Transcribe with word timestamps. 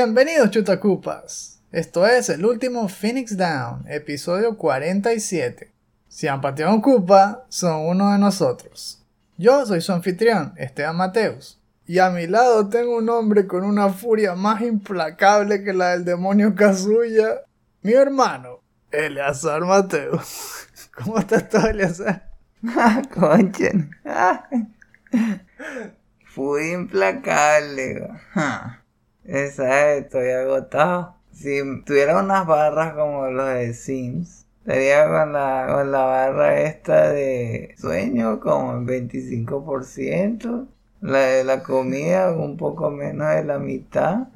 Bienvenidos 0.00 0.50
chutacupas. 0.50 1.60
Esto 1.72 2.06
es 2.06 2.28
el 2.28 2.44
último 2.44 2.88
Phoenix 2.88 3.36
Down, 3.36 3.84
episodio 3.88 4.56
47. 4.56 5.72
Si 6.06 6.28
han 6.28 6.40
pateado 6.40 6.72
un 6.72 6.80
cupa, 6.80 7.46
son 7.48 7.84
uno 7.84 8.12
de 8.12 8.18
nosotros. 8.18 9.04
Yo 9.38 9.66
soy 9.66 9.80
su 9.80 9.92
anfitrión, 9.92 10.54
Esteban 10.56 10.94
Mateus. 10.94 11.60
Y 11.84 11.98
a 11.98 12.10
mi 12.10 12.28
lado 12.28 12.68
tengo 12.68 12.96
un 12.96 13.08
hombre 13.08 13.48
con 13.48 13.64
una 13.64 13.88
furia 13.88 14.36
más 14.36 14.60
implacable 14.60 15.64
que 15.64 15.72
la 15.72 15.88
del 15.88 16.04
demonio 16.04 16.54
Kazuya, 16.54 17.40
mi 17.82 17.94
hermano, 17.94 18.60
Eleazar 18.92 19.64
Mateus. 19.64 20.68
¿Cómo 20.94 21.18
estás 21.18 21.48
tú, 21.48 21.56
Eleazar? 21.56 22.30
Conchen. 23.12 23.90
Fui 26.24 26.70
implacable. 26.70 28.08
Ja. 28.32 28.77
Estoy 29.28 30.30
agotado. 30.30 31.14
Si 31.32 31.60
tuviera 31.84 32.18
unas 32.18 32.46
barras 32.46 32.94
como 32.94 33.26
los 33.28 33.46
de 33.46 33.74
Sims, 33.74 34.46
estaría 34.62 35.06
con 35.06 35.34
la, 35.34 35.66
con 35.70 35.92
la 35.92 36.04
barra 36.04 36.60
esta 36.62 37.10
de 37.10 37.74
sueño 37.78 38.40
como 38.40 38.72
en 38.72 38.86
25%. 38.86 40.66
La 41.02 41.18
de 41.18 41.44
la 41.44 41.62
comida 41.62 42.32
un 42.32 42.56
poco 42.56 42.90
menos 42.90 43.28
de 43.34 43.44
la 43.44 43.58
mitad. 43.58 44.28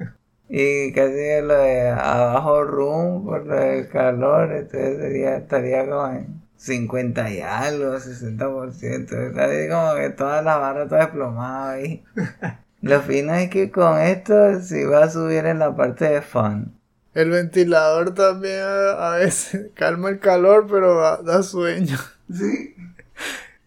Y 0.47 0.91
casi 0.93 1.41
lo 1.41 1.57
de 1.57 1.89
abajo 1.89 2.63
room 2.63 3.25
por 3.25 3.47
lo 3.47 3.55
del 3.55 3.89
calor. 3.89 4.51
Entonces 4.51 4.99
sería, 4.99 5.37
estaría 5.37 5.89
como 5.89 6.07
en 6.09 6.43
50 6.57 7.31
y 7.31 7.41
algo, 7.41 7.95
60%. 7.95 9.11
Estaría 9.11 9.69
como 9.75 9.95
que 9.95 10.09
toda 10.11 10.43
la 10.43 10.57
barra 10.57 10.83
está 10.83 10.97
desplomada 10.97 11.71
ahí. 11.71 12.03
Lo 12.83 13.01
fino 13.01 13.33
es 13.33 13.49
que 13.49 13.71
con 13.71 13.97
esto 13.97 14.59
sí 14.59 14.83
va 14.83 15.05
a 15.05 15.09
subir 15.09 15.45
en 15.45 15.59
la 15.59 15.73
parte 15.73 16.03
de 16.03 16.21
fun. 16.21 16.77
El 17.13 17.29
ventilador 17.29 18.13
también 18.13 18.59
a, 18.59 19.13
a 19.13 19.17
veces 19.19 19.71
calma 19.73 20.09
el 20.09 20.19
calor, 20.19 20.67
pero 20.69 20.99
da, 20.99 21.17
da 21.21 21.43
sueño. 21.43 21.97
Sí. 22.29 22.75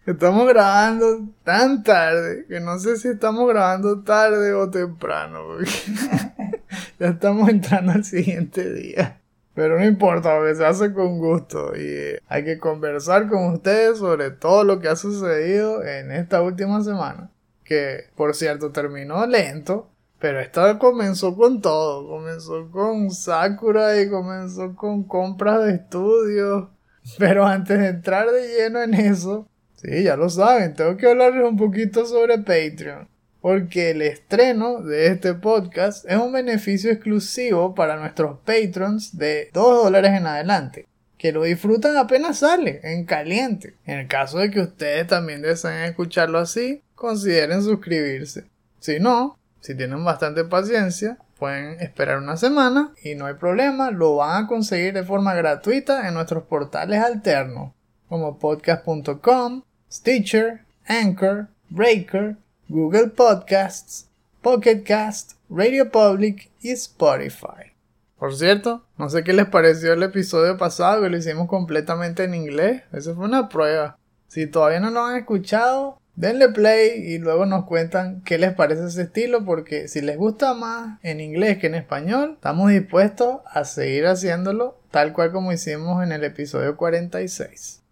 Estamos 0.05 0.47
grabando 0.47 1.29
tan 1.43 1.83
tarde 1.83 2.45
que 2.47 2.59
no 2.59 2.79
sé 2.79 2.97
si 2.97 3.07
estamos 3.07 3.47
grabando 3.47 4.01
tarde 4.03 4.53
o 4.53 4.69
temprano. 4.69 5.45
Porque 5.47 5.71
ya 6.99 7.07
estamos 7.07 7.49
entrando 7.49 7.93
al 7.93 8.03
siguiente 8.03 8.71
día. 8.73 9.19
Pero 9.53 9.79
no 9.79 9.85
importa, 9.85 10.35
porque 10.35 10.55
se 10.55 10.65
hace 10.65 10.93
con 10.93 11.17
gusto 11.17 11.75
y 11.75 12.19
hay 12.27 12.43
que 12.43 12.59
conversar 12.59 13.29
con 13.29 13.53
ustedes 13.53 13.97
sobre 13.99 14.31
todo 14.31 14.63
lo 14.63 14.79
que 14.79 14.89
ha 14.89 14.95
sucedido 14.95 15.83
en 15.83 16.11
esta 16.11 16.41
última 16.41 16.83
semana. 16.83 17.31
Que, 17.67 18.05
por 18.15 18.33
cierto, 18.33 18.71
terminó 18.71 19.25
lento, 19.27 19.89
pero 20.19 20.39
esta 20.39 20.79
comenzó 20.79 21.35
con 21.35 21.61
todo. 21.61 22.07
Comenzó 22.07 22.71
con 22.71 23.11
Sakura 23.11 24.01
y 24.01 24.09
comenzó 24.09 24.73
con 24.75 25.03
compras 25.03 25.65
de 25.65 25.73
estudios. 25.73 26.69
Pero 27.17 27.45
antes 27.45 27.77
de 27.77 27.87
entrar 27.87 28.31
de 28.31 28.47
lleno 28.47 28.81
en 28.81 28.93
eso, 28.93 29.47
sí, 29.75 30.03
ya 30.03 30.15
lo 30.15 30.29
saben, 30.29 30.73
tengo 30.73 30.97
que 30.97 31.07
hablarles 31.07 31.43
un 31.43 31.57
poquito 31.57 32.05
sobre 32.05 32.37
Patreon. 32.37 33.07
Porque 33.41 33.91
el 33.91 34.01
estreno 34.01 34.81
de 34.81 35.07
este 35.07 35.33
podcast 35.33 36.05
es 36.09 36.17
un 36.17 36.31
beneficio 36.31 36.91
exclusivo 36.91 37.75
para 37.75 37.97
nuestros 37.97 38.39
patrons 38.39 39.17
de 39.17 39.49
2 39.53 39.83
dólares 39.83 40.11
en 40.13 40.25
adelante. 40.25 40.87
Que 41.17 41.31
lo 41.31 41.43
disfrutan 41.43 41.97
apenas 41.97 42.39
sale, 42.39 42.79
en 42.83 43.05
caliente. 43.05 43.75
En 43.85 43.99
el 43.99 44.07
caso 44.07 44.39
de 44.39 44.51
que 44.51 44.61
ustedes 44.61 45.07
también 45.07 45.41
deseen 45.41 45.83
escucharlo 45.83 46.39
así, 46.39 46.81
consideren 46.97 47.63
suscribirse. 47.63 48.45
Si 48.79 48.99
no, 48.99 49.37
si 49.61 49.75
tienen 49.75 50.03
bastante 50.03 50.43
paciencia, 50.43 51.17
pueden 51.39 51.79
esperar 51.79 52.17
una 52.17 52.35
semana 52.35 52.91
y 53.03 53.15
no 53.15 53.27
hay 53.27 53.35
problema, 53.35 53.91
lo 53.91 54.17
van 54.17 54.43
a 54.43 54.47
conseguir 54.47 54.93
de 54.93 55.03
forma 55.03 55.33
gratuita 55.33 56.07
en 56.07 56.15
nuestros 56.15 56.43
portales 56.43 57.01
alternos, 57.01 57.71
como 58.09 58.39
podcast.com, 58.39 59.61
Stitcher, 59.91 60.65
Anchor, 60.87 61.47
Breaker, 61.69 62.35
Google 62.67 63.09
Podcasts, 63.09 64.09
Pocket 64.41 64.83
Cast, 64.83 65.33
Radio 65.49 65.91
Public 65.91 66.49
y 66.61 66.71
Spotify. 66.71 67.73
Por 68.17 68.35
cierto, 68.35 68.83
no 68.97 69.09
sé 69.09 69.23
qué 69.23 69.33
les 69.33 69.45
pareció 69.45 69.93
el 69.93 70.01
episodio 70.01 70.57
pasado 70.57 71.03
que 71.03 71.09
lo 71.09 71.17
hicimos 71.17 71.47
completamente 71.47 72.23
en 72.23 72.33
inglés. 72.33 72.81
Eso 72.91 73.15
fue 73.15 73.25
una 73.25 73.47
prueba. 73.47 73.99
Si 74.27 74.47
todavía 74.47 74.79
no 74.79 74.89
lo 74.89 75.05
han 75.05 75.17
escuchado, 75.17 76.01
denle 76.17 76.49
play 76.49 77.13
y 77.13 77.19
luego 77.19 77.45
nos 77.45 77.65
cuentan 77.65 78.21
qué 78.21 78.39
les 78.39 78.53
parece 78.53 78.87
ese 78.87 79.03
estilo 79.03 79.45
porque 79.45 79.87
si 79.87 80.01
les 80.01 80.17
gusta 80.17 80.55
más 80.55 80.99
en 81.03 81.21
inglés 81.21 81.59
que 81.59 81.67
en 81.67 81.75
español, 81.75 82.33
estamos 82.33 82.71
dispuestos 82.71 83.37
a 83.45 83.63
seguir 83.63 84.07
haciéndolo 84.07 84.81
tal 84.91 85.13
cual 85.13 85.31
como 85.31 85.53
hicimos 85.53 86.03
en 86.03 86.11
el 86.11 86.23
episodio 86.23 86.75
46. 86.75 87.83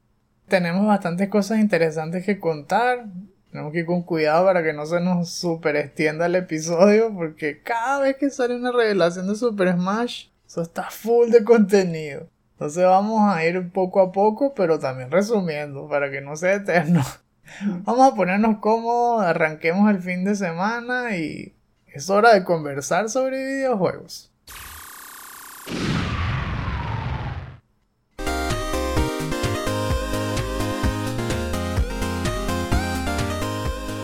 Tenemos 0.47 0.87
bastantes 0.87 1.29
cosas 1.29 1.59
interesantes 1.59 2.25
que 2.25 2.39
contar. 2.39 3.05
Tenemos 3.51 3.71
que 3.71 3.79
ir 3.79 3.85
con 3.85 4.01
cuidado 4.01 4.45
para 4.45 4.63
que 4.63 4.73
no 4.73 4.87
se 4.87 4.99
nos 4.99 5.29
super 5.29 5.75
extienda 5.75 6.25
el 6.25 6.35
episodio 6.35 7.13
porque 7.13 7.61
cada 7.61 8.01
vez 8.01 8.17
que 8.17 8.31
sale 8.31 8.55
una 8.55 8.71
revelación 8.71 9.27
de 9.27 9.35
Super 9.35 9.73
Smash, 9.73 10.29
eso 10.47 10.63
está 10.63 10.89
full 10.89 11.29
de 11.29 11.43
contenido. 11.43 12.27
Entonces 12.53 12.85
vamos 12.85 13.21
a 13.35 13.45
ir 13.45 13.71
poco 13.71 14.01
a 14.01 14.11
poco, 14.11 14.55
pero 14.55 14.79
también 14.79 15.11
resumiendo 15.11 15.87
para 15.87 16.09
que 16.09 16.21
no 16.21 16.35
sea 16.35 16.55
eterno. 16.55 17.03
Vamos 17.83 18.11
a 18.11 18.15
ponernos 18.15 18.57
cómodos, 18.59 19.23
arranquemos 19.23 19.89
el 19.89 20.01
fin 20.01 20.23
de 20.23 20.35
semana 20.35 21.15
y 21.15 21.53
es 21.87 22.09
hora 22.09 22.33
de 22.33 22.43
conversar 22.43 23.09
sobre 23.09 23.45
videojuegos. 23.45 24.31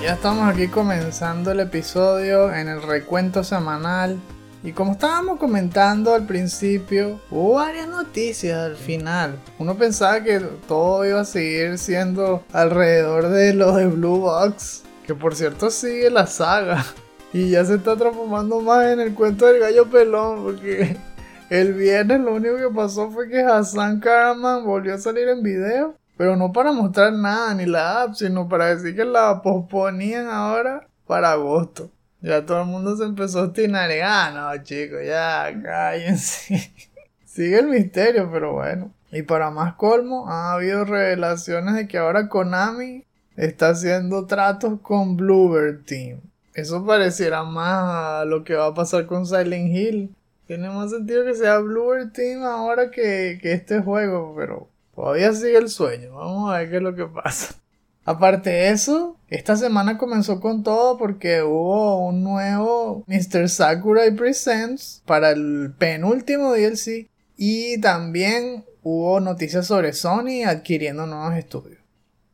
Ya 0.02 0.14
estamos 0.14 0.50
aquí 0.50 0.68
comenzando 0.68 1.52
el 1.52 1.60
episodio 1.60 2.54
en 2.54 2.68
el 2.68 2.82
recuento 2.82 3.44
semanal. 3.44 4.20
Y 4.64 4.74
como 4.74 4.92
estábamos 4.92 5.40
comentando 5.40 6.14
al 6.14 6.28
principio, 6.28 7.20
hubo 7.32 7.56
varias 7.56 7.88
noticias 7.88 8.60
al 8.60 8.76
final. 8.76 9.40
Uno 9.58 9.76
pensaba 9.76 10.22
que 10.22 10.40
todo 10.68 11.04
iba 11.04 11.22
a 11.22 11.26
seguir 11.26 11.80
siendo 11.80 12.44
alrededor 12.54 13.30
de 13.30 13.56
lo 13.56 13.76
de 13.76 13.88
Blue 13.88 14.20
Box, 14.20 14.84
que 15.08 15.16
por 15.16 15.36
cierto 15.36 15.72
sigue 15.72 16.10
la 16.10 16.28
saga. 16.28 16.86
Y 17.34 17.52
ya 17.52 17.64
se 17.64 17.76
está 17.76 17.96
transformando 17.96 18.60
más 18.60 18.88
en 18.88 19.00
el 19.00 19.14
cuento 19.14 19.46
del 19.46 19.62
gallo 19.62 19.90
pelón, 19.90 20.44
porque 20.44 20.98
el 21.50 21.72
viernes 21.72 22.20
lo 22.20 22.34
único 22.34 22.58
que 22.58 22.76
pasó 22.76 23.10
fue 23.10 23.30
que 23.30 23.40
Hassan 23.42 24.02
Karaman 24.02 24.66
volvió 24.66 24.96
a 24.96 24.98
salir 24.98 25.30
en 25.30 25.42
video. 25.42 25.96
Pero 26.18 26.36
no 26.36 26.52
para 26.52 26.74
mostrar 26.74 27.14
nada 27.14 27.54
ni 27.54 27.66
la 27.66 28.02
app, 28.02 28.16
sino 28.16 28.50
para 28.50 28.76
decir 28.76 28.98
que 28.98 29.06
la 29.06 29.42
posponían 29.42 30.28
ahora 30.28 30.86
para 31.08 31.32
agosto. 31.32 31.90
Ya 32.22 32.46
todo 32.46 32.62
el 32.62 32.68
mundo 32.68 32.96
se 32.96 33.04
empezó 33.04 33.40
a 33.40 33.44
obstinar 33.46 33.90
ah, 34.04 34.32
no, 34.34 34.64
chicos, 34.64 35.00
ya, 35.06 35.52
cállense. 35.64 36.72
Sigue 37.26 37.60
el 37.60 37.68
misterio, 37.68 38.30
pero 38.32 38.54
bueno. 38.54 38.92
Y 39.12 39.24
para 39.24 39.50
más 39.50 39.74
colmo, 39.74 40.30
ha 40.30 40.54
habido 40.54 40.86
revelaciones 40.86 41.76
de 41.76 41.88
que 41.88 41.98
ahora 41.98 42.30
Konami 42.30 43.06
está 43.36 43.70
haciendo 43.70 44.28
tratos 44.28 44.80
con 44.82 45.18
Bluebird 45.18 45.84
Team. 45.86 46.20
Eso 46.54 46.86
pareciera 46.86 47.44
más 47.44 48.22
a 48.22 48.26
lo 48.26 48.44
que 48.44 48.56
va 48.56 48.68
a 48.68 48.74
pasar 48.74 49.08
con 49.08 49.26
Silent 49.26 49.76
Hill. 49.76 50.16
Tiene 50.46 50.70
más 50.70 50.92
sentido 50.92 51.26
que 51.26 51.34
sea 51.34 51.58
Bluebird 51.60 52.12
Team 52.12 52.44
ahora 52.44 52.92
que, 52.92 53.40
que 53.42 53.54
este 53.54 53.82
juego, 53.82 54.36
pero 54.38 54.68
todavía 54.94 55.34
sigue 55.34 55.58
el 55.58 55.70
sueño. 55.70 56.14
Vamos 56.14 56.54
a 56.54 56.60
ver 56.60 56.70
qué 56.70 56.76
es 56.78 56.84
lo 56.84 56.94
que 56.94 57.06
pasa. 57.06 57.56
Aparte 58.04 58.50
de 58.50 58.70
eso, 58.70 59.18
esta 59.30 59.56
semana 59.56 60.00
comenzó 60.00 60.40
con 60.40 60.64
todo 60.64 60.98
porque 60.98 61.44
hubo 61.44 62.08
un 62.08 62.24
nuevo 62.24 63.04
Mr. 63.06 63.48
Sakurai 63.48 64.12
Presents 64.12 65.04
para 65.06 65.30
el 65.30 65.74
penúltimo 65.78 66.52
DLC 66.52 67.10
y 67.38 67.80
también 67.80 68.66
hubo 68.82 69.20
noticias 69.20 69.68
sobre 69.68 69.94
Sony 69.94 70.44
adquiriendo 70.48 71.06
nuevos 71.06 71.36
estudios. 71.36 71.80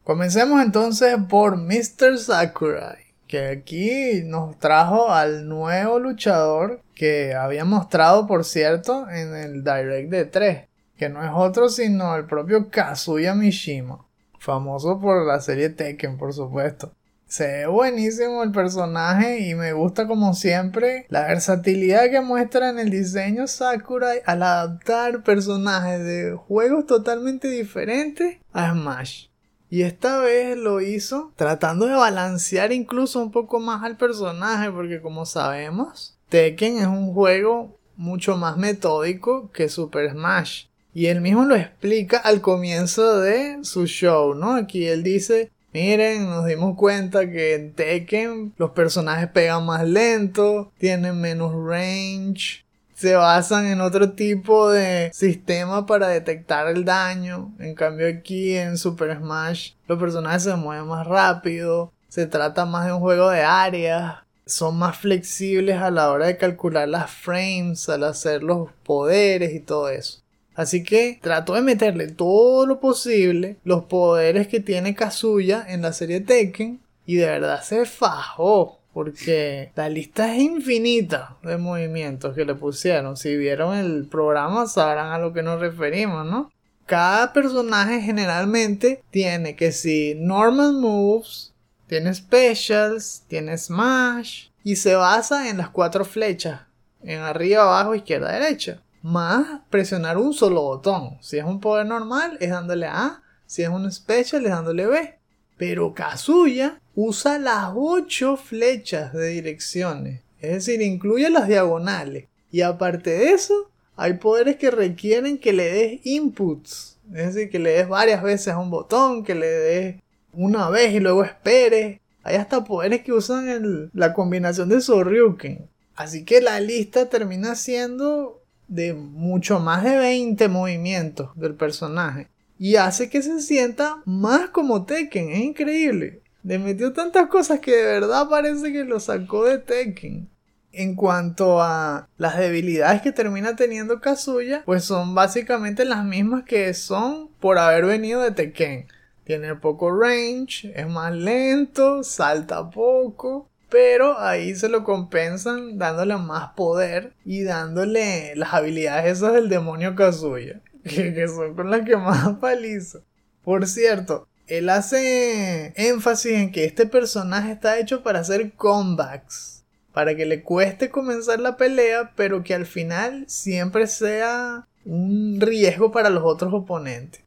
Comencemos 0.05 0.61
entonces 0.63 1.17
por 1.27 1.57
Mr. 1.57 2.17
Sakurai, 2.17 3.03
que 3.27 3.47
aquí 3.47 4.23
nos 4.23 4.57
trajo 4.59 5.11
al 5.11 5.49
nuevo 5.49 5.99
luchador 5.99 6.81
que 6.95 7.35
había 7.35 7.65
mostrado, 7.65 8.25
por 8.25 8.45
cierto, 8.45 9.09
en 9.09 9.35
el 9.35 9.65
Direct 9.65 10.09
de 10.09 10.23
3, 10.23 10.67
que 10.97 11.09
no 11.09 11.25
es 11.25 11.31
otro 11.33 11.67
sino 11.67 12.15
el 12.15 12.25
propio 12.25 12.69
Kazuya 12.69 13.35
Mishima 13.35 14.06
famoso 14.39 14.99
por 14.99 15.25
la 15.25 15.39
serie 15.41 15.69
Tekken, 15.69 16.17
por 16.17 16.33
supuesto. 16.33 16.91
Se 17.27 17.45
ve 17.45 17.67
buenísimo 17.67 18.41
el 18.41 18.53
personaje 18.53 19.39
y 19.39 19.53
me 19.53 19.73
gusta 19.73 20.07
como 20.07 20.33
siempre 20.33 21.05
la 21.09 21.27
versatilidad 21.27 22.09
que 22.09 22.21
muestra 22.21 22.69
en 22.69 22.79
el 22.79 22.89
diseño 22.89 23.47
Sakurai 23.47 24.21
al 24.25 24.43
adaptar 24.43 25.23
personajes 25.23 26.05
de 26.05 26.31
juegos 26.31 26.85
totalmente 26.85 27.49
diferentes 27.49 28.37
a 28.53 28.71
Smash. 28.71 29.27
Y 29.69 29.81
esta 29.81 30.19
vez 30.19 30.57
lo 30.57 30.79
hizo 30.79 31.33
tratando 31.35 31.87
de 31.87 31.95
balancear 31.95 32.71
incluso 32.71 33.21
un 33.21 33.31
poco 33.31 33.59
más 33.59 33.83
al 33.83 33.97
personaje 33.97 34.71
porque 34.71 35.01
como 35.01 35.25
sabemos, 35.25 36.17
Tekken 36.29 36.77
es 36.77 36.87
un 36.87 37.13
juego 37.13 37.77
mucho 37.97 38.37
más 38.37 38.55
metódico 38.55 39.51
que 39.51 39.67
Super 39.67 40.11
Smash. 40.11 40.66
Y 40.97 41.09
él 41.09 41.21
mismo 41.21 41.45
lo 41.45 41.55
explica 41.55 42.17
al 42.17 42.41
comienzo 42.41 43.19
de 43.19 43.59
su 43.61 43.85
show, 43.85 44.33
¿no? 44.33 44.55
Aquí 44.55 44.87
él 44.87 45.03
dice, 45.03 45.51
miren, 45.71 46.27
nos 46.27 46.47
dimos 46.47 46.75
cuenta 46.75 47.29
que 47.29 47.53
en 47.53 47.73
Tekken 47.73 48.55
los 48.57 48.71
personajes 48.71 49.27
pegan 49.27 49.63
más 49.63 49.87
lento, 49.87 50.71
tienen 50.79 51.21
menos 51.21 51.53
range, 51.53 52.65
se 52.95 53.13
basan 53.13 53.67
en 53.67 53.79
otro 53.79 54.13
tipo 54.13 54.71
de 54.71 55.11
sistema 55.13 55.85
para 55.85 56.07
detectar 56.07 56.65
el 56.65 56.83
daño. 56.83 57.53
En 57.59 57.75
cambio 57.75 58.07
aquí 58.07 58.57
en 58.57 58.75
Super 58.75 59.17
Smash 59.17 59.73
los 59.87 59.99
personajes 59.99 60.41
se 60.41 60.55
mueven 60.55 60.87
más 60.87 61.05
rápido, 61.05 61.93
se 62.07 62.25
trata 62.25 62.65
más 62.65 62.87
de 62.87 62.93
un 62.93 63.01
juego 63.01 63.29
de 63.29 63.43
áreas, 63.43 64.15
son 64.47 64.79
más 64.79 64.97
flexibles 64.97 65.79
a 65.79 65.91
la 65.91 66.09
hora 66.09 66.25
de 66.25 66.37
calcular 66.37 66.89
las 66.89 67.11
frames, 67.11 67.87
al 67.87 68.03
hacer 68.03 68.41
los 68.41 68.71
poderes 68.83 69.53
y 69.53 69.59
todo 69.59 69.89
eso. 69.89 70.23
Así 70.57 70.83
que 70.83 71.19
trato 71.21 71.53
de 71.53 71.61
meterle 71.61 72.07
todo 72.07 72.65
lo 72.65 72.79
posible 72.79 73.57
los 73.63 73.83
poderes 73.83 74.47
que 74.47 74.59
tiene 74.59 74.95
Kazuya 74.95 75.63
en 75.69 75.83
la 75.83 75.93
serie 75.93 76.19
Tekken 76.19 76.81
y 77.05 77.17
de 77.17 77.27
verdad 77.27 77.61
se 77.61 77.85
fajó 77.85 78.79
porque 78.91 79.71
la 79.75 79.87
lista 79.87 80.33
es 80.33 80.41
infinita 80.41 81.37
de 81.43 81.57
movimientos 81.57 82.33
que 82.33 82.43
le 82.43 82.55
pusieron. 82.55 83.17
Si 83.17 83.37
vieron 83.37 83.77
el 83.77 84.07
programa 84.07 84.65
sabrán 84.65 85.11
a 85.11 85.19
lo 85.19 85.31
que 85.31 85.43
nos 85.43 85.59
referimos, 85.59 86.25
¿no? 86.25 86.51
Cada 86.87 87.33
personaje 87.33 88.01
generalmente 88.01 89.03
tiene 89.11 89.55
que 89.55 89.71
si 89.71 90.15
normal 90.15 90.73
moves, 90.73 91.53
tiene 91.85 92.15
specials, 92.15 93.23
tiene 93.27 93.59
smash 93.59 94.47
y 94.63 94.77
se 94.77 94.95
basa 94.95 95.51
en 95.51 95.57
las 95.57 95.69
cuatro 95.69 96.03
flechas, 96.03 96.61
en 97.03 97.19
arriba, 97.19 97.61
abajo, 97.61 97.93
izquierda, 97.93 98.31
derecha 98.31 98.81
más 99.07 99.61
presionar 99.69 100.17
un 100.17 100.33
solo 100.33 100.61
botón. 100.63 101.17
Si 101.21 101.37
es 101.37 101.45
un 101.45 101.61
poder 101.61 101.85
normal, 101.85 102.37
es 102.41 102.49
dándole 102.49 102.87
A. 102.87 103.23
Si 103.45 103.63
es 103.63 103.69
un 103.69 103.89
special, 103.89 104.45
es 104.45 104.51
dándole 104.51 104.85
B. 104.85 105.17
Pero 105.55 105.93
Kazuya 105.93 106.81
usa 106.93 107.39
las 107.39 107.71
8 107.73 108.35
flechas 108.35 109.13
de 109.13 109.27
direcciones. 109.29 110.21
Es 110.41 110.51
decir, 110.51 110.81
incluye 110.81 111.29
las 111.29 111.47
diagonales. 111.47 112.27
Y 112.51 112.61
aparte 112.61 113.11
de 113.11 113.31
eso, 113.31 113.71
hay 113.95 114.13
poderes 114.15 114.57
que 114.57 114.71
requieren 114.71 115.37
que 115.37 115.53
le 115.53 115.71
des 115.71 116.05
inputs. 116.05 116.99
Es 117.13 117.33
decir, 117.33 117.49
que 117.49 117.59
le 117.59 117.71
des 117.71 117.87
varias 117.87 118.21
veces 118.21 118.49
a 118.49 118.59
un 118.59 118.69
botón, 118.69 119.23
que 119.23 119.35
le 119.35 119.47
des 119.47 119.95
una 120.33 120.69
vez 120.69 120.93
y 120.93 120.99
luego 120.99 121.23
esperes. 121.23 122.01
Hay 122.23 122.35
hasta 122.35 122.65
poderes 122.65 123.03
que 123.03 123.13
usan 123.13 123.89
la 123.93 124.13
combinación 124.13 124.67
de 124.67 124.81
Soryuken. 124.81 125.69
Así 125.95 126.25
que 126.25 126.41
la 126.41 126.59
lista 126.59 127.09
termina 127.09 127.55
siendo 127.55 128.43
de 128.67 128.93
mucho 128.93 129.59
más 129.59 129.83
de 129.83 129.97
20 129.97 130.47
movimientos 130.47 131.29
del 131.35 131.55
personaje. 131.55 132.27
Y 132.59 132.75
hace 132.75 133.09
que 133.09 133.21
se 133.21 133.41
sienta 133.41 134.01
más 134.05 134.49
como 134.49 134.85
Tekken. 134.85 135.31
Es 135.31 135.39
increíble. 135.39 136.21
Le 136.43 136.59
metió 136.59 136.93
tantas 136.93 137.27
cosas 137.27 137.59
que 137.59 137.75
de 137.75 137.85
verdad 137.85 138.29
parece 138.29 138.71
que 138.71 138.83
lo 138.83 138.99
sacó 138.99 139.45
de 139.45 139.57
Tekken. 139.59 140.29
En 140.71 140.95
cuanto 140.95 141.61
a 141.61 142.07
las 142.17 142.37
debilidades 142.37 143.01
que 143.01 143.11
termina 143.11 143.55
teniendo 143.55 143.99
Kazuya, 143.99 144.63
pues 144.65 144.83
son 144.83 145.15
básicamente 145.15 145.85
las 145.85 146.05
mismas 146.05 146.43
que 146.43 146.73
son 146.73 147.29
por 147.39 147.57
haber 147.57 147.85
venido 147.85 148.21
de 148.21 148.31
Tekken. 148.31 148.87
Tiene 149.23 149.55
poco 149.55 149.91
range, 149.91 150.71
es 150.75 150.87
más 150.87 151.13
lento, 151.13 152.03
salta 152.03 152.69
poco, 152.69 153.46
pero 153.69 154.19
ahí 154.19 154.55
se 154.55 154.69
lo 154.69 154.83
compensan 154.83 155.77
dándole 155.77 156.15
más 156.17 156.53
poder 156.53 157.13
y 157.25 157.43
dándole 157.43 158.35
las 158.35 158.53
habilidades 158.53 159.17
esas 159.17 159.33
del 159.33 159.49
demonio 159.49 159.95
Kazuya. 159.95 160.61
Que, 160.83 161.27
son 161.27 161.53
con 161.53 161.69
las 161.69 161.81
que 161.81 161.97
más 161.97 162.37
paliza. 162.41 162.99
Por 163.43 163.67
cierto, 163.67 164.27
él 164.47 164.69
hace 164.69 165.73
énfasis 165.75 166.31
en 166.31 166.51
que 166.53 166.63
este 166.63 166.85
personaje 166.85 167.51
está 167.51 167.77
hecho 167.77 168.03
para 168.03 168.19
hacer 168.19 168.53
comebacks. 168.53 169.65
Para 169.91 170.15
que 170.15 170.25
le 170.25 170.43
cueste 170.43 170.89
comenzar 170.89 171.39
la 171.39 171.57
pelea, 171.57 172.13
pero 172.15 172.43
que 172.43 172.53
al 172.53 172.65
final 172.65 173.25
siempre 173.27 173.87
sea 173.87 174.67
un 174.85 175.41
riesgo 175.41 175.91
para 175.91 176.09
los 176.09 176.23
otros 176.23 176.53
oponentes. 176.53 177.21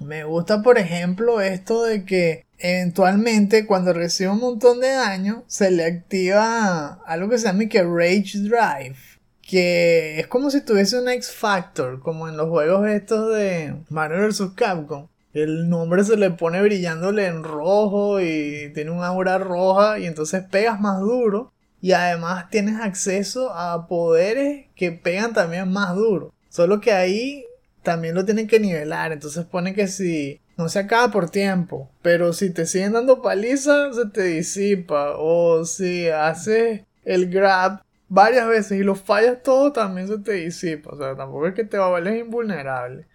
Me 0.00 0.24
gusta, 0.24 0.62
por 0.62 0.78
ejemplo, 0.78 1.40
esto 1.40 1.84
de 1.84 2.04
que 2.04 2.44
eventualmente 2.58 3.66
cuando 3.66 3.92
recibe 3.92 4.30
un 4.30 4.40
montón 4.40 4.80
de 4.80 4.92
daño 4.92 5.44
se 5.46 5.70
le 5.70 5.84
activa 5.84 7.00
algo 7.06 7.28
que 7.28 7.38
se 7.38 7.46
llama 7.46 7.66
que 7.66 7.82
Rage 7.82 8.38
Drive. 8.38 8.96
Que 9.42 10.20
es 10.20 10.26
como 10.26 10.50
si 10.50 10.62
tuviese 10.62 10.98
un 10.98 11.08
X 11.08 11.30
Factor, 11.30 12.00
como 12.00 12.28
en 12.28 12.36
los 12.36 12.48
juegos 12.48 12.88
estos 12.88 13.34
de 13.34 13.74
Mario 13.90 14.26
vs. 14.26 14.52
Capcom. 14.54 15.08
El 15.34 15.68
nombre 15.68 16.04
se 16.04 16.16
le 16.16 16.30
pone 16.30 16.62
brillándole 16.62 17.26
en 17.26 17.42
rojo 17.42 18.20
y 18.20 18.70
tiene 18.72 18.92
un 18.92 19.02
aura 19.02 19.36
roja 19.38 19.98
y 19.98 20.06
entonces 20.06 20.44
pegas 20.44 20.80
más 20.80 21.00
duro. 21.00 21.52
Y 21.82 21.92
además 21.92 22.48
tienes 22.50 22.80
acceso 22.80 23.52
a 23.52 23.86
poderes 23.88 24.66
que 24.74 24.92
pegan 24.92 25.34
también 25.34 25.70
más 25.70 25.94
duro. 25.94 26.32
Solo 26.48 26.80
que 26.80 26.92
ahí 26.92 27.44
también 27.84 28.14
lo 28.16 28.24
tienen 28.24 28.48
que 28.48 28.58
nivelar. 28.58 29.12
Entonces 29.12 29.44
pone 29.44 29.74
que 29.74 29.86
si 29.86 30.40
no 30.56 30.68
se 30.68 30.80
acaba 30.80 31.12
por 31.12 31.30
tiempo, 31.30 31.90
pero 32.02 32.32
si 32.32 32.50
te 32.50 32.66
siguen 32.66 32.94
dando 32.94 33.22
paliza, 33.22 33.92
se 33.92 34.06
te 34.06 34.22
disipa. 34.22 35.12
O 35.16 35.64
si 35.64 36.08
haces 36.08 36.82
el 37.04 37.30
grab 37.30 37.82
varias 38.08 38.48
veces 38.48 38.80
y 38.80 38.82
lo 38.82 38.96
fallas 38.96 39.42
todo, 39.42 39.72
también 39.72 40.08
se 40.08 40.18
te 40.18 40.32
disipa. 40.32 40.90
O 40.90 40.98
sea, 40.98 41.14
tampoco 41.14 41.46
es 41.46 41.54
que 41.54 41.64
te 41.64 41.78
va 41.78 41.86
a 41.86 41.90
valer 41.90 42.16
invulnerable. 42.16 43.06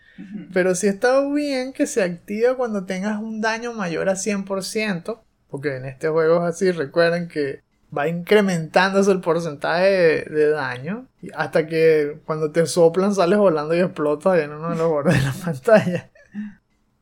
Pero 0.53 0.75
si 0.75 0.87
está 0.87 1.25
bien 1.29 1.71
que 1.71 1.87
se 1.87 2.03
activa 2.03 2.55
cuando 2.55 2.85
tengas 2.85 3.19
un 3.21 3.41
daño 3.41 3.73
mayor 3.73 4.09
a 4.09 4.15
100%. 4.15 5.19
Porque 5.49 5.77
en 5.77 5.85
este 5.85 6.09
juego 6.09 6.45
es 6.45 6.53
así, 6.53 6.71
recuerden 6.71 7.27
que 7.27 7.61
va 7.95 8.07
incrementándose 8.07 9.11
el 9.11 9.21
porcentaje 9.21 10.23
de, 10.29 10.49
daño 10.49 11.07
hasta 11.35 11.67
que 11.67 12.19
cuando 12.25 12.51
te 12.51 12.65
soplan 12.65 13.15
sales 13.15 13.39
volando 13.39 13.75
y 13.75 13.79
explotas 13.79 14.39
en 14.39 14.51
uno 14.51 14.69
de 14.69 14.75
los 14.75 14.89
bordes 14.89 15.15
de 15.15 15.21
la 15.21 15.33
pantalla. 15.45 16.09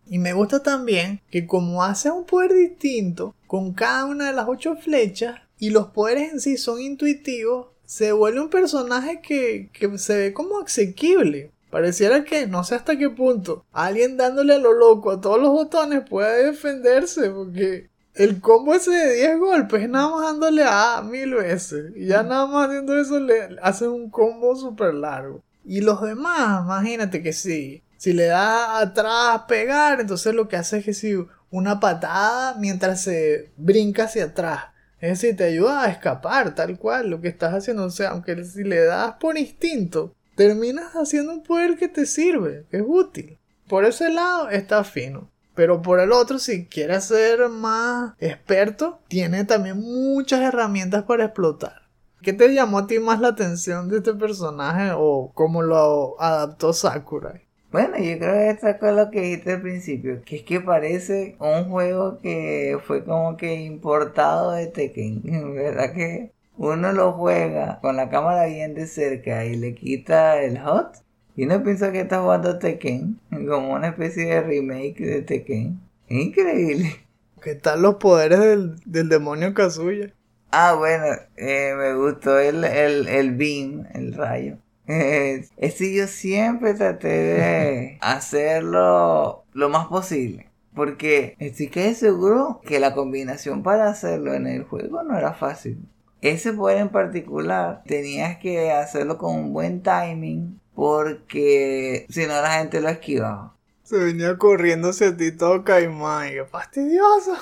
Y 0.09 0.19
me 0.19 0.33
gusta 0.33 0.63
también 0.63 1.21
que 1.29 1.45
como 1.45 1.83
hace 1.83 2.09
un 2.09 2.25
poder 2.25 2.53
distinto 2.53 3.35
con 3.45 3.73
cada 3.73 4.05
una 4.05 4.27
de 4.27 4.33
las 4.33 4.47
ocho 4.47 4.75
flechas 4.75 5.41
y 5.59 5.71
los 5.71 5.87
poderes 5.87 6.31
en 6.31 6.39
sí 6.39 6.57
son 6.57 6.79
intuitivos, 6.79 7.67
se 7.85 8.11
vuelve 8.11 8.39
un 8.39 8.49
personaje 8.49 9.21
que, 9.21 9.69
que 9.73 9.97
se 9.97 10.17
ve 10.17 10.33
como 10.33 10.59
asequible. 10.59 11.51
Pareciera 11.69 12.23
que 12.23 12.47
no 12.47 12.63
sé 12.63 12.75
hasta 12.75 12.97
qué 12.97 13.09
punto 13.09 13.65
alguien 13.73 14.15
dándole 14.15 14.53
a 14.53 14.57
lo 14.57 14.71
loco 14.71 15.11
a 15.11 15.19
todos 15.19 15.39
los 15.39 15.49
botones 15.49 16.07
puede 16.07 16.45
defenderse 16.45 17.29
porque 17.29 17.89
el 18.17 18.41
combo 18.41 18.73
ese 18.73 18.91
de 18.91 19.13
10 19.15 19.39
golpes, 19.39 19.89
nada 19.89 20.09
más 20.09 20.21
dándole 20.23 20.63
A 20.65 21.01
mil 21.01 21.35
veces. 21.35 21.91
Y 21.95 22.07
ya 22.07 22.23
nada 22.23 22.47
más 22.47 22.67
haciendo 22.67 22.99
eso 22.99 23.19
le 23.19 23.57
hace 23.61 23.87
un 23.87 24.09
combo 24.09 24.55
súper 24.55 24.93
largo. 24.93 25.43
Y 25.63 25.81
los 25.81 26.01
demás, 26.01 26.63
imagínate 26.63 27.21
que 27.21 27.33
sí. 27.33 27.83
Si 27.97 28.13
le 28.13 28.25
da 28.25 28.79
atrás 28.79 29.43
pegar, 29.47 29.99
entonces 29.99 30.33
lo 30.33 30.47
que 30.47 30.55
hace 30.55 30.79
es 30.79 30.85
que 30.85 30.93
si 30.93 31.15
una 31.49 31.79
patada 31.79 32.55
mientras 32.59 33.01
se 33.01 33.51
brinca 33.57 34.03
hacia 34.03 34.25
atrás. 34.25 34.65
Es 34.99 35.19
decir, 35.19 35.35
te 35.35 35.43
ayuda 35.43 35.83
a 35.83 35.89
escapar, 35.89 36.55
tal 36.55 36.77
cual, 36.77 37.09
lo 37.09 37.21
que 37.21 37.27
estás 37.27 37.53
haciendo. 37.53 37.85
O 37.85 37.89
sea, 37.89 38.09
aunque 38.09 38.43
si 38.43 38.63
le 38.63 38.83
das 38.83 39.15
por 39.19 39.37
instinto, 39.37 40.15
terminas 40.35 40.93
haciendo 40.93 41.33
un 41.33 41.43
poder 41.43 41.77
que 41.77 41.87
te 41.87 42.05
sirve, 42.05 42.65
que 42.71 42.77
es 42.77 42.83
útil. 42.85 43.37
Por 43.67 43.85
ese 43.85 44.09
lado 44.09 44.49
está 44.49 44.83
fino. 44.83 45.29
Pero 45.57 45.81
por 45.81 45.99
el 45.99 46.11
otro, 46.11 46.37
si 46.37 46.67
quieres 46.67 47.05
ser 47.05 47.49
más 47.49 48.13
experto, 48.19 48.99
tiene 49.07 49.43
también 49.43 49.79
muchas 49.79 50.41
herramientas 50.41 51.01
para 51.05 51.25
explotar. 51.25 51.81
¿Qué 52.21 52.31
te 52.31 52.53
llamó 52.53 52.77
a 52.77 52.85
ti 52.85 52.99
más 52.99 53.19
la 53.19 53.29
atención 53.29 53.89
de 53.89 53.97
este 53.97 54.13
personaje 54.13 54.91
o 54.95 55.31
cómo 55.33 55.63
lo 55.63 56.21
adaptó 56.21 56.73
Sakurai? 56.73 57.41
Bueno, 57.71 57.97
yo 57.97 58.19
creo 58.19 58.33
que 58.33 58.49
esto 58.51 58.67
es 58.67 58.95
lo 58.95 59.09
que 59.09 59.21
dijiste 59.21 59.53
al 59.53 59.61
principio, 59.63 60.21
que 60.23 60.35
es 60.35 60.43
que 60.43 60.61
parece 60.61 61.37
un 61.39 61.71
juego 61.71 62.19
que 62.19 62.77
fue 62.85 63.03
como 63.03 63.35
que 63.35 63.55
importado 63.55 64.51
de 64.51 64.67
Tekken, 64.67 65.23
¿verdad 65.55 65.91
que? 65.91 66.33
Uno 66.55 66.91
lo 66.91 67.13
juega 67.13 67.79
con 67.81 67.95
la 67.95 68.11
cámara 68.11 68.45
bien 68.45 68.75
de 68.75 68.85
cerca 68.85 69.43
y 69.43 69.55
le 69.55 69.73
quita 69.73 70.39
el 70.39 70.59
hot 70.59 71.06
y 71.37 71.45
uno 71.45 71.63
piensa 71.63 71.91
que 71.91 72.01
está 72.01 72.19
jugando 72.19 72.57
Tekken, 72.57 73.19
como 73.47 73.73
una 73.73 73.89
especie 73.89 74.25
de 74.25 74.41
remake 74.41 75.05
de 75.05 75.21
Tekken. 75.21 75.79
Es 76.09 76.25
increíble. 76.25 76.95
¿Qué 77.43 77.53
tal 77.53 77.83
los 77.83 77.95
poderes 77.95 78.39
del, 78.39 78.75
del 78.85 79.07
demonio 79.07 79.53
Kazuya? 79.53 80.11
Ah, 80.49 80.73
bueno, 80.75 81.05
eh, 81.35 81.75
me 81.77 81.93
gustó 81.93 82.39
el, 82.39 82.63
el, 82.63 83.07
el 83.07 83.35
beam, 83.35 83.85
el 83.93 84.15
rayo. 84.15 84.57
Eh, 84.87 85.45
ese 85.57 85.93
yo 85.93 86.07
siempre 86.07 86.73
traté 86.73 87.07
de 87.07 87.97
hacerlo 88.01 89.43
lo 89.53 89.69
más 89.69 89.85
posible. 89.87 90.49
Porque 90.73 91.35
estoy 91.37 91.67
que 91.67 91.93
seguro 91.93 92.61
que 92.65 92.79
la 92.79 92.95
combinación 92.95 93.61
para 93.61 93.89
hacerlo 93.89 94.33
en 94.33 94.47
el 94.47 94.63
juego 94.63 95.03
no 95.03 95.15
era 95.15 95.33
fácil. 95.33 95.77
Ese 96.21 96.51
poder 96.51 96.79
en 96.79 96.89
particular 96.89 97.83
tenías 97.85 98.37
que 98.37 98.71
hacerlo 98.71 99.19
con 99.19 99.35
un 99.35 99.53
buen 99.53 99.83
timing 99.83 100.59
porque 100.77 102.05
si 102.07 102.27
no 102.27 102.39
la 102.39 102.59
gente 102.59 102.79
lo 102.81 102.89
esquivaba. 102.89 103.55
Se 103.81 103.97
venía 103.97 104.37
corriendo 104.37 104.89
hacia 104.89 105.17
ti 105.17 105.31
todo 105.31 105.63
caimán 105.63 106.27
y 106.27 106.31
qué 106.33 106.45
fastidioso. 106.45 107.35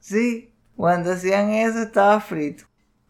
Sí, 0.00 0.52
cuando 0.76 1.12
hacían 1.12 1.48
eso 1.48 1.80
estaba 1.80 2.20
frito. 2.20 2.64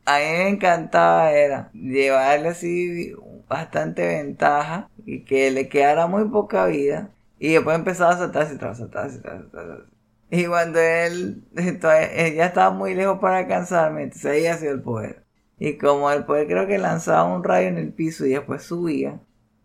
A 0.05 0.19
mí 0.19 0.25
me 0.27 0.49
encantaba 0.51 1.33
era 1.33 1.73
llevarle 1.73 2.51
así 2.51 3.13
bastante 3.49 4.07
ventaja 4.07 4.89
y 5.05 5.25
que 5.25 5.51
le 5.51 5.69
quedara 5.69 6.07
muy 6.07 6.29
poca 6.29 6.67
vida. 6.67 7.11
Y 7.41 7.55
después 7.55 7.77
empezaba 7.77 8.13
a 8.13 8.19
saltarse 8.19 8.55
atrás, 8.55 8.79
saltarse 8.79 9.21
saltarse 9.21 9.83
Y 10.31 10.47
cuando 10.47 10.79
él, 10.79 11.43
entonces, 11.57 12.37
ya 12.37 12.47
estaba 12.47 12.71
muy 12.71 12.95
lejos 12.95 13.19
para 13.19 13.39
alcanzarme, 13.39 14.05
entonces 14.05 14.31
ahí 14.31 14.47
hacía 14.47 14.71
el 14.71 14.83
poder. 14.83 15.25
Y 15.59 15.79
como 15.79 16.13
el 16.13 16.25
poder 16.27 16.47
creo 16.47 16.69
que 16.69 16.79
lanzaba 16.79 17.25
un 17.25 17.43
rayo 17.43 17.67
en 17.67 17.79
el 17.79 17.93
piso 17.93 18.25
y 18.25 18.31
después 18.31 18.63
subía, 18.63 19.21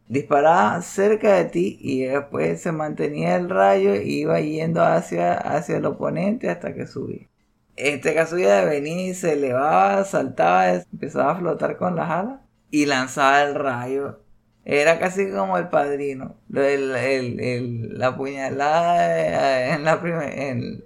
disparaba 0.08 0.82
cerca 0.82 1.34
de 1.36 1.46
ti 1.46 1.78
y 1.82 2.04
después 2.06 2.62
se 2.62 2.72
mantenía 2.72 3.36
el 3.36 3.50
rayo 3.50 3.96
y 3.96 4.22
iba 4.22 4.40
yendo 4.40 4.84
hacia, 4.84 5.34
hacia 5.34 5.78
el 5.78 5.86
oponente 5.86 6.50
hasta 6.50 6.74
que 6.74 6.88
subía. 6.88 7.28
Este 7.76 8.14
caso 8.14 8.38
ya 8.38 8.62
de 8.62 8.70
venir, 8.70 9.16
se 9.16 9.34
elevaba, 9.34 10.04
saltaba, 10.04 10.74
empezaba 10.74 11.32
a 11.32 11.36
flotar 11.38 11.78
con 11.78 11.96
las 11.96 12.10
alas 12.10 12.40
y 12.70 12.86
lanzaba 12.86 13.44
el 13.44 13.56
rayo. 13.56 14.20
Era 14.66 15.00
casi 15.00 15.30
como 15.32 15.58
el 15.58 15.70
padrino. 15.70 16.36
la 16.50 18.16
puñalada 18.16 19.76
en 19.76 19.84
la, 19.84 20.00
en 20.32 20.84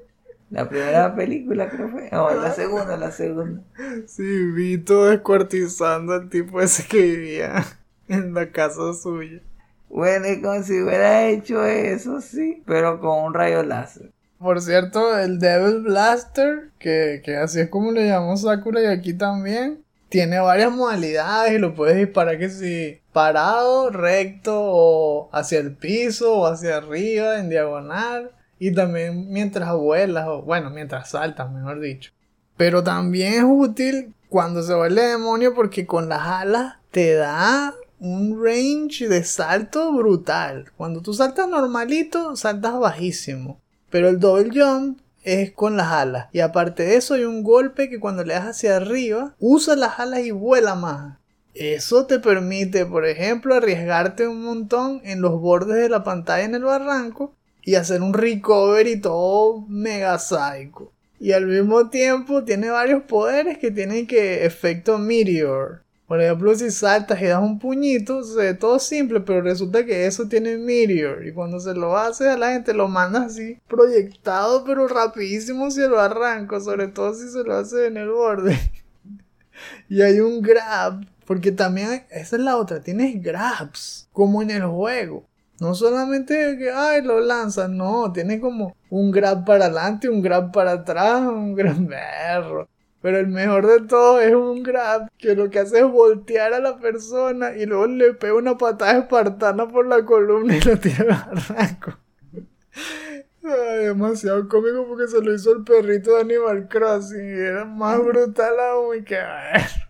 la 0.50 0.70
primera 0.70 1.14
película, 1.16 1.70
creo 1.70 1.90
fue. 1.90 2.10
O 2.14 2.34
la 2.34 2.52
segunda, 2.54 2.96
la 2.98 3.12
segunda. 3.12 3.62
Sí, 4.08 4.52
vi 4.52 4.78
todo 4.78 5.10
descuartizando 5.10 6.14
al 6.14 6.30
tipo 6.30 6.62
ese 6.62 6.88
que 6.88 7.02
vivía 7.02 7.66
en 8.08 8.34
la 8.34 8.52
casa 8.52 8.94
suya. 8.94 9.42
Bueno, 9.90 10.28
y 10.28 10.42
como 10.42 10.62
si 10.64 10.82
hubiera 10.82 11.28
hecho 11.28 11.66
eso, 11.66 12.22
sí, 12.22 12.64
pero 12.66 13.00
con 13.00 13.24
un 13.26 13.34
rayo 13.34 13.64
láser. 13.64 14.12
Por 14.40 14.62
cierto, 14.62 15.18
el 15.18 15.40
Devil 15.40 15.82
Blaster, 15.82 16.72
que, 16.78 17.22
que 17.24 17.38
así 17.38 17.62
es 17.62 17.70
como 17.70 17.92
le 17.92 18.08
llamamos 18.08 18.42
Sakura 18.42 18.82
y 18.82 18.86
aquí 18.86 19.14
también, 19.14 19.84
tiene 20.10 20.40
varias 20.40 20.72
modalidades 20.72 21.54
y 21.54 21.58
lo 21.58 21.74
puedes 21.74 21.98
disparar 21.98 22.38
que 22.38 22.50
si 22.50 23.02
parado, 23.12 23.90
recto 23.90 24.54
o 24.56 25.30
hacia 25.34 25.60
el 25.60 25.76
piso 25.76 26.36
o 26.36 26.46
hacia 26.46 26.78
arriba 26.78 27.40
en 27.40 27.50
diagonal 27.50 28.32
y 28.60 28.72
también 28.74 29.32
mientras 29.32 29.74
vuelas 29.74 30.28
o 30.28 30.44
bueno, 30.44 30.70
mientras 30.70 31.10
saltas, 31.10 31.52
mejor 31.52 31.80
dicho. 31.80 32.12
Pero 32.58 32.84
también 32.84 33.34
es 33.34 33.44
útil 33.46 34.14
cuando 34.30 34.62
se 34.62 34.74
vuelve 34.74 35.02
demonio 35.02 35.54
porque 35.54 35.86
con 35.86 36.10
las 36.10 36.22
alas 36.22 36.76
te 36.92 37.14
da 37.14 37.74
un 38.00 38.44
range 38.44 39.08
de 39.08 39.24
salto 39.24 39.92
brutal. 39.94 40.72
Cuando 40.78 41.02
tú 41.02 41.14
saltas 41.14 41.48
normalito, 41.48 42.36
saltas 42.36 42.80
bajísimo. 42.80 43.60
Pero 43.90 44.10
el 44.10 44.20
double 44.20 44.52
jump 44.54 45.00
es 45.24 45.52
con 45.52 45.78
las 45.78 45.92
alas. 45.92 46.28
Y 46.32 46.40
aparte 46.40 46.84
de 46.84 46.96
eso 46.96 47.16
hay 47.16 47.24
un 47.24 47.44
golpe 47.44 47.90
que 47.90 48.00
cuando 48.00 48.24
le 48.24 48.34
das 48.34 48.46
hacia 48.46 48.78
arriba, 48.78 49.36
usa 49.40 49.76
las 49.76 50.00
alas 50.00 50.22
y 50.22 50.32
vuela 50.32 50.76
más. 50.76 51.18
Eso 51.54 52.06
te 52.06 52.20
permite, 52.20 52.86
por 52.86 53.06
ejemplo, 53.06 53.56
arriesgarte 53.56 54.28
un 54.28 54.44
montón 54.44 55.02
en 55.04 55.22
los 55.22 55.42
bordes 55.42 55.78
de 55.78 55.90
la 55.90 56.04
pantalla 56.04 56.46
en 56.46 56.54
el 56.54 56.64
barranco 56.64 57.34
y 57.64 57.76
hacer 57.76 58.02
un 58.02 58.14
recovery 58.14 59.02
todo 59.02 59.66
mega 59.68 60.20
psycho. 60.20 60.92
Y 61.20 61.32
al 61.32 61.48
mismo 61.48 61.90
tiempo 61.90 62.44
tiene 62.44 62.70
varios 62.70 63.04
poderes 63.04 63.58
que 63.58 63.72
tienen 63.72 64.06
que 64.06 64.46
efecto 64.46 65.00
meteor. 65.00 65.82
Por 66.08 66.22
ejemplo, 66.22 66.56
si 66.56 66.72
saltas 66.72 67.22
y 67.22 67.26
das 67.26 67.44
un 67.44 67.60
puñito, 67.60 68.24
se 68.24 68.38
ve 68.38 68.54
todo 68.54 68.80
simple, 68.80 69.20
pero 69.20 69.42
resulta 69.42 69.86
que 69.86 70.06
eso 70.06 70.26
tiene 70.30 70.58
Meteor. 70.58 71.28
Y 71.28 71.34
cuando 71.34 71.60
se 71.60 71.74
lo 71.74 71.98
hace 71.98 72.30
a 72.30 72.38
la 72.38 72.52
gente, 72.54 72.74
lo 72.74 72.88
manda 72.88 73.24
así, 73.24 73.60
proyectado, 73.68 74.64
pero 74.64 74.88
rapidísimo 74.88 75.70
si 75.70 75.82
lo 75.82 76.00
arranco, 76.00 76.62
sobre 76.62 76.88
todo 76.88 77.14
si 77.14 77.30
se 77.30 77.44
lo 77.44 77.56
hace 77.56 77.88
en 77.88 77.98
el 77.98 78.10
borde. 78.10 78.58
y 79.90 80.02
hay 80.02 80.22
un 80.22 80.42
grab, 80.42 81.06
porque 81.26 81.52
también, 81.52 82.06
esa 82.10 82.38
es 82.38 82.42
la 82.42 82.56
otra, 82.56 82.82
tienes 82.82 83.22
grabs, 83.22 84.08
como 84.14 84.42
en 84.42 84.52
el 84.52 84.64
juego. 84.64 85.26
No 85.60 85.76
solamente 85.76 86.56
que, 86.58 86.72
ay, 86.72 87.02
lo 87.02 87.20
lanzas, 87.20 87.70
no, 87.70 88.14
tiene 88.14 88.40
como 88.40 88.78
un 88.90 89.12
grab 89.12 89.44
para 89.44 89.66
adelante, 89.66 90.08
un 90.08 90.22
grab 90.22 90.54
para 90.54 90.72
atrás, 90.72 91.22
un 91.22 91.54
grab 91.54 91.86
perro. 91.90 92.70
Pero 93.02 93.20
el 93.20 93.28
mejor 93.28 93.68
de 93.68 93.88
todo 93.88 94.20
es 94.20 94.34
un 94.34 94.64
grab 94.64 95.08
que 95.18 95.36
lo 95.36 95.50
que 95.50 95.60
hace 95.60 95.80
es 95.80 95.86
voltear 95.86 96.54
a 96.54 96.60
la 96.60 96.80
persona 96.80 97.56
y 97.56 97.66
luego 97.66 97.88
le 97.88 98.14
pega 98.14 98.34
una 98.34 98.58
patada 98.58 98.98
espartana 99.00 99.68
por 99.68 99.86
la 99.86 100.04
columna 100.04 100.58
y 100.58 100.62
lo 100.62 100.78
tira 100.78 101.30
al 101.32 101.38
arranco. 101.38 101.98
demasiado 103.80 104.48
cómico 104.48 104.86
porque 104.88 105.08
se 105.08 105.22
lo 105.22 105.34
hizo 105.34 105.54
el 105.54 105.64
perrito 105.64 106.16
de 106.16 106.22
Animal 106.22 106.68
Crossing 106.68 107.30
y 107.30 107.40
era 107.40 107.66
más 107.66 108.04
brutal 108.04 108.60
aún 108.60 109.04
que 109.04 109.18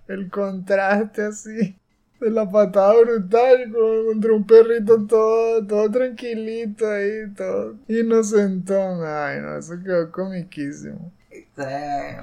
el 0.08 0.30
contraste 0.30 1.24
así 1.24 1.78
de 2.20 2.32
la 2.32 2.50
patada 2.50 3.00
brutal 3.02 3.72
contra 3.72 4.34
un 4.34 4.46
perrito 4.46 5.06
todo, 5.06 5.66
todo 5.66 5.92
tranquilito 5.92 6.90
ahí, 6.90 7.32
todo 7.36 7.76
inocentón. 7.88 9.02
Ay 9.06 9.40
no, 9.42 9.58
eso 9.58 9.76
quedó 9.84 10.12
comiquísimo 10.12 11.14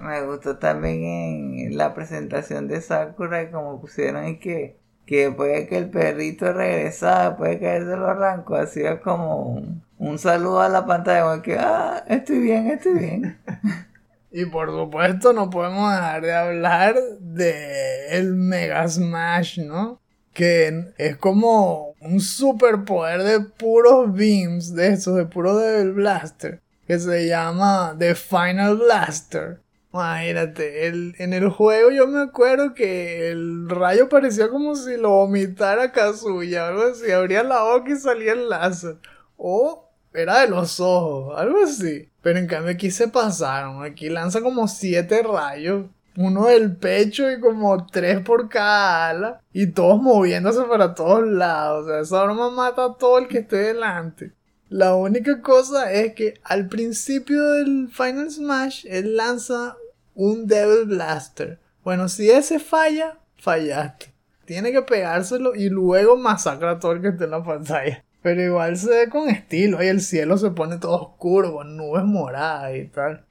me 0.02 0.22
gustó 0.22 0.58
también 0.58 1.58
en 1.58 1.76
la 1.76 1.94
presentación 1.94 2.68
de 2.68 2.80
Sakura 2.80 3.50
como 3.50 3.80
pusieron 3.80 4.28
y 4.28 4.38
que, 4.38 4.76
que 5.06 5.28
después 5.28 5.68
que 5.68 5.78
el 5.78 5.90
perrito 5.90 6.52
regresaba, 6.52 7.30
después 7.30 7.50
de 7.50 7.60
caerse 7.60 7.96
lo 7.96 8.06
arranco, 8.06 8.56
hacía 8.56 9.00
como 9.00 9.62
un, 9.98 10.18
saludo 10.18 10.60
a 10.60 10.68
la 10.68 10.86
pantalla, 10.86 11.42
que, 11.42 11.56
ah, 11.58 12.04
estoy 12.08 12.38
bien, 12.40 12.68
estoy 12.68 12.94
bien. 12.94 13.38
Y 14.36 14.46
por 14.46 14.68
supuesto 14.68 15.32
no 15.32 15.48
podemos 15.48 15.92
dejar 15.92 16.22
de 16.22 16.34
hablar 16.34 16.96
de 17.20 18.18
el 18.18 18.34
Mega 18.34 18.88
Smash, 18.88 19.60
¿no? 19.60 20.00
Que 20.32 20.92
es 20.98 21.16
como 21.18 21.94
un 22.00 22.18
superpoder 22.18 23.22
de 23.22 23.38
puros 23.38 24.12
beams, 24.12 24.74
de 24.74 24.88
esos, 24.88 25.14
de 25.14 25.26
puro 25.26 25.56
Devil 25.56 25.92
Blaster 25.92 26.63
que 26.86 26.98
se 26.98 27.28
llama 27.28 27.96
The 27.98 28.14
Final 28.14 28.76
Blaster. 28.76 29.60
Imagínate, 29.92 30.88
el, 30.88 31.14
en 31.18 31.32
el 31.32 31.48
juego 31.50 31.90
yo 31.92 32.08
me 32.08 32.20
acuerdo 32.20 32.74
que 32.74 33.30
el 33.30 33.68
rayo 33.68 34.08
parecía 34.08 34.48
como 34.48 34.74
si 34.74 34.96
lo 34.96 35.10
vomitara 35.10 35.92
Kazuya, 35.92 36.66
algo 36.68 36.82
así, 36.82 37.12
abría 37.12 37.44
la 37.44 37.62
boca 37.62 37.92
y 37.92 37.96
salía 37.96 38.32
el 38.32 38.48
láser. 38.48 38.96
O 39.36 39.88
era 40.12 40.40
de 40.40 40.48
los 40.48 40.80
ojos, 40.80 41.38
algo 41.38 41.62
así. 41.62 42.08
Pero 42.22 42.38
en 42.40 42.48
cambio 42.48 42.72
aquí 42.72 42.90
se 42.90 43.06
pasaron, 43.06 43.84
aquí 43.84 44.08
lanza 44.08 44.40
como 44.40 44.66
siete 44.66 45.22
rayos, 45.22 45.86
uno 46.16 46.46
del 46.46 46.76
pecho 46.76 47.30
y 47.30 47.38
como 47.38 47.86
tres 47.86 48.20
por 48.20 48.48
cada 48.48 49.10
ala, 49.10 49.40
y 49.52 49.68
todos 49.68 50.00
moviéndose 50.02 50.62
para 50.64 50.94
todos 50.94 51.24
lados. 51.24 51.84
O 51.84 51.88
sea, 51.88 52.00
esa 52.00 52.22
arma 52.22 52.50
mata 52.50 52.84
a 52.86 52.94
todo 52.94 53.18
el 53.18 53.28
que 53.28 53.38
esté 53.38 53.56
delante. 53.58 54.32
La 54.68 54.94
única 54.94 55.42
cosa 55.42 55.92
es 55.92 56.14
que 56.14 56.40
al 56.42 56.68
principio 56.68 57.42
del 57.52 57.88
Final 57.92 58.30
Smash 58.30 58.86
él 58.88 59.16
lanza 59.16 59.76
un 60.14 60.46
Devil 60.46 60.86
Blaster. 60.86 61.58
Bueno, 61.82 62.08
si 62.08 62.30
ese 62.30 62.58
falla, 62.58 63.18
fallaste. 63.36 64.12
Tiene 64.46 64.72
que 64.72 64.82
pegárselo 64.82 65.54
y 65.54 65.68
luego 65.68 66.16
masacra 66.16 66.72
a 66.72 66.78
todo 66.78 66.92
el 66.92 67.02
que 67.02 67.08
esté 67.08 67.24
en 67.24 67.30
la 67.30 67.44
pantalla. 67.44 68.04
Pero 68.22 68.42
igual 68.42 68.76
se 68.78 68.88
ve 68.88 69.08
con 69.10 69.28
estilo. 69.28 69.82
Y 69.82 69.86
el 69.86 70.00
cielo 70.00 70.38
se 70.38 70.50
pone 70.50 70.78
todo 70.78 71.10
oscuro, 71.10 71.52
con 71.52 71.76
nubes 71.76 72.04
moradas 72.04 72.74
y 72.74 72.86
tal. 72.86 73.24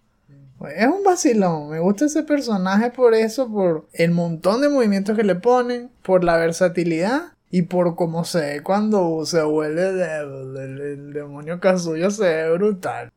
Es 0.78 0.88
un 0.88 1.04
vacilón. 1.04 1.70
Me 1.70 1.80
gusta 1.80 2.06
ese 2.06 2.24
personaje 2.24 2.92
por 2.92 3.16
eso, 3.16 3.52
por 3.52 3.88
el 3.94 4.12
montón 4.12 4.62
de 4.62 4.70
movimientos 4.70 5.18
que 5.18 5.24
le 5.24 5.36
ponen, 5.36 5.90
por 6.04 6.24
la 6.24 6.38
versatilidad 6.38 7.33
y 7.54 7.62
por 7.62 7.96
como 7.96 8.26
se 8.26 8.40
ve 8.40 8.64
cuando 8.64 9.24
se 9.28 9.44
vuelve 9.44 9.90
el, 9.90 11.14
demonio 11.14 11.60
Kazuya 11.60 12.10
se 12.10 12.24
ve 12.24 12.52
brutal. 12.54 13.12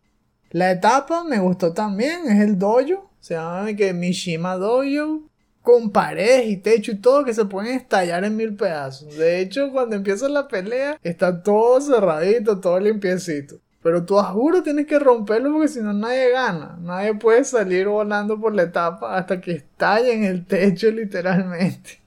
La 0.50 0.72
etapa 0.72 1.24
me 1.24 1.38
gustó 1.38 1.72
también, 1.72 2.26
es 2.28 2.42
el 2.42 2.58
dojo. 2.58 3.10
Se 3.18 3.32
llama 3.32 3.72
que 3.72 3.94
Mishima 3.94 4.56
Dojo. 4.56 5.22
Con 5.62 5.90
paredes 5.90 6.48
y 6.48 6.58
techo 6.58 6.92
y 6.92 6.96
todo 6.96 7.24
que 7.24 7.32
se 7.32 7.46
pueden 7.46 7.76
estallar 7.76 8.24
en 8.24 8.36
mil 8.36 8.54
pedazos. 8.54 9.16
De 9.16 9.40
hecho, 9.40 9.72
cuando 9.72 9.96
empieza 9.96 10.28
la 10.28 10.46
pelea, 10.46 11.00
está 11.02 11.42
todo 11.42 11.80
cerradito, 11.80 12.60
todo 12.60 12.78
limpiecito. 12.78 13.56
Pero 13.82 14.04
tú 14.04 14.18
a 14.18 14.24
juro 14.24 14.62
tienes 14.62 14.86
que 14.86 14.98
romperlo 14.98 15.50
porque 15.50 15.68
si 15.68 15.80
no 15.80 15.94
nadie 15.94 16.30
gana. 16.32 16.76
Nadie 16.82 17.14
puede 17.14 17.42
salir 17.42 17.88
volando 17.88 18.38
por 18.38 18.54
la 18.54 18.64
etapa 18.64 19.16
hasta 19.16 19.40
que 19.40 19.52
estalle 19.52 20.12
en 20.12 20.24
el 20.24 20.44
techo 20.44 20.90
literalmente. 20.90 22.00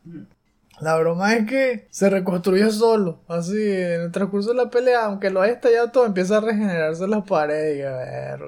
La 0.82 0.98
broma 0.98 1.36
es 1.36 1.46
que 1.46 1.88
se 1.90 2.10
reconstruye 2.10 2.70
solo. 2.72 3.24
Así, 3.28 3.58
en 3.58 4.02
el 4.02 4.12
transcurso 4.12 4.50
de 4.50 4.56
la 4.56 4.70
pelea, 4.70 5.06
aunque 5.06 5.30
lo 5.30 5.42
haya 5.42 5.54
estallado 5.54 5.92
todo, 5.92 6.06
empieza 6.06 6.38
a 6.38 6.42
regenerarse 6.42 7.08
las 7.08 7.26
paredes. 7.26 7.80
Y 7.80 7.82
a 7.82 7.92
ver, 7.92 8.40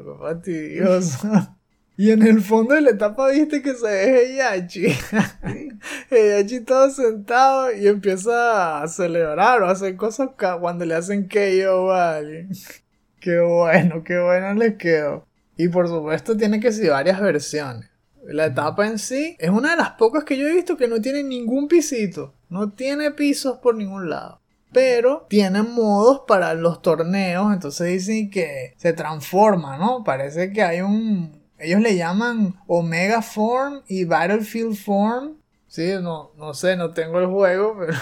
y 2.01 2.09
en 2.09 2.23
el 2.23 2.41
fondo 2.41 2.73
de 2.73 2.81
la 2.81 2.89
etapa 2.89 3.29
viste 3.29 3.61
que 3.61 3.75
se 3.75 3.85
ve 3.85 4.23
Heihachi. 4.23 4.87
Heihachi 6.09 6.61
todo 6.61 6.89
sentado 6.89 7.71
y 7.71 7.87
empieza 7.87 8.81
a 8.81 8.87
celebrar 8.87 9.61
o 9.61 9.67
a 9.67 9.71
hacer 9.73 9.95
cosas 9.97 10.29
cuando 10.35 10.83
le 10.83 10.95
hacen 10.95 11.27
KO 11.27 11.91
alguien. 11.91 12.49
qué 13.19 13.39
bueno, 13.39 14.03
qué 14.03 14.17
bueno 14.17 14.55
les 14.55 14.77
quedó. 14.77 15.27
Y 15.57 15.67
por 15.67 15.87
supuesto 15.87 16.35
tiene 16.35 16.59
que 16.59 16.71
ser 16.71 16.89
varias 16.89 17.21
versiones. 17.21 17.90
La 18.31 18.45
etapa 18.45 18.87
en 18.87 18.99
sí 18.99 19.35
es 19.39 19.49
una 19.49 19.71
de 19.71 19.77
las 19.77 19.91
pocas 19.91 20.23
que 20.23 20.37
yo 20.37 20.47
he 20.47 20.53
visto 20.53 20.77
que 20.77 20.87
no 20.87 21.01
tiene 21.01 21.23
ningún 21.23 21.67
pisito. 21.67 22.33
No 22.49 22.71
tiene 22.71 23.11
pisos 23.11 23.57
por 23.57 23.75
ningún 23.75 24.09
lado. 24.09 24.41
Pero 24.71 25.25
tiene 25.29 25.63
modos 25.63 26.21
para 26.27 26.53
los 26.53 26.81
torneos. 26.81 27.53
Entonces 27.53 27.87
dicen 27.87 28.29
que 28.29 28.73
se 28.77 28.93
transforma, 28.93 29.77
¿no? 29.77 30.03
Parece 30.03 30.51
que 30.51 30.63
hay 30.63 30.81
un... 30.81 31.41
Ellos 31.57 31.81
le 31.81 31.95
llaman 31.95 32.55
Omega 32.67 33.21
Form 33.21 33.81
y 33.87 34.05
Battlefield 34.05 34.75
Form. 34.75 35.37
Sí, 35.67 35.93
no, 36.01 36.31
no 36.37 36.53
sé, 36.53 36.75
no 36.75 36.91
tengo 36.91 37.19
el 37.19 37.27
juego, 37.27 37.77
pero 37.79 37.93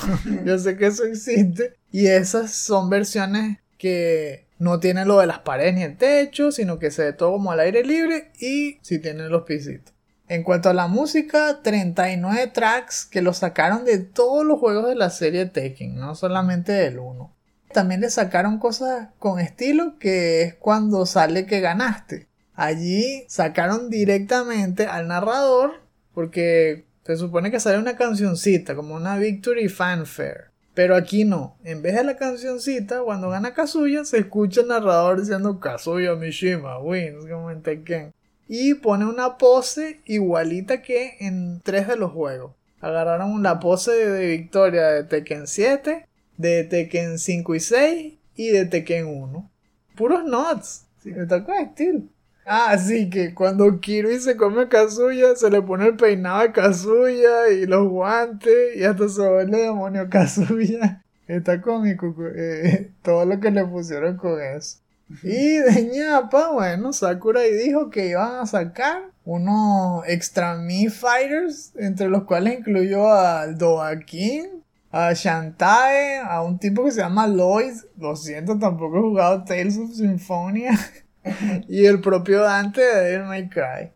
yo 0.46 0.58
sé 0.58 0.78
que 0.78 0.88
eso 0.88 1.04
existe. 1.04 1.76
Y 1.92 2.08
esas 2.08 2.52
son 2.52 2.90
versiones 2.90 3.60
que 3.78 4.48
no 4.60 4.80
tienen 4.80 5.08
lo 5.08 5.20
de 5.20 5.28
las 5.28 5.40
paredes 5.40 5.74
ni 5.74 5.84
el 5.84 5.98
techo, 5.98 6.52
sino 6.52 6.80
que 6.80 6.92
se 6.92 7.06
ve 7.06 7.14
todo 7.14 7.32
como 7.32 7.52
al 7.52 7.62
aire 7.62 7.84
libre 7.84 8.32
y 8.40 8.78
sí 8.82 9.00
tienen 9.00 9.30
los 9.30 9.44
pisitos. 9.44 9.94
En 10.30 10.44
cuanto 10.44 10.70
a 10.70 10.76
la 10.76 10.86
música, 10.86 11.64
39 11.64 12.52
tracks 12.54 13.04
que 13.04 13.24
lo 13.24 13.34
sacaron 13.34 13.84
de 13.84 13.98
todos 13.98 14.46
los 14.46 14.60
juegos 14.60 14.88
de 14.88 14.94
la 14.94 15.10
serie 15.10 15.48
Tekken, 15.48 15.96
no 15.96 16.14
solamente 16.14 16.72
del 16.72 17.00
1. 17.00 17.36
También 17.74 18.02
le 18.02 18.12
sacaron 18.12 18.60
cosas 18.60 19.08
con 19.18 19.40
estilo 19.40 19.98
que 19.98 20.44
es 20.44 20.54
cuando 20.54 21.08
sale 21.08 21.48
que 21.48 21.62
ganaste. 21.62 22.28
Allí 22.54 23.26
sacaron 23.28 23.90
directamente 23.90 24.86
al 24.86 25.08
narrador 25.08 25.82
porque 26.14 26.86
se 27.06 27.18
supone 27.18 27.50
que 27.50 27.60
sale 27.60 27.80
una 27.80 27.96
cancioncita 27.96 28.76
como 28.76 28.94
una 28.94 29.18
victory 29.18 29.68
fanfare. 29.68 30.52
Pero 30.76 30.96
aquí 30.96 31.26
no. 31.26 31.58
En 31.64 31.82
vez 31.82 31.96
de 31.96 32.04
la 32.04 32.18
cancioncita, 32.18 33.02
cuando 33.02 33.32
gana 33.32 33.56
Kazuya, 33.56 34.06
se 34.06 34.20
escucha 34.20 34.62
el 34.62 34.68
narrador 34.68 35.22
diciendo 35.22 35.60
Kazuya 35.60 36.14
Mishima 36.14 36.78
wins 36.78 37.26
como 37.26 37.50
en 37.50 37.64
Tekken 37.64 38.14
y 38.50 38.74
pone 38.74 39.06
una 39.06 39.38
pose 39.38 40.02
igualita 40.06 40.82
que 40.82 41.18
en 41.20 41.62
tres 41.62 41.88
de 41.88 41.96
los 41.96 42.12
juegos. 42.12 42.54
Agarraron 42.82 43.44
la 43.44 43.60
pose 43.60 43.92
de 43.92 44.26
victoria 44.26 44.88
de 44.88 45.04
Tekken 45.04 45.46
7, 45.46 46.08
de 46.38 46.64
Tekken 46.64 47.20
5 47.20 47.56
y 47.56 47.60
6 47.60 48.14
y 48.36 48.48
de 48.50 48.66
Tekken 48.66 49.06
1. 49.06 49.52
Puros 49.96 50.26
nods. 50.26 50.86
Me 51.04 51.28
tocó 51.28 51.54
estilo. 51.54 52.02
Ah, 52.46 52.76
sí, 52.80 53.12
que 53.12 53.36
cuando 53.36 53.80
Kirby 53.80 54.20
se 54.20 54.36
come 54.36 54.68
Kazuya, 54.68 55.36
se 55.36 55.52
le 55.52 55.62
pone 55.62 55.86
el 55.86 55.96
peinado 55.96 56.42
de 56.42 56.52
Kazuya 56.52 57.50
y 57.50 57.68
los 57.68 57.88
guantes 57.88 58.76
y 58.76 58.84
hasta 58.84 59.08
se 59.08 59.30
vuelve 59.30 59.58
demonio 59.58 60.10
Kazuya. 60.10 61.04
Está 61.28 61.62
cómico 61.62 62.16
eh, 62.36 62.90
todo 63.04 63.24
lo 63.26 63.40
que 63.40 63.52
le 63.52 63.64
pusieron 63.66 64.18
con 64.18 64.42
eso. 64.42 64.80
Y 65.24 65.58
de 65.58 65.90
ñapa, 65.92 66.52
bueno, 66.52 66.94
Sakurai 66.94 67.52
dijo 67.54 67.90
que 67.90 68.10
iban 68.10 68.36
a 68.36 68.46
sacar 68.46 69.10
unos 69.26 70.04
extra 70.08 70.56
Me 70.56 70.90
Fighters, 70.90 71.74
entre 71.78 72.10
los 72.10 72.24
cuales 72.26 72.60
incluyó 72.60 73.12
al 73.12 73.58
Doakin, 73.58 74.64
a 74.92 75.14
Shantae, 75.14 76.20
a 76.20 76.42
un 76.42 76.60
tipo 76.60 76.86
que 76.86 76.92
se 76.92 77.02
llama 77.02 77.28
Lloyd, 77.28 77.74
lo 77.98 78.16
siento, 78.16 78.58
tampoco 78.58 78.98
he 78.98 79.02
jugado 79.02 79.44
Tales 79.44 79.78
of 79.78 79.94
Symphonia, 79.94 80.78
y 81.68 81.86
el 81.86 82.02
propio 82.02 82.42
Dante 82.42 82.82
de 82.82 83.02
Devil 83.04 83.28
May 83.28 83.50
Cry. 83.50 83.92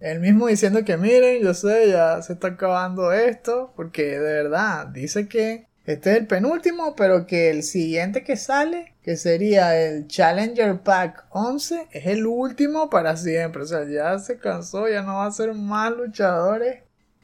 Él 0.00 0.20
mismo 0.20 0.46
diciendo 0.46 0.84
que 0.84 0.96
miren, 0.96 1.42
yo 1.42 1.52
sé, 1.54 1.90
ya 1.90 2.22
se 2.22 2.34
está 2.34 2.48
acabando 2.48 3.12
esto, 3.12 3.72
porque 3.76 4.18
de 4.18 4.18
verdad, 4.18 4.86
dice 4.86 5.28
que 5.28 5.66
este 5.84 6.12
es 6.12 6.16
el 6.18 6.26
penúltimo, 6.26 6.94
pero 6.96 7.26
que 7.26 7.50
el 7.50 7.62
siguiente 7.62 8.22
que 8.22 8.36
sale, 8.36 8.93
que 9.04 9.18
sería 9.18 9.78
el 9.78 10.08
Challenger 10.08 10.80
Pack 10.80 11.26
11, 11.28 11.88
es 11.92 12.06
el 12.06 12.26
último 12.26 12.88
para 12.88 13.18
siempre. 13.18 13.62
O 13.62 13.66
sea, 13.66 13.86
ya 13.86 14.18
se 14.18 14.38
cansó, 14.38 14.88
ya 14.88 15.02
no 15.02 15.16
va 15.16 15.26
a 15.26 15.30
ser 15.30 15.52
más 15.52 15.92
luchadores. 15.92 16.78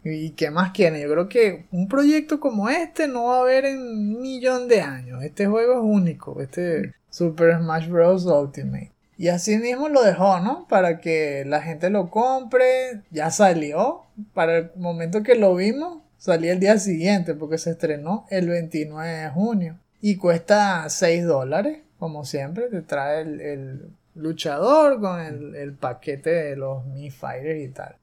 ¿Y 0.04 0.30
qué 0.32 0.50
más 0.50 0.72
quieren? 0.72 1.00
Yo 1.00 1.10
creo 1.10 1.28
que 1.28 1.66
un 1.72 1.88
proyecto 1.88 2.38
como 2.38 2.68
este 2.68 3.08
no 3.08 3.24
va 3.24 3.38
a 3.38 3.40
haber 3.40 3.64
en 3.64 3.80
un 3.80 4.20
millón 4.20 4.68
de 4.68 4.82
años. 4.82 5.22
Este 5.22 5.46
juego 5.46 5.74
es 5.74 5.80
único, 5.82 6.40
este 6.42 6.94
Super 7.08 7.56
Smash 7.56 7.88
Bros. 7.88 8.26
Ultimate. 8.26 8.92
Y 9.16 9.28
así 9.28 9.56
mismo 9.56 9.88
lo 9.88 10.02
dejó, 10.02 10.38
¿no? 10.40 10.66
Para 10.68 11.00
que 11.00 11.44
la 11.46 11.62
gente 11.62 11.88
lo 11.88 12.10
compre. 12.10 13.02
Ya 13.10 13.30
salió. 13.30 14.02
Para 14.34 14.58
el 14.58 14.70
momento 14.76 15.22
que 15.22 15.34
lo 15.34 15.54
vimos, 15.54 16.02
salía 16.18 16.52
el 16.52 16.60
día 16.60 16.78
siguiente 16.78 17.34
porque 17.34 17.56
se 17.56 17.70
estrenó 17.70 18.26
el 18.28 18.48
29 18.50 19.08
de 19.08 19.28
junio 19.30 19.78
y 20.00 20.16
cuesta 20.16 20.88
6 20.88 21.24
dólares, 21.26 21.80
como 21.98 22.24
siempre, 22.24 22.68
te 22.68 22.82
trae 22.82 23.22
el, 23.22 23.90
luchador 24.14 25.00
con 25.00 25.20
el, 25.20 25.72
paquete 25.74 26.30
de 26.30 26.56
los 26.56 26.84
Mi 26.86 27.10
Fighters 27.10 27.60
y 27.60 27.68
tal. 27.68 27.96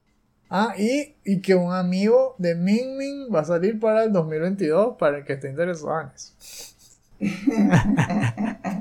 Ah, 0.50 0.74
y, 0.78 1.14
y, 1.24 1.40
que 1.42 1.54
un 1.54 1.74
amigo 1.74 2.34
de 2.38 2.54
Ming 2.54 2.96
Ming 2.96 3.34
va 3.34 3.40
a 3.40 3.44
salir 3.44 3.78
para 3.78 4.04
el 4.04 4.12
2022 4.12 4.96
para 4.98 5.18
el 5.18 5.24
que 5.24 5.34
esté 5.34 5.50
interesado 5.50 6.00
en 6.00 6.08
eso. 6.14 6.32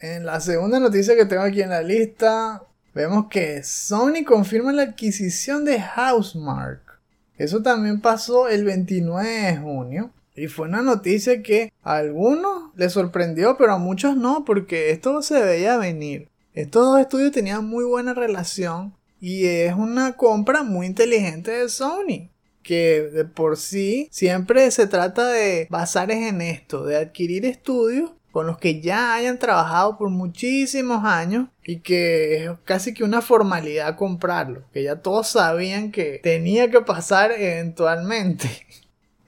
en 0.00 0.26
la 0.26 0.40
segunda 0.40 0.78
noticia 0.80 1.16
que 1.16 1.24
tengo 1.24 1.42
aquí 1.42 1.62
en 1.62 1.70
la 1.70 1.82
lista, 1.82 2.62
vemos 2.94 3.28
que 3.30 3.62
Sony 3.62 4.24
confirma 4.26 4.72
la 4.72 4.82
adquisición 4.82 5.64
de 5.64 5.80
Housemark. 5.80 7.00
Eso 7.38 7.62
también 7.62 8.02
pasó 8.02 8.48
el 8.48 8.64
29 8.64 9.28
de 9.28 9.56
junio. 9.56 10.10
Y 10.34 10.46
fue 10.48 10.68
una 10.68 10.82
noticia 10.82 11.42
que 11.42 11.72
a 11.82 11.96
algunos 11.96 12.74
les 12.76 12.92
sorprendió, 12.92 13.56
pero 13.56 13.74
a 13.74 13.78
muchos 13.78 14.16
no, 14.16 14.44
porque 14.44 14.90
esto 14.90 15.22
se 15.22 15.40
veía 15.42 15.76
venir. 15.76 16.28
Estos 16.54 16.84
dos 16.84 17.00
estudios 17.00 17.32
tenían 17.32 17.66
muy 17.66 17.84
buena 17.84 18.14
relación 18.14 18.94
y 19.20 19.46
es 19.46 19.74
una 19.74 20.16
compra 20.16 20.62
muy 20.62 20.86
inteligente 20.86 21.50
de 21.50 21.68
Sony. 21.68 22.30
Que 22.62 23.02
de 23.02 23.24
por 23.24 23.56
sí 23.56 24.08
siempre 24.10 24.70
se 24.70 24.86
trata 24.86 25.28
de 25.28 25.66
basar 25.70 26.10
en 26.10 26.42
esto, 26.42 26.84
de 26.84 26.96
adquirir 26.96 27.46
estudios 27.46 28.10
con 28.32 28.46
los 28.46 28.58
que 28.58 28.80
ya 28.80 29.14
hayan 29.14 29.38
trabajado 29.38 29.98
por 29.98 30.10
muchísimos 30.10 31.04
años 31.04 31.48
y 31.64 31.80
que 31.80 32.44
es 32.44 32.50
casi 32.64 32.94
que 32.94 33.04
una 33.04 33.22
formalidad 33.22 33.96
comprarlo, 33.96 34.62
que 34.72 34.84
ya 34.84 34.96
todos 34.96 35.28
sabían 35.28 35.90
que 35.90 36.20
tenía 36.22 36.70
que 36.70 36.80
pasar 36.80 37.32
eventualmente. 37.32 38.48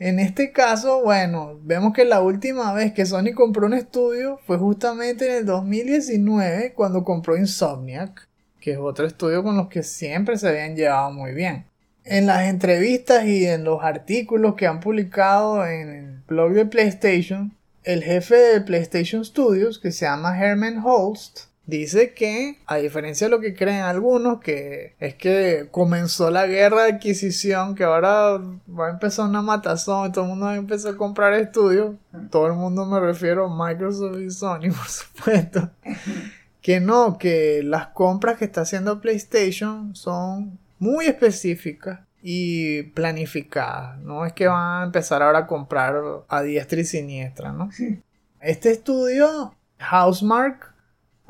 En 0.05 0.19
este 0.19 0.51
caso, 0.51 1.01
bueno, 1.01 1.61
vemos 1.63 1.93
que 1.93 2.05
la 2.05 2.23
última 2.23 2.73
vez 2.73 2.93
que 2.93 3.07
Sony 3.07 3.35
compró 3.37 3.67
un 3.67 3.75
estudio 3.75 4.41
fue 4.49 4.59
justamente 4.59 5.27
en 5.27 5.37
el 5.37 5.47
2019 5.47 6.73
cuando 6.75 7.05
compró 7.05 7.37
Insomniac, 7.37 8.29
que 8.59 8.73
es 8.73 8.79
otro 8.79 9.07
estudio 9.07 9.45
con 9.45 9.57
los 9.57 9.69
que 9.69 9.85
siempre 9.85 10.37
se 10.39 10.49
habían 10.49 10.75
llevado 10.75 11.13
muy 11.13 11.31
bien. 11.35 11.67
En 12.03 12.27
las 12.27 12.49
entrevistas 12.49 13.25
y 13.27 13.47
en 13.47 13.63
los 13.63 13.85
artículos 13.85 14.57
que 14.57 14.67
han 14.67 14.81
publicado 14.81 15.65
en 15.65 15.89
el 15.91 16.21
blog 16.27 16.51
de 16.55 16.67
PlayStation, 16.67 17.57
el 17.85 18.03
jefe 18.03 18.35
de 18.35 18.61
PlayStation 18.61 19.25
Studios, 19.25 19.79
que 19.79 19.93
se 19.93 20.07
llama 20.07 20.37
Herman 20.37 20.83
Holst, 20.85 21.43
dice 21.67 22.13
que, 22.15 22.59
a 22.67 22.77
diferencia 22.77 23.27
de 23.27 23.31
lo 23.31 23.41
que 23.41 23.55
creen 23.55 23.83
algunos, 23.83 24.41
que 24.41 24.95
es 24.99 25.15
que 25.15 25.69
comenzó 25.71 26.31
la 26.31 26.47
guerra 26.47 26.85
de 26.85 26.93
adquisición, 26.93 27.75
que 27.75 27.85
ahora 27.85 28.39
va 28.69 28.89
a 28.89 28.91
empezar 28.91 29.29
una 29.29 29.43
matazón 29.43 30.09
y 30.09 30.13
todo 30.13 30.25
el 30.25 30.31
mundo 30.31 30.47
va 30.47 30.53
a 30.53 30.57
empezar 30.57 30.95
a 30.95 30.97
comprar 30.97 31.35
estudios. 31.35 31.97
Todo 32.31 32.47
el 32.47 32.55
mundo 32.55 32.85
me 32.87 33.01
refiero 33.01 33.47
a 33.47 33.69
Microsoft 33.69 34.19
y 34.19 34.31
Sony, 34.31 34.71
por 34.77 34.89
supuesto. 34.89 35.71
que 36.61 36.81
no, 36.81 37.19
que 37.19 37.63
las 37.65 37.89
compras 37.89 38.39
que 38.39 38.45
está 38.45 38.63
haciendo 38.63 39.01
PlayStation 39.01 39.95
son 39.95 40.59
muy 40.79 41.07
específicas 41.07 42.01
y 42.23 42.85
planificada. 42.85 43.97
No 43.97 44.25
es 44.25 44.33
que 44.33 44.47
van 44.47 44.83
a 44.83 44.85
empezar 44.85 45.23
ahora 45.23 45.41
a 45.41 45.47
comprar 45.47 45.97
a 46.29 46.43
diestra 46.43 46.81
y 46.81 46.85
siniestra, 46.85 47.53
¿no? 47.53 47.71
Este 48.41 48.71
estudio, 48.71 49.55
Housemark, 49.79 50.72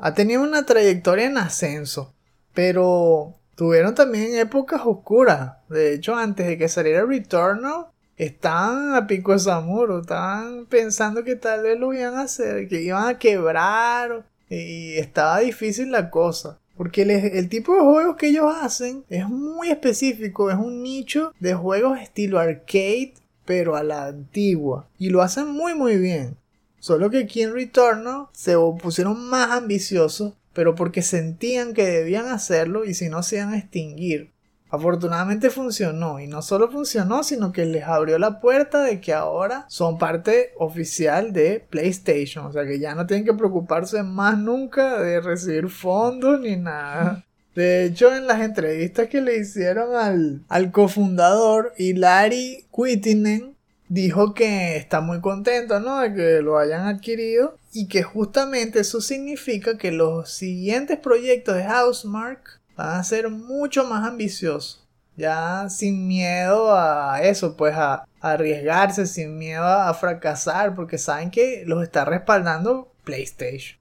ha 0.03 0.13
tenido 0.13 0.41
una 0.41 0.65
trayectoria 0.65 1.27
en 1.27 1.37
ascenso, 1.37 2.13
pero 2.53 3.35
tuvieron 3.55 3.95
también 3.95 4.35
épocas 4.35 4.81
oscuras. 4.83 5.53
De 5.69 5.93
hecho, 5.93 6.13
antes 6.13 6.45
de 6.45 6.57
que 6.57 6.67
saliera 6.67 7.05
Returnal, 7.05 7.85
estaban 8.17 8.95
a 8.95 9.07
pico 9.07 9.31
de 9.31 9.39
Zamuro, 9.39 10.01
estaban 10.01 10.65
pensando 10.65 11.23
que 11.23 11.37
tal 11.37 11.63
vez 11.63 11.79
lo 11.79 11.93
iban 11.93 12.15
a 12.15 12.23
hacer, 12.23 12.67
que 12.67 12.81
iban 12.81 13.07
a 13.07 13.17
quebrar 13.17 14.25
y 14.49 14.95
estaba 14.95 15.39
difícil 15.39 15.89
la 15.89 16.09
cosa. 16.09 16.59
Porque 16.75 17.03
el, 17.03 17.47
tipo 17.47 17.73
de 17.73 17.79
juegos 17.79 18.17
que 18.17 18.27
ellos 18.27 18.53
hacen 18.53 19.05
es 19.07 19.29
muy 19.29 19.69
específico, 19.69 20.51
es 20.51 20.57
un 20.57 20.83
nicho 20.83 21.31
de 21.39 21.53
juegos 21.53 22.01
estilo 22.01 22.39
arcade, 22.39 23.13
pero 23.45 23.77
a 23.77 23.83
la 23.83 24.07
antigua. 24.07 24.85
Y 24.99 25.11
lo 25.11 25.21
hacen 25.21 25.47
muy 25.47 25.75
muy 25.75 25.95
bien. 25.95 26.35
Solo 26.83 27.09
que 27.09 27.19
aquí 27.19 27.41
en 27.41 27.53
Returnal 27.53 28.25
se 28.33 28.57
pusieron 28.81 29.29
más 29.29 29.51
ambiciosos, 29.51 30.33
pero 30.51 30.75
porque 30.75 31.01
sentían 31.01 31.73
que 31.73 31.85
debían 31.85 32.27
hacerlo 32.27 32.83
y 32.83 32.93
si 32.93 33.07
no 33.07 33.23
se 33.23 33.37
iban 33.37 33.53
a 33.53 33.57
extinguir. 33.57 34.33
Afortunadamente 34.69 35.49
funcionó 35.49 36.19
y 36.19 36.27
no 36.27 36.41
solo 36.41 36.69
funcionó, 36.69 37.23
sino 37.23 37.53
que 37.53 37.63
les 37.63 37.85
abrió 37.85 38.19
la 38.19 38.41
puerta 38.41 38.83
de 38.83 38.99
que 38.99 39.13
ahora 39.13 39.65
son 39.69 39.97
parte 39.97 40.51
oficial 40.57 41.31
de 41.31 41.65
PlayStation. 41.69 42.47
O 42.47 42.51
sea 42.51 42.65
que 42.65 42.77
ya 42.79 42.95
no 42.95 43.07
tienen 43.07 43.23
que 43.23 43.33
preocuparse 43.33 44.03
más 44.03 44.37
nunca 44.37 44.99
de 44.99 45.21
recibir 45.21 45.69
fondos 45.69 46.37
ni 46.41 46.57
nada. 46.57 47.23
De 47.55 47.85
hecho, 47.85 48.13
en 48.13 48.27
las 48.27 48.41
entrevistas 48.41 49.07
que 49.07 49.21
le 49.21 49.37
hicieron 49.37 49.95
al, 49.95 50.41
al 50.49 50.73
cofundador, 50.73 51.71
Hilary 51.77 52.65
Quittinen 52.75 53.52
dijo 53.93 54.33
que 54.33 54.75
está 54.75 55.01
muy 55.01 55.21
contento, 55.21 55.79
¿no? 55.79 55.99
De 55.99 56.13
que 56.15 56.41
lo 56.41 56.57
hayan 56.57 56.87
adquirido 56.87 57.57
y 57.71 57.87
que 57.87 58.01
justamente 58.01 58.79
eso 58.79 59.01
significa 59.01 59.77
que 59.77 59.91
los 59.91 60.31
siguientes 60.31 60.97
proyectos 60.97 61.55
de 61.55 61.65
Housemark 61.65 62.59
van 62.75 62.99
a 62.99 63.03
ser 63.03 63.29
mucho 63.29 63.83
más 63.83 64.03
ambiciosos. 64.07 64.83
Ya 65.15 65.69
sin 65.69 66.07
miedo 66.07 66.75
a 66.75 67.21
eso, 67.21 67.55
pues 67.55 67.75
a, 67.75 68.07
arriesgarse, 68.19 69.05
sin 69.05 69.37
miedo 69.37 69.63
a 69.63 69.93
fracasar, 69.93 70.73
porque 70.73 70.97
saben 70.97 71.29
que 71.29 71.63
los 71.67 71.83
está 71.83 72.03
respaldando 72.03 72.91
PlayStation. 73.03 73.79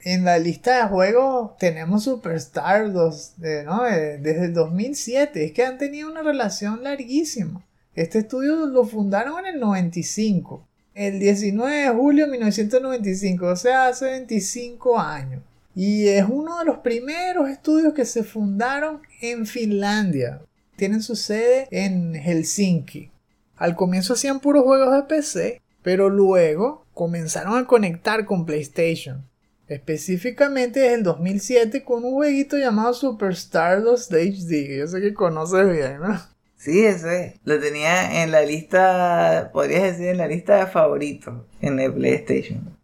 En 0.00 0.24
la 0.26 0.38
lista 0.38 0.82
de 0.82 0.88
juegos 0.88 1.56
tenemos 1.56 2.04
Superstar 2.04 2.92
2, 2.92 3.34
¿no? 3.64 3.84
desde 3.84 4.44
el 4.44 4.52
2007. 4.52 5.46
Es 5.46 5.52
que 5.52 5.64
han 5.64 5.78
tenido 5.78 6.10
una 6.10 6.22
relación 6.22 6.82
larguísima. 6.84 7.64
Este 7.96 8.18
estudio 8.18 8.66
lo 8.66 8.84
fundaron 8.84 9.38
en 9.38 9.54
el 9.54 9.60
95. 9.60 10.68
El 10.94 11.18
19 11.18 11.76
de 11.76 11.88
julio 11.88 12.26
de 12.26 12.32
1995, 12.32 13.46
o 13.46 13.56
sea, 13.56 13.88
hace 13.88 14.04
25 14.04 14.98
años. 14.98 15.42
Y 15.74 16.08
es 16.08 16.26
uno 16.28 16.58
de 16.58 16.66
los 16.66 16.78
primeros 16.78 17.48
estudios 17.48 17.94
que 17.94 18.04
se 18.04 18.22
fundaron 18.22 19.00
en 19.22 19.46
Finlandia. 19.46 20.42
Tienen 20.76 21.02
su 21.02 21.16
sede 21.16 21.68
en 21.70 22.14
Helsinki. 22.14 23.10
Al 23.56 23.74
comienzo 23.76 24.12
hacían 24.12 24.40
puros 24.40 24.64
juegos 24.64 24.94
de 24.94 25.02
PC, 25.04 25.62
pero 25.80 26.10
luego 26.10 26.84
comenzaron 26.92 27.56
a 27.56 27.66
conectar 27.66 28.26
con 28.26 28.44
PlayStation. 28.44 29.26
Específicamente 29.68 30.80
desde 30.80 30.96
el 30.96 31.02
2007 31.02 31.82
con 31.82 32.04
un 32.04 32.12
jueguito 32.12 32.58
llamado 32.58 32.92
Super 32.92 33.32
Stardust 33.32 34.12
HD. 34.12 34.80
Yo 34.80 34.86
sé 34.86 35.00
que 35.00 35.14
conoces 35.14 35.66
bien, 35.70 36.00
¿no? 36.00 36.35
Sí, 36.56 36.84
ese. 36.84 37.38
Lo 37.44 37.60
tenía 37.60 38.22
en 38.22 38.32
la 38.32 38.42
lista, 38.42 39.50
podrías 39.52 39.82
decir 39.82 40.08
en 40.08 40.18
la 40.18 40.26
lista 40.26 40.58
de 40.58 40.66
favoritos 40.66 41.44
en 41.60 41.78
el 41.78 41.92
PlayStation. 41.92 42.76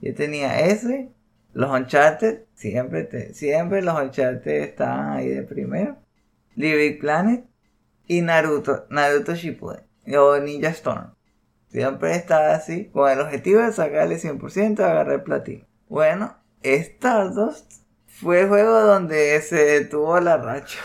Yo 0.00 0.14
tenía 0.14 0.60
ese, 0.60 1.10
los 1.52 1.70
Uncharted, 1.70 2.44
siempre, 2.54 3.34
siempre 3.34 3.82
los 3.82 4.00
Uncharted 4.00 4.62
estaban 4.62 5.12
ahí 5.12 5.28
de 5.28 5.42
primero. 5.42 5.98
Little 6.56 6.92
Planet 6.92 7.44
y 8.06 8.22
Naruto, 8.22 8.86
Naruto 8.90 9.34
Shippuden 9.34 9.84
o 10.18 10.38
Ninja 10.38 10.70
Storm. 10.70 11.14
Siempre 11.68 12.16
estaba 12.16 12.54
así, 12.54 12.86
con 12.86 13.08
el 13.10 13.20
objetivo 13.20 13.60
de 13.60 13.72
sacarle 13.72 14.16
100% 14.16 14.80
y 14.80 14.82
agarrar 14.82 15.22
platino. 15.22 15.64
Bueno, 15.88 16.36
Stardust 16.62 17.84
fue 18.06 18.40
el 18.40 18.48
juego 18.48 18.80
donde 18.80 19.40
se 19.40 19.56
detuvo 19.56 20.18
la 20.18 20.36
racha. 20.36 20.80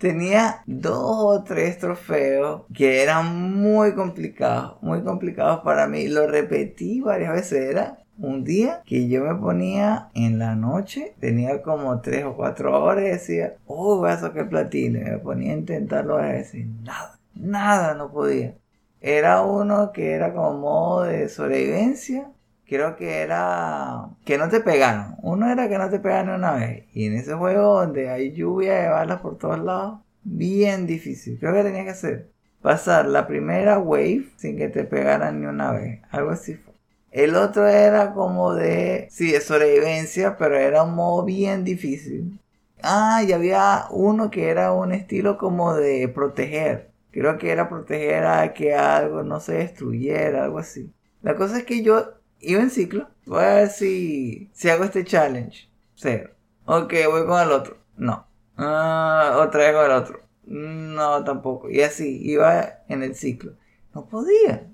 Tenía 0.00 0.62
dos 0.64 1.14
o 1.18 1.44
tres 1.44 1.78
trofeos 1.78 2.62
que 2.72 3.02
eran 3.02 3.52
muy 3.60 3.94
complicados, 3.94 4.82
muy 4.82 5.02
complicados 5.02 5.60
para 5.60 5.86
mí. 5.88 6.08
Lo 6.08 6.26
repetí 6.26 7.02
varias 7.02 7.34
veces. 7.34 7.70
Era 7.70 7.98
un 8.16 8.42
día 8.42 8.82
que 8.86 9.08
yo 9.08 9.24
me 9.24 9.34
ponía 9.34 10.08
en 10.14 10.38
la 10.38 10.56
noche, 10.56 11.12
tenía 11.20 11.60
como 11.60 12.00
tres 12.00 12.24
o 12.24 12.34
cuatro 12.34 12.82
horas 12.82 13.04
y 13.04 13.08
decía, 13.08 13.56
oh, 13.66 13.98
voy 13.98 14.08
a 14.10 14.16
sacar 14.16 14.48
platino. 14.48 15.00
Y 15.00 15.04
me 15.04 15.18
ponía 15.18 15.52
a 15.52 15.58
intentarlo 15.58 16.16
a 16.16 16.28
decir, 16.28 16.66
nada, 16.82 17.18
nada, 17.34 17.92
no 17.92 18.10
podía. 18.10 18.54
Era 19.02 19.42
uno 19.42 19.92
que 19.92 20.12
era 20.12 20.32
como 20.32 20.54
modo 20.60 21.02
de 21.02 21.28
sobrevivencia. 21.28 22.30
Creo 22.70 22.96
que 22.96 23.18
era 23.18 24.10
que 24.24 24.38
no 24.38 24.48
te 24.48 24.60
pegaron. 24.60 25.16
Uno 25.22 25.50
era 25.50 25.68
que 25.68 25.76
no 25.76 25.90
te 25.90 25.98
pegaron 25.98 26.36
una 26.36 26.52
vez. 26.52 26.84
Y 26.94 27.06
en 27.06 27.16
ese 27.16 27.34
juego 27.34 27.80
donde 27.80 28.10
hay 28.10 28.32
lluvia 28.32 28.74
de 28.80 28.88
balas 28.88 29.20
por 29.20 29.38
todos 29.38 29.58
lados, 29.58 30.00
bien 30.22 30.86
difícil. 30.86 31.36
Creo 31.40 31.52
que 31.52 31.64
tenía 31.64 31.82
que 31.82 31.90
hacer 31.90 32.30
pasar 32.62 33.06
la 33.06 33.26
primera 33.26 33.78
wave 33.80 34.28
sin 34.36 34.56
que 34.56 34.68
te 34.68 34.84
pegaran 34.84 35.40
ni 35.40 35.46
una 35.46 35.72
vez. 35.72 36.00
Algo 36.10 36.30
así 36.30 36.54
fue. 36.54 36.74
El 37.10 37.34
otro 37.34 37.66
era 37.66 38.12
como 38.12 38.54
de, 38.54 39.08
sí, 39.10 39.32
de 39.32 39.40
sobrevivencia, 39.40 40.36
pero 40.36 40.56
era 40.56 40.84
un 40.84 40.94
modo 40.94 41.24
bien 41.24 41.64
difícil. 41.64 42.38
Ah, 42.82 43.24
y 43.26 43.32
había 43.32 43.86
uno 43.90 44.30
que 44.30 44.48
era 44.48 44.72
un 44.72 44.92
estilo 44.92 45.38
como 45.38 45.74
de 45.74 46.06
proteger. 46.06 46.92
Creo 47.10 47.36
que 47.36 47.50
era 47.50 47.68
proteger 47.68 48.24
a 48.26 48.52
que 48.52 48.74
algo 48.76 49.24
no 49.24 49.40
se 49.40 49.54
destruyera, 49.54 50.44
algo 50.44 50.60
así. 50.60 50.92
La 51.22 51.34
cosa 51.34 51.58
es 51.58 51.64
que 51.64 51.82
yo 51.82 52.19
iba 52.40 52.60
en 52.60 52.70
ciclo. 52.70 53.08
Voy 53.26 53.44
a 53.44 53.54
ver 53.54 53.68
si, 53.68 54.50
si 54.52 54.68
hago 54.68 54.84
este 54.84 55.04
challenge. 55.04 55.68
Cero. 55.94 56.30
Ok, 56.64 56.92
voy 57.10 57.26
con 57.26 57.40
el 57.42 57.52
otro. 57.52 57.78
No. 57.96 58.26
Ah, 58.56 59.38
otra 59.40 59.64
vez 59.64 59.74
con 59.74 59.84
el 59.84 59.92
otro. 59.92 60.20
No, 60.44 61.24
tampoco. 61.24 61.70
Y 61.70 61.82
así, 61.82 62.20
iba 62.22 62.80
en 62.88 63.02
el 63.02 63.14
ciclo. 63.14 63.52
No 63.94 64.06
podía. 64.06 64.68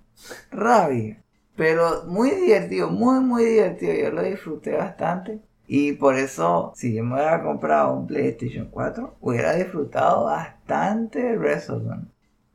Rabia. 0.50 1.22
Pero 1.56 2.04
muy 2.06 2.30
divertido, 2.30 2.90
muy, 2.90 3.20
muy 3.20 3.44
divertido. 3.44 3.94
Yo 3.94 4.10
lo 4.10 4.22
disfruté 4.22 4.76
bastante. 4.76 5.40
Y 5.66 5.92
por 5.92 6.16
eso, 6.16 6.72
si 6.76 6.94
yo 6.94 7.02
me 7.02 7.14
hubiera 7.14 7.42
comprado 7.42 7.94
un 7.94 8.06
PlayStation 8.06 8.68
4, 8.70 9.16
hubiera 9.20 9.54
disfrutado 9.54 10.26
bastante 10.26 11.36
Resogun. 11.36 12.12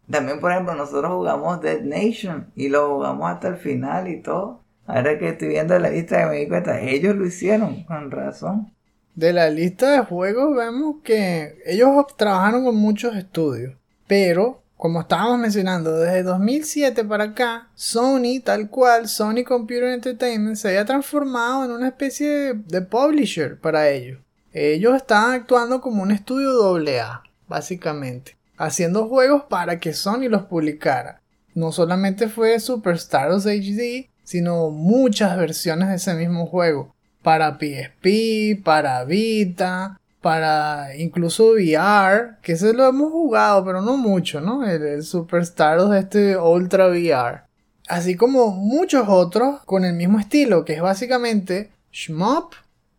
También, 0.09 0.39
por 0.39 0.51
ejemplo, 0.51 0.75
nosotros 0.75 1.11
jugamos 1.11 1.61
Dead 1.61 1.81
Nation 1.81 2.51
y 2.55 2.69
lo 2.69 2.95
jugamos 2.95 3.31
hasta 3.31 3.49
el 3.49 3.57
final 3.57 4.07
y 4.07 4.21
todo. 4.21 4.60
Ahora 4.85 5.17
que 5.17 5.29
estoy 5.29 5.49
viendo 5.49 5.77
la 5.79 5.89
lista 5.89 6.27
me 6.27 6.37
di 6.37 6.47
cuenta, 6.47 6.81
ellos 6.81 7.15
lo 7.15 7.25
hicieron, 7.25 7.83
con 7.83 8.11
razón. 8.11 8.73
De 9.15 9.33
la 9.33 9.49
lista 9.49 9.91
de 9.91 9.99
juegos 10.05 10.55
vemos 10.55 10.97
que 11.03 11.55
ellos 11.65 12.05
trabajaron 12.17 12.63
con 12.63 12.75
muchos 12.75 13.15
estudios, 13.15 13.75
pero 14.07 14.61
como 14.81 15.01
estábamos 15.01 15.37
mencionando, 15.37 15.95
desde 15.99 16.23
2007 16.23 17.03
para 17.03 17.25
acá, 17.25 17.69
Sony, 17.75 18.41
tal 18.43 18.67
cual, 18.67 19.07
Sony 19.07 19.43
Computer 19.45 19.83
Entertainment 19.83 20.55
se 20.55 20.69
había 20.69 20.85
transformado 20.85 21.65
en 21.65 21.69
una 21.69 21.89
especie 21.89 22.55
de, 22.55 22.81
publisher 22.81 23.59
para 23.59 23.89
ellos. 23.89 24.19
Ellos 24.53 24.95
estaban 24.95 25.35
actuando 25.35 25.81
como 25.81 26.01
un 26.01 26.09
estudio 26.09 26.75
AA, 26.75 27.21
básicamente, 27.47 28.37
haciendo 28.57 29.07
juegos 29.07 29.43
para 29.43 29.79
que 29.79 29.93
Sony 29.93 30.29
los 30.29 30.45
publicara. 30.45 31.21
No 31.53 31.71
solamente 31.71 32.27
fue 32.27 32.59
Superstars 32.59 33.45
HD, 33.45 34.09
sino 34.23 34.69
muchas 34.69 35.37
versiones 35.37 35.89
de 35.89 35.95
ese 35.95 36.13
mismo 36.13 36.47
juego. 36.47 36.93
Para 37.21 37.57
PSP, 37.59 38.63
para 38.63 39.03
Vita, 39.05 39.99
para 40.21 40.95
incluso 40.95 41.53
VR, 41.53 42.37
que 42.41 42.53
ese 42.53 42.73
lo 42.73 42.87
hemos 42.87 43.11
jugado, 43.11 43.65
pero 43.65 43.81
no 43.81 43.97
mucho, 43.97 44.39
¿no? 44.39 44.65
El, 44.65 45.03
Superstars 45.03 45.89
de 45.89 45.99
este 45.99 46.37
Ultra 46.37 46.87
VR. 46.87 47.41
Así 47.87 48.15
como 48.15 48.51
muchos 48.51 49.07
otros 49.09 49.61
con 49.65 49.83
el 49.83 49.95
mismo 49.95 50.19
estilo, 50.19 50.63
que 50.63 50.73
es 50.73 50.81
básicamente 50.81 51.71
Shmup 51.91 52.53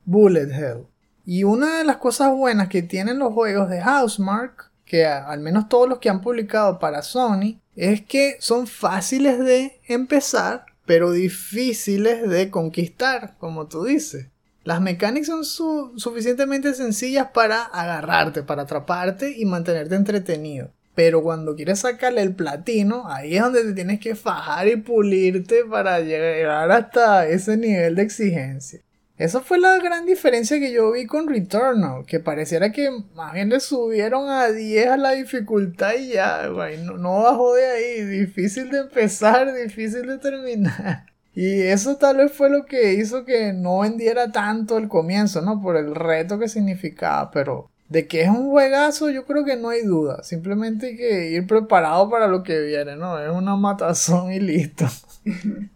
Bullet 0.04 0.50
Hell. 0.50 0.86
Y 1.24 1.44
una 1.44 1.78
de 1.78 1.84
las 1.84 1.98
cosas 1.98 2.32
buenas 2.32 2.68
que 2.68 2.82
tienen 2.82 3.20
los 3.20 3.32
juegos 3.32 3.70
de 3.70 3.80
Housemark, 3.80 4.70
que 4.84 5.06
al 5.06 5.40
menos 5.40 5.68
todos 5.68 5.88
los 5.88 5.98
que 6.00 6.10
han 6.10 6.20
publicado 6.20 6.80
para 6.80 7.02
Sony, 7.02 7.60
es 7.76 8.02
que 8.02 8.36
son 8.40 8.66
fáciles 8.66 9.38
de 9.38 9.80
empezar, 9.86 10.66
pero 10.86 11.12
difíciles 11.12 12.28
de 12.28 12.50
conquistar, 12.50 13.36
como 13.38 13.66
tú 13.68 13.84
dices. 13.84 14.28
Las 14.64 14.80
mecánicas 14.80 15.46
son 15.48 15.98
suficientemente 15.98 16.74
sencillas 16.74 17.28
para 17.34 17.62
agarrarte, 17.62 18.42
para 18.42 18.62
atraparte 18.62 19.34
y 19.36 19.44
mantenerte 19.44 19.96
entretenido. 19.96 20.70
Pero 20.94 21.22
cuando 21.22 21.56
quieres 21.56 21.80
sacarle 21.80 22.22
el 22.22 22.34
platino, 22.34 23.08
ahí 23.08 23.36
es 23.36 23.42
donde 23.42 23.64
te 23.64 23.72
tienes 23.72 23.98
que 23.98 24.14
fajar 24.14 24.68
y 24.68 24.76
pulirte 24.76 25.64
para 25.64 26.00
llegar 26.00 26.70
hasta 26.70 27.26
ese 27.26 27.56
nivel 27.56 27.96
de 27.96 28.02
exigencia. 28.02 28.80
Esa 29.22 29.40
fue 29.40 29.60
la 29.60 29.78
gran 29.78 30.04
diferencia 30.04 30.58
que 30.58 30.72
yo 30.72 30.90
vi 30.90 31.06
con 31.06 31.28
Returnal, 31.28 32.04
que 32.04 32.18
pareciera 32.18 32.72
que 32.72 32.90
más 33.14 33.32
bien 33.32 33.50
le 33.50 33.60
subieron 33.60 34.28
a 34.28 34.48
10 34.48 34.88
a 34.88 34.96
la 34.96 35.12
dificultad 35.12 35.92
y 35.94 36.14
ya, 36.14 36.48
güey, 36.48 36.82
no, 36.82 36.98
no 36.98 37.22
bajó 37.22 37.54
de 37.54 37.64
ahí, 37.64 38.04
difícil 38.04 38.68
de 38.68 38.78
empezar, 38.78 39.54
difícil 39.54 40.08
de 40.08 40.18
terminar. 40.18 41.06
Y 41.34 41.62
eso 41.62 41.96
tal 41.96 42.18
vez 42.18 42.32
fue 42.32 42.50
lo 42.50 42.66
que 42.66 42.92
hizo 42.92 43.24
que 43.24 43.54
no 43.54 43.78
vendiera 43.78 44.32
tanto 44.32 44.76
el 44.76 44.88
comienzo, 44.88 45.40
¿no? 45.40 45.62
Por 45.62 45.76
el 45.76 45.94
reto 45.94 46.38
que 46.38 46.46
significaba, 46.46 47.30
pero 47.30 47.70
de 47.88 48.06
que 48.06 48.22
es 48.22 48.28
un 48.28 48.50
juegazo 48.50 49.08
yo 49.08 49.24
creo 49.24 49.42
que 49.42 49.56
no 49.56 49.70
hay 49.70 49.82
duda, 49.82 50.22
simplemente 50.24 50.88
hay 50.88 50.96
que 50.98 51.30
ir 51.30 51.46
preparado 51.46 52.10
para 52.10 52.26
lo 52.26 52.42
que 52.42 52.60
viene, 52.60 52.96
¿no? 52.96 53.18
Es 53.18 53.30
una 53.30 53.56
matazón 53.56 54.30
y 54.32 54.40
listo. 54.40 54.84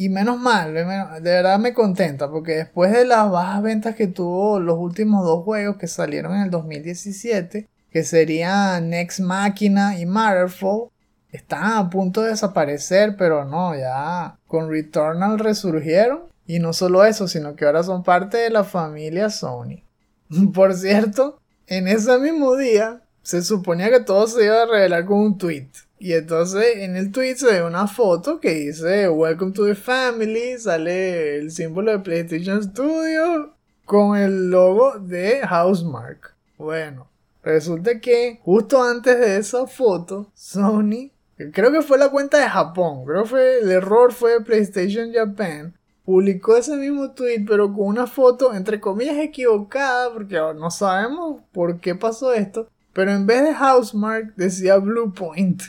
Y 0.00 0.10
menos 0.10 0.38
mal, 0.38 0.74
de 0.74 0.84
verdad 1.20 1.58
me 1.58 1.74
contenta, 1.74 2.30
porque 2.30 2.54
después 2.54 2.92
de 2.92 3.04
las 3.04 3.28
bajas 3.32 3.60
ventas 3.62 3.96
que 3.96 4.06
tuvo 4.06 4.60
los 4.60 4.78
últimos 4.78 5.24
dos 5.24 5.42
juegos 5.42 5.76
que 5.76 5.88
salieron 5.88 6.36
en 6.36 6.42
el 6.42 6.50
2017, 6.50 7.68
que 7.90 8.04
serían 8.04 8.90
Next 8.90 9.18
Machina 9.18 9.98
y 9.98 10.06
Matterfall, 10.06 10.90
están 11.32 11.72
a 11.72 11.90
punto 11.90 12.22
de 12.22 12.30
desaparecer, 12.30 13.16
pero 13.16 13.44
no, 13.44 13.76
ya 13.76 14.38
con 14.46 14.70
Returnal 14.70 15.40
resurgieron. 15.40 16.28
Y 16.46 16.60
no 16.60 16.72
solo 16.72 17.04
eso, 17.04 17.26
sino 17.26 17.56
que 17.56 17.64
ahora 17.64 17.82
son 17.82 18.04
parte 18.04 18.36
de 18.36 18.50
la 18.50 18.62
familia 18.62 19.30
Sony. 19.30 19.82
Por 20.54 20.74
cierto, 20.74 21.40
en 21.66 21.88
ese 21.88 22.20
mismo 22.20 22.54
día 22.54 23.02
se 23.28 23.42
suponía 23.42 23.90
que 23.90 24.00
todo 24.00 24.26
se 24.26 24.46
iba 24.46 24.62
a 24.62 24.64
revelar 24.64 25.04
con 25.04 25.18
un 25.18 25.36
tweet. 25.36 25.68
Y 25.98 26.14
entonces 26.14 26.78
en 26.78 26.96
el 26.96 27.12
tweet 27.12 27.36
se 27.36 27.52
ve 27.52 27.62
una 27.62 27.86
foto 27.86 28.40
que 28.40 28.54
dice 28.54 29.06
Welcome 29.10 29.52
to 29.52 29.66
the 29.66 29.74
Family, 29.74 30.58
sale 30.58 31.36
el 31.36 31.50
símbolo 31.50 31.92
de 31.92 31.98
PlayStation 31.98 32.62
Studio 32.62 33.52
con 33.84 34.16
el 34.16 34.48
logo 34.48 34.98
de 34.98 35.46
Housemark. 35.46 36.34
Bueno, 36.56 37.06
resulta 37.42 38.00
que 38.00 38.40
justo 38.42 38.82
antes 38.82 39.20
de 39.20 39.36
esa 39.36 39.66
foto, 39.66 40.30
Sony, 40.32 41.10
creo 41.52 41.70
que 41.70 41.82
fue 41.82 41.98
la 41.98 42.08
cuenta 42.08 42.38
de 42.38 42.48
Japón, 42.48 43.04
creo 43.04 43.24
que 43.24 43.28
fue, 43.28 43.58
el 43.58 43.70
error 43.70 44.10
fue 44.14 44.42
PlayStation 44.42 45.12
Japan, 45.12 45.74
publicó 46.06 46.56
ese 46.56 46.76
mismo 46.76 47.10
tweet 47.10 47.44
pero 47.46 47.74
con 47.74 47.88
una 47.88 48.06
foto 48.06 48.54
entre 48.54 48.80
comillas 48.80 49.18
equivocada 49.18 50.10
porque 50.14 50.36
no 50.56 50.70
sabemos 50.70 51.42
por 51.52 51.78
qué 51.78 51.94
pasó 51.94 52.32
esto. 52.32 52.68
Pero 52.98 53.12
en 53.12 53.28
vez 53.28 53.44
de 53.44 53.54
Housemark 53.54 54.34
decía 54.34 54.76
Blue 54.78 55.14
Point. 55.14 55.62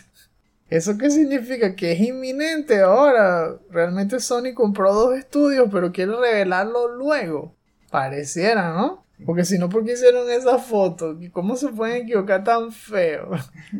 ¿Eso 0.67 0.97
qué 0.97 1.11
significa? 1.11 1.75
Que 1.75 1.91
es 1.91 1.99
inminente 1.99 2.81
ahora. 2.81 3.55
Realmente 3.69 4.19
Sony 4.19 4.55
compró 4.55 4.91
dos 4.91 5.15
estudios, 5.15 5.69
pero 5.71 5.91
quiere 5.91 6.13
revelarlo 6.13 6.87
luego. 6.97 7.53
Pareciera, 7.91 8.73
¿no? 8.73 9.05
Porque 9.27 9.45
si 9.45 9.59
no, 9.59 9.69
¿por 9.69 9.85
qué 9.85 9.93
hicieron 9.93 10.27
esa 10.31 10.57
foto? 10.57 11.19
¿Cómo 11.31 11.55
se 11.55 11.67
pueden 11.67 11.97
equivocar 11.97 12.43
tan 12.43 12.71
feo? 12.71 13.29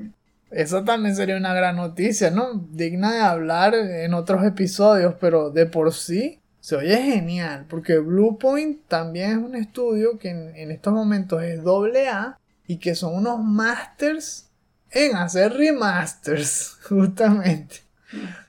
Eso 0.52 0.84
también 0.84 1.16
sería 1.16 1.36
una 1.36 1.56
gran 1.56 1.76
noticia, 1.76 2.30
¿no? 2.30 2.54
Digna 2.54 3.14
de 3.16 3.22
hablar 3.22 3.74
en 3.74 4.14
otros 4.14 4.46
episodios, 4.46 5.16
pero 5.20 5.50
de 5.50 5.66
por 5.66 5.92
sí 5.92 6.40
se 6.60 6.76
oye 6.76 6.98
genial, 6.98 7.66
porque 7.68 7.98
Bluepoint 7.98 8.86
también 8.88 9.32
es 9.32 9.38
un 9.38 9.56
estudio 9.56 10.20
que 10.20 10.30
en, 10.30 10.56
en 10.56 10.70
estos 10.70 10.94
momentos 10.94 11.42
es 11.42 11.64
doble 11.64 12.10
A 12.10 12.38
y 12.70 12.78
que 12.78 12.94
son 12.94 13.16
unos 13.16 13.44
masters 13.44 14.48
en 14.92 15.16
hacer 15.16 15.54
remasters, 15.54 16.78
justamente. 16.88 17.78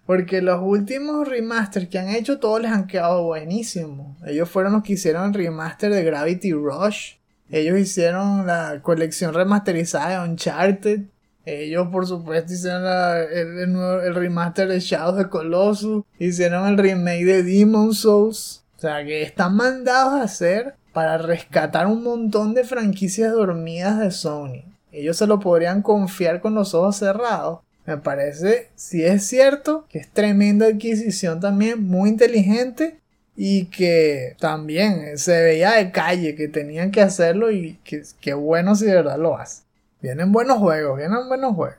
Porque 0.05 0.43
los 0.43 0.61
últimos 0.63 1.27
remasters 1.27 1.89
que 1.89 1.99
han 1.99 2.11
hecho, 2.11 2.39
todos 2.39 2.61
les 2.61 2.71
han 2.71 2.87
quedado 2.87 3.25
buenísimos. 3.25 4.19
Ellos 4.27 4.51
fueron 4.51 4.75
los 4.75 4.83
que 4.83 4.93
hicieron 4.93 5.29
el 5.29 5.35
remaster 5.35 5.91
de 5.91 6.05
Gravity 6.05 6.53
Rush. 6.53 7.15
Ellos 7.49 7.79
hicieron 7.79 8.47
la 8.47 8.81
colección 8.83 9.33
remasterizada 9.33 10.23
de 10.23 10.31
Uncharted. 10.31 11.01
Ellos, 11.47 11.89
por 11.91 12.07
supuesto, 12.07 12.53
hicieron 12.53 12.85
el, 12.85 13.75
el, 14.05 14.15
remaster 14.15 14.69
de 14.69 14.81
Shadows 14.81 15.25
of 15.25 15.31
Colossus. 15.31 16.05
Hicieron 16.19 16.69
el 16.69 16.77
remake 16.77 17.25
de 17.25 17.43
Demon 17.43 17.95
Souls. 17.95 18.65
O 18.77 18.81
sea, 18.81 19.03
que 19.03 19.23
están 19.23 19.57
mandados 19.57 20.13
a 20.13 20.25
hacer 20.25 20.75
para 20.93 21.19
rescatar 21.19 21.87
un 21.87 22.03
montón 22.03 22.55
de 22.55 22.65
franquicias 22.65 23.33
dormidas 23.33 23.99
de 23.99 24.11
Sony 24.11 24.71
ellos 24.93 25.17
se 25.17 25.27
lo 25.27 25.41
podrían 25.41 25.83
confiar 25.83 26.41
con 26.41 26.55
los 26.55 26.75
ojos 26.75 26.97
cerrados. 26.97 27.61
Me 27.87 27.97
parece, 27.97 28.69
si 28.75 29.05
es 29.05 29.27
cierto, 29.27 29.87
que 29.89 29.99
es 29.99 30.09
tremenda 30.11 30.67
adquisición 30.67 31.41
también, 31.41 31.83
muy 31.83 32.11
inteligente 32.11 32.99
y 33.37 33.67
que 33.67 34.37
también 34.39 35.17
se 35.17 35.43
veía 35.43 35.73
de 35.73 35.91
calle 35.91 36.35
que 36.35 36.49
tenían 36.49 36.91
que 36.91 37.01
hacerlo 37.01 37.51
y 37.51 37.79
que, 38.21 38.35
bueno 38.35 38.75
si 38.75 38.87
de 38.87 38.95
verdad 38.97 39.19
lo 39.19 39.37
hace. 39.37 39.63
Vienen 40.03 40.33
buenos 40.33 40.59
juegos, 40.59 40.99
vienen 40.99 41.29
buenos 41.29 41.55
juegos. 41.55 41.79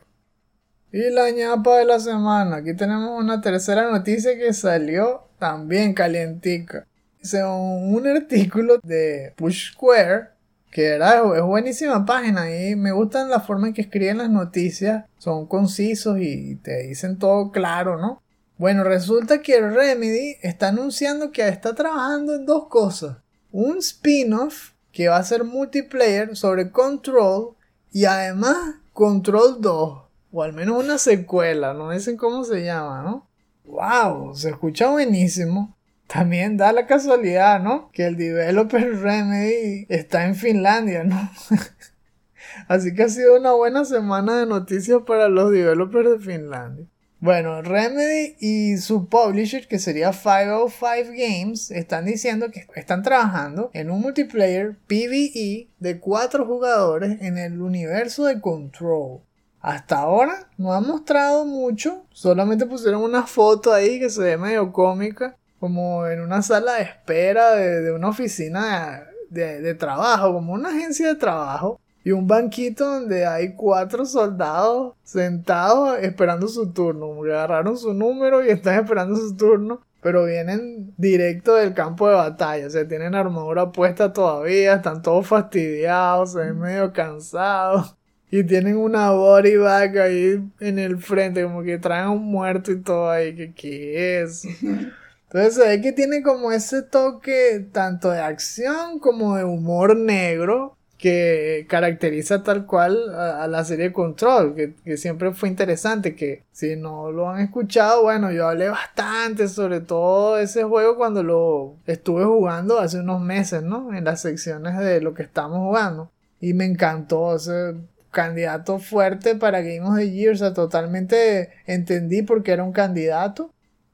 Y 0.91 1.09
la 1.09 1.29
ñapa 1.31 1.77
de 1.77 1.85
la 1.85 1.99
semana, 1.99 2.57
aquí 2.57 2.73
tenemos 2.73 3.17
una 3.17 3.39
tercera 3.39 3.89
noticia 3.89 4.37
que 4.37 4.53
salió 4.53 5.27
también 5.39 5.93
calientica. 5.93 6.85
Según 7.21 7.95
un 7.95 8.07
artículo 8.07 8.79
de 8.83 9.33
Push 9.35 9.73
Square, 9.73 10.29
que 10.71 10.87
era, 10.87 11.21
es 11.35 11.43
buenísima 11.43 12.05
página 12.05 12.49
y 12.49 12.75
me 12.75 12.91
gustan 12.91 13.29
la 13.29 13.41
forma 13.41 13.67
en 13.67 13.73
que 13.73 13.81
escriben 13.81 14.17
las 14.17 14.29
noticias, 14.29 15.05
son 15.17 15.45
concisos 15.45 16.17
y 16.19 16.55
te 16.55 16.87
dicen 16.87 17.19
todo 17.19 17.51
claro, 17.51 17.97
¿no? 17.97 18.21
Bueno, 18.57 18.83
resulta 18.83 19.41
que 19.41 19.59
Remedy 19.59 20.37
está 20.41 20.69
anunciando 20.69 21.31
que 21.31 21.47
está 21.47 21.75
trabajando 21.75 22.35
en 22.35 22.45
dos 22.45 22.67
cosas. 22.67 23.17
Un 23.51 23.79
spin-off 23.79 24.71
que 24.91 25.07
va 25.07 25.17
a 25.17 25.23
ser 25.23 25.43
multiplayer 25.43 26.35
sobre 26.35 26.71
Control 26.71 27.55
y 27.91 28.05
además 28.05 28.57
Control 28.93 29.61
2, 29.61 30.01
o 30.31 30.43
al 30.43 30.53
menos 30.53 30.83
una 30.83 30.97
secuela, 30.97 31.73
no 31.73 31.91
dicen 31.91 32.17
cómo 32.17 32.43
se 32.43 32.63
llama, 32.63 33.01
¿no? 33.03 33.27
¡Wow! 33.65 34.35
Se 34.35 34.49
escucha 34.49 34.89
buenísimo. 34.89 35.75
También 36.11 36.57
da 36.57 36.73
la 36.73 36.87
casualidad, 36.87 37.61
¿no? 37.61 37.89
Que 37.93 38.05
el 38.05 38.17
developer 38.17 38.97
Remedy 39.01 39.85
está 39.87 40.25
en 40.25 40.35
Finlandia, 40.35 41.05
¿no? 41.05 41.31
Así 42.67 42.93
que 42.93 43.03
ha 43.03 43.09
sido 43.09 43.37
una 43.39 43.53
buena 43.53 43.85
semana 43.85 44.39
de 44.39 44.45
noticias 44.45 45.03
para 45.07 45.29
los 45.29 45.51
developers 45.51 46.11
de 46.11 46.19
Finlandia. 46.19 46.85
Bueno, 47.21 47.61
Remedy 47.61 48.35
y 48.41 48.75
su 48.77 49.07
publisher, 49.07 49.69
que 49.69 49.79
sería 49.79 50.11
505 50.11 51.11
Games, 51.15 51.71
están 51.71 52.03
diciendo 52.03 52.51
que 52.51 52.67
están 52.75 53.03
trabajando 53.03 53.69
en 53.73 53.89
un 53.89 54.01
multiplayer 54.01 54.75
PvE 54.87 55.69
de 55.79 55.99
cuatro 56.01 56.45
jugadores 56.45 57.21
en 57.21 57.37
el 57.37 57.61
universo 57.61 58.25
de 58.25 58.41
Control. 58.41 59.21
Hasta 59.61 59.99
ahora 59.99 60.49
no 60.57 60.73
han 60.73 60.85
mostrado 60.85 61.45
mucho, 61.45 62.05
solamente 62.11 62.65
pusieron 62.65 63.01
una 63.01 63.27
foto 63.27 63.71
ahí 63.71 63.99
que 63.99 64.09
se 64.09 64.21
ve 64.21 64.37
medio 64.37 64.73
cómica 64.73 65.37
como 65.61 66.07
en 66.07 66.21
una 66.21 66.41
sala 66.41 66.73
de 66.73 66.81
espera 66.81 67.51
de, 67.55 67.91
una 67.91 68.09
oficina 68.09 69.03
de, 69.29 69.75
trabajo, 69.75 70.33
como 70.33 70.53
una 70.53 70.69
agencia 70.69 71.07
de 71.09 71.15
trabajo. 71.15 71.79
Y 72.03 72.13
un 72.13 72.25
banquito 72.25 72.83
donde 72.83 73.27
hay 73.27 73.53
cuatro 73.53 74.07
soldados 74.07 74.95
sentados 75.03 75.99
esperando 75.99 76.47
su 76.47 76.73
turno. 76.73 77.13
Agarraron 77.25 77.77
su 77.77 77.93
número 77.93 78.43
y 78.43 78.49
están 78.49 78.79
esperando 78.79 79.15
su 79.15 79.37
turno. 79.37 79.81
Pero 80.01 80.25
vienen 80.25 80.95
directo 80.97 81.53
del 81.53 81.75
campo 81.75 82.09
de 82.09 82.15
batalla. 82.15 82.65
O 82.65 82.69
sea, 82.71 82.87
tienen 82.87 83.13
armadura 83.13 83.71
puesta 83.71 84.11
todavía. 84.11 84.73
Están 84.73 85.03
todos 85.03 85.27
fastidiados. 85.27 86.31
Se 86.31 86.39
ven 86.39 86.57
medio 86.57 86.91
cansados. 86.91 87.95
Y 88.31 88.43
tienen 88.45 88.77
una 88.77 89.11
body 89.11 89.57
bag 89.57 89.99
ahí 89.99 90.43
en 90.59 90.79
el 90.79 90.97
frente. 90.97 91.43
Como 91.43 91.61
que 91.61 91.77
traen 91.77 92.09
un 92.09 92.23
muerto 92.23 92.71
y 92.71 92.81
todo 92.81 93.11
ahí. 93.11 93.35
¿Qué, 93.35 93.53
qué 93.53 94.21
es? 94.23 94.47
Entonces 95.33 95.55
se 95.55 95.65
ve 95.65 95.79
que 95.79 95.93
tiene 95.93 96.23
como 96.23 96.51
ese 96.51 96.81
toque 96.81 97.65
tanto 97.71 98.11
de 98.11 98.19
acción 98.19 98.99
como 98.99 99.37
de 99.37 99.45
humor 99.45 99.95
negro 99.95 100.75
que 100.97 101.65
caracteriza 101.69 102.43
tal 102.43 102.65
cual 102.65 103.15
a, 103.15 103.47
la 103.47 103.63
serie 103.63 103.93
Control, 103.93 104.53
que, 104.83 104.97
siempre 104.97 105.31
fue 105.33 105.47
interesante, 105.47 106.15
que 106.15 106.43
si 106.51 106.75
no 106.75 107.13
lo 107.13 107.29
han 107.29 107.39
escuchado, 107.39 108.03
bueno, 108.03 108.31
yo 108.33 108.45
hablé 108.49 108.67
bastante 108.67 109.47
sobre 109.47 109.79
todo 109.79 110.37
ese 110.37 110.63
juego 110.63 110.97
cuando 110.97 111.23
lo 111.23 111.77
estuve 111.87 112.25
jugando 112.25 112.77
hace 112.79 112.99
unos 112.99 113.21
meses, 113.21 113.63
¿no? 113.63 113.95
En 113.95 114.03
las 114.03 114.21
secciones 114.21 114.77
de 114.77 114.99
lo 114.99 115.13
que 115.13 115.23
estamos 115.23 115.59
jugando. 115.59 116.11
Y 116.41 116.53
me 116.53 116.65
encantó 116.65 117.37
ese 117.37 117.75
candidato 118.11 118.79
fuerte 118.79 119.35
para 119.35 119.61
Game 119.61 119.81
of 119.81 119.95
the 119.95 120.11
Year, 120.11 120.33
o 120.33 120.37
sea, 120.37 120.53
totalmente 120.53 121.51
entendí 121.67 122.21
por 122.21 122.43
qué 122.43 122.51
era 122.51 122.65
un 122.65 122.73
candidato. 122.73 123.49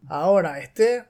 Ahora, 0.07 0.59
este 0.59 1.03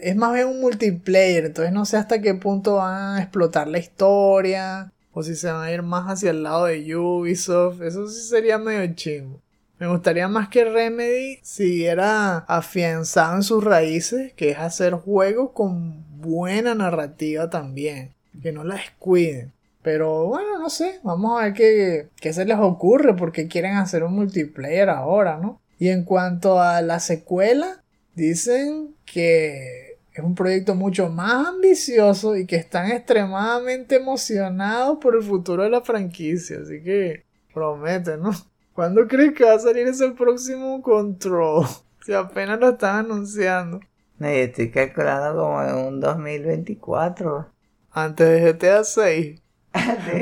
es 0.00 0.16
más 0.16 0.32
bien 0.32 0.48
un 0.48 0.60
multiplayer, 0.60 1.46
entonces 1.46 1.72
no 1.72 1.84
sé 1.84 1.96
hasta 1.96 2.20
qué 2.20 2.34
punto 2.34 2.76
van 2.76 3.16
a 3.16 3.22
explotar 3.22 3.68
la 3.68 3.78
historia 3.78 4.92
o 5.12 5.22
si 5.22 5.36
se 5.36 5.50
van 5.50 5.62
a 5.62 5.72
ir 5.72 5.82
más 5.82 6.06
hacia 6.06 6.30
el 6.30 6.42
lado 6.42 6.66
de 6.66 6.96
Ubisoft, 6.96 7.80
eso 7.82 8.08
sí 8.08 8.28
sería 8.28 8.58
medio 8.58 8.94
chingo. 8.94 9.40
Me 9.78 9.88
gustaría 9.88 10.28
más 10.28 10.48
que 10.48 10.64
Remedy 10.64 11.38
siguiera 11.42 12.38
afianzado 12.38 13.36
en 13.36 13.42
sus 13.42 13.62
raíces, 13.62 14.32
que 14.34 14.50
es 14.50 14.58
hacer 14.58 14.94
juegos 14.94 15.50
con 15.52 16.04
buena 16.20 16.74
narrativa 16.74 17.50
también, 17.50 18.12
que 18.42 18.52
no 18.52 18.64
la 18.64 18.76
descuiden. 18.76 19.52
Pero 19.82 20.26
bueno, 20.26 20.58
no 20.58 20.70
sé, 20.70 21.00
vamos 21.02 21.38
a 21.38 21.44
ver 21.44 21.52
qué, 21.52 22.08
qué 22.20 22.32
se 22.32 22.44
les 22.44 22.58
ocurre, 22.58 23.14
porque 23.14 23.48
quieren 23.48 23.76
hacer 23.76 24.02
un 24.04 24.14
multiplayer 24.14 24.88
ahora, 24.88 25.38
¿no? 25.38 25.60
Y 25.78 25.88
en 25.88 26.04
cuanto 26.04 26.60
a 26.60 26.80
la 26.80 27.00
secuela, 27.00 27.83
dicen 28.14 28.94
que 29.04 29.98
es 30.12 30.22
un 30.22 30.34
proyecto 30.34 30.74
mucho 30.74 31.08
más 31.08 31.48
ambicioso 31.48 32.36
y 32.36 32.46
que 32.46 32.56
están 32.56 32.90
extremadamente 32.90 33.96
emocionados 33.96 34.98
por 35.00 35.16
el 35.16 35.22
futuro 35.22 35.64
de 35.64 35.70
la 35.70 35.80
franquicia. 35.80 36.58
Así 36.62 36.82
que 36.82 37.24
promete, 37.52 38.16
¿no? 38.16 38.30
¿Cuándo 38.72 39.06
crees 39.06 39.34
que 39.34 39.44
va 39.44 39.54
a 39.54 39.58
salir 39.58 39.86
ese 39.86 40.10
próximo 40.10 40.82
control? 40.82 41.66
Si 42.04 42.12
apenas 42.12 42.60
lo 42.60 42.68
están 42.68 43.06
anunciando. 43.06 43.80
No, 44.18 44.28
yo 44.28 44.34
estoy 44.34 44.70
calculando 44.70 45.42
como 45.42 45.62
en 45.62 45.74
un 45.74 46.00
2024. 46.00 47.50
Antes 47.92 48.28
de 48.28 48.52
GTA 48.52 48.84
6. 48.84 49.42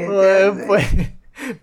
o 0.08 0.12
después. 0.20 0.86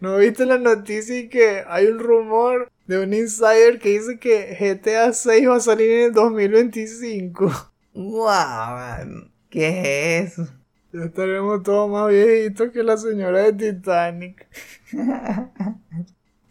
¿No 0.02 0.18
viste 0.18 0.46
la 0.46 0.58
noticia 0.58 1.18
y 1.18 1.30
que 1.30 1.64
hay 1.66 1.86
un 1.88 2.00
rumor 2.00 2.70
de 2.90 2.98
un 2.98 3.14
insider 3.14 3.78
que 3.78 4.00
dice 4.00 4.18
que 4.18 4.58
GTA 4.60 5.14
6 5.14 5.48
va 5.48 5.58
a 5.58 5.60
salir 5.60 5.92
en 5.92 6.06
el 6.06 6.12
2025? 6.12 7.72
¡Wow! 7.94 9.30
¿Qué 9.48 10.18
es 10.18 10.32
eso? 10.32 10.48
Ya 10.92 11.04
estaremos 11.04 11.62
todos 11.62 11.88
más 11.88 12.10
viejitos 12.10 12.72
que 12.72 12.82
la 12.82 12.98
señora 12.98 13.44
de 13.44 13.54
Titanic. 13.74 14.48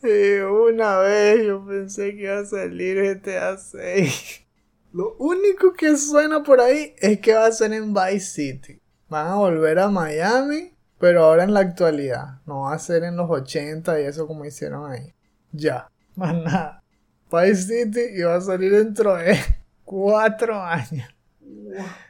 y 0.04 0.38
una 0.38 0.98
vez 0.98 1.44
yo 1.44 1.66
pensé 1.66 2.14
que 2.14 2.22
iba 2.22 2.38
a 2.38 2.46
salir 2.46 3.02
GTA 3.02 3.56
6. 3.56 4.46
Lo 4.92 5.16
único 5.16 5.72
que 5.72 5.96
suena 5.96 6.44
por 6.44 6.60
ahí 6.60 6.94
es 7.00 7.18
que 7.18 7.34
va 7.34 7.46
a 7.46 7.52
ser 7.52 7.72
en 7.72 7.92
Vice 7.92 8.20
City. 8.20 8.80
Van 9.08 9.26
a 9.26 9.34
volver 9.34 9.80
a 9.80 9.90
Miami, 9.90 10.72
pero 11.00 11.24
ahora 11.24 11.42
en 11.42 11.52
la 11.52 11.60
actualidad. 11.60 12.42
No 12.46 12.60
va 12.60 12.74
a 12.74 12.78
ser 12.78 13.02
en 13.02 13.16
los 13.16 13.28
80 13.28 14.00
y 14.00 14.04
eso 14.04 14.28
como 14.28 14.44
hicieron 14.44 14.88
ahí. 14.88 15.12
Ya, 15.50 15.90
más 16.18 16.34
nada. 16.34 16.82
Vice 17.30 17.62
City 17.62 18.22
va 18.22 18.36
a 18.36 18.40
salir 18.40 18.72
dentro 18.72 19.14
de 19.16 19.38
4 19.84 20.62
años. 20.62 21.08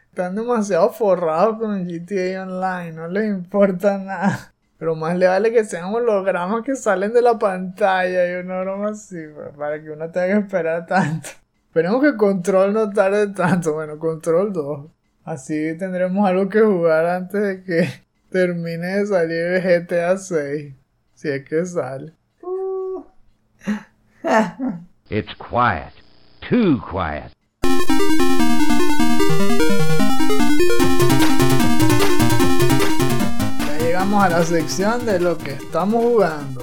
Están 0.08 0.34
demasiado 0.34 0.90
forrados 0.90 1.58
con 1.58 1.84
GTA 1.86 2.42
Online, 2.42 2.92
no 2.92 3.08
les 3.08 3.26
importa 3.26 3.98
nada. 3.98 4.52
Pero 4.78 4.94
más 4.94 5.16
le 5.16 5.26
vale 5.26 5.52
que 5.52 5.64
sean 5.64 5.92
hologramas 5.92 6.62
que 6.64 6.76
salen 6.76 7.12
de 7.12 7.20
la 7.20 7.38
pantalla 7.38 8.30
y 8.30 8.40
una 8.40 8.60
broma 8.60 8.90
así, 8.90 9.16
pues, 9.34 9.48
para 9.56 9.82
que 9.82 9.90
uno 9.90 10.08
tenga 10.10 10.26
que 10.26 10.46
esperar 10.46 10.86
tanto. 10.86 11.30
Esperemos 11.66 12.02
que 12.02 12.16
Control 12.16 12.72
no 12.72 12.90
tarde 12.90 13.28
tanto. 13.28 13.74
Bueno, 13.74 13.98
Control 13.98 14.52
2. 14.52 14.90
Así 15.24 15.76
tendremos 15.76 16.26
algo 16.26 16.48
que 16.48 16.60
jugar 16.60 17.06
antes 17.06 17.42
de 17.42 17.62
que 17.64 17.88
termine 18.30 18.98
de 18.98 19.06
salir 19.06 19.42
el 19.42 19.84
GTA 19.84 20.16
6. 20.16 20.74
Si 21.14 21.28
es 21.28 21.44
que 21.44 21.66
sale. 21.66 22.12
It's 25.10 25.32
quiet. 25.38 25.92
Too 26.42 26.80
quiet. 26.90 27.32
Ya 33.66 33.78
llegamos 33.78 34.24
a 34.24 34.28
la 34.28 34.44
sección 34.44 35.06
de 35.06 35.20
lo 35.20 35.38
que 35.38 35.52
estamos 35.52 36.02
jugando. 36.02 36.62